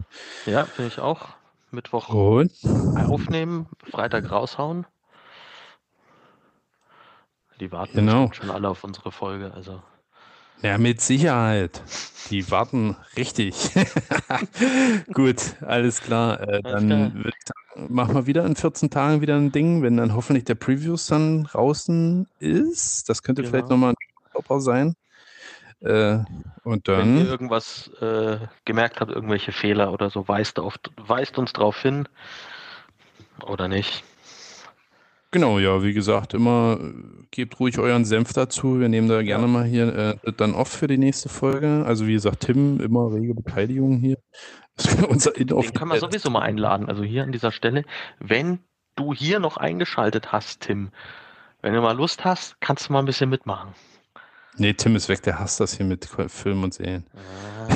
[0.45, 1.29] Ja, finde ich auch.
[1.71, 2.51] Mittwoch Und
[3.07, 4.85] aufnehmen, Freitag raushauen.
[7.59, 8.31] Die warten Genau.
[8.33, 9.81] schon alle auf unsere Folge, also
[10.61, 11.81] Ja, mit Sicherheit.
[12.29, 13.53] Die warten richtig.
[15.13, 16.41] Gut, alles klar.
[16.41, 17.11] Äh, dann klar.
[17.27, 21.07] ich machen wir wieder in 14 Tagen wieder ein Ding, wenn dann hoffentlich der Previews
[21.07, 23.09] dann draußen ist.
[23.09, 23.75] Das könnte vielleicht Genau.
[23.75, 24.95] nochmal ein Stopper sein.
[25.81, 26.19] Äh,
[26.63, 31.37] und Wenn ihr dann, irgendwas äh, gemerkt habt, irgendwelche Fehler oder so, weist, auf, weist
[31.37, 32.07] uns drauf hin.
[33.45, 34.03] Oder nicht.
[35.35, 36.93] Genau, ja, wie gesagt, immer äh,
[37.29, 38.79] gebt ruhig euren Senf dazu.
[38.79, 41.83] Wir nehmen da gerne mal hier äh, dann off für die nächste Folge.
[41.85, 44.17] Also wie gesagt, Tim, immer rege Beteiligung hier.
[44.77, 46.89] Das wäre unser Den können wir inoffizielles- sowieso mal einladen.
[46.89, 47.85] Also hier an dieser Stelle,
[48.19, 48.59] wenn
[48.97, 50.89] du hier noch eingeschaltet hast, Tim,
[51.61, 53.73] wenn du mal Lust hast, kannst du mal ein bisschen mitmachen.
[54.57, 57.05] Nee, Tim ist weg, der hasst das hier mit Film und Serien.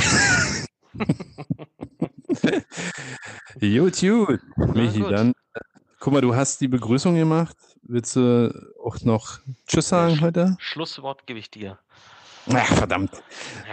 [3.60, 4.40] Gut, gut.
[4.76, 5.12] Michi, gut.
[5.12, 5.60] dann, äh,
[6.00, 7.56] guck mal, du hast die Begrüßung gemacht.
[7.84, 8.54] Willst du
[8.84, 10.56] auch noch Tschüss sagen heute?
[10.60, 11.78] Schlusswort gebe ich dir.
[12.52, 13.12] Ach, verdammt.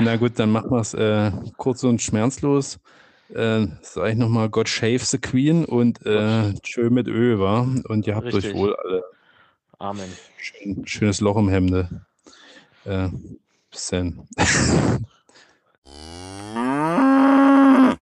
[0.00, 2.78] Na gut, dann machen wir es äh, kurz und schmerzlos.
[3.34, 7.66] Äh, sag ich nochmal, God shave the Queen und äh, tschö mit Ö, wa?
[7.88, 8.52] Und ihr habt Richtig.
[8.52, 9.04] euch wohl alle
[9.78, 10.10] Amen.
[10.38, 12.06] schön, schönes Loch im Hemde.
[12.84, 13.08] Äh,
[13.70, 14.28] bis dann.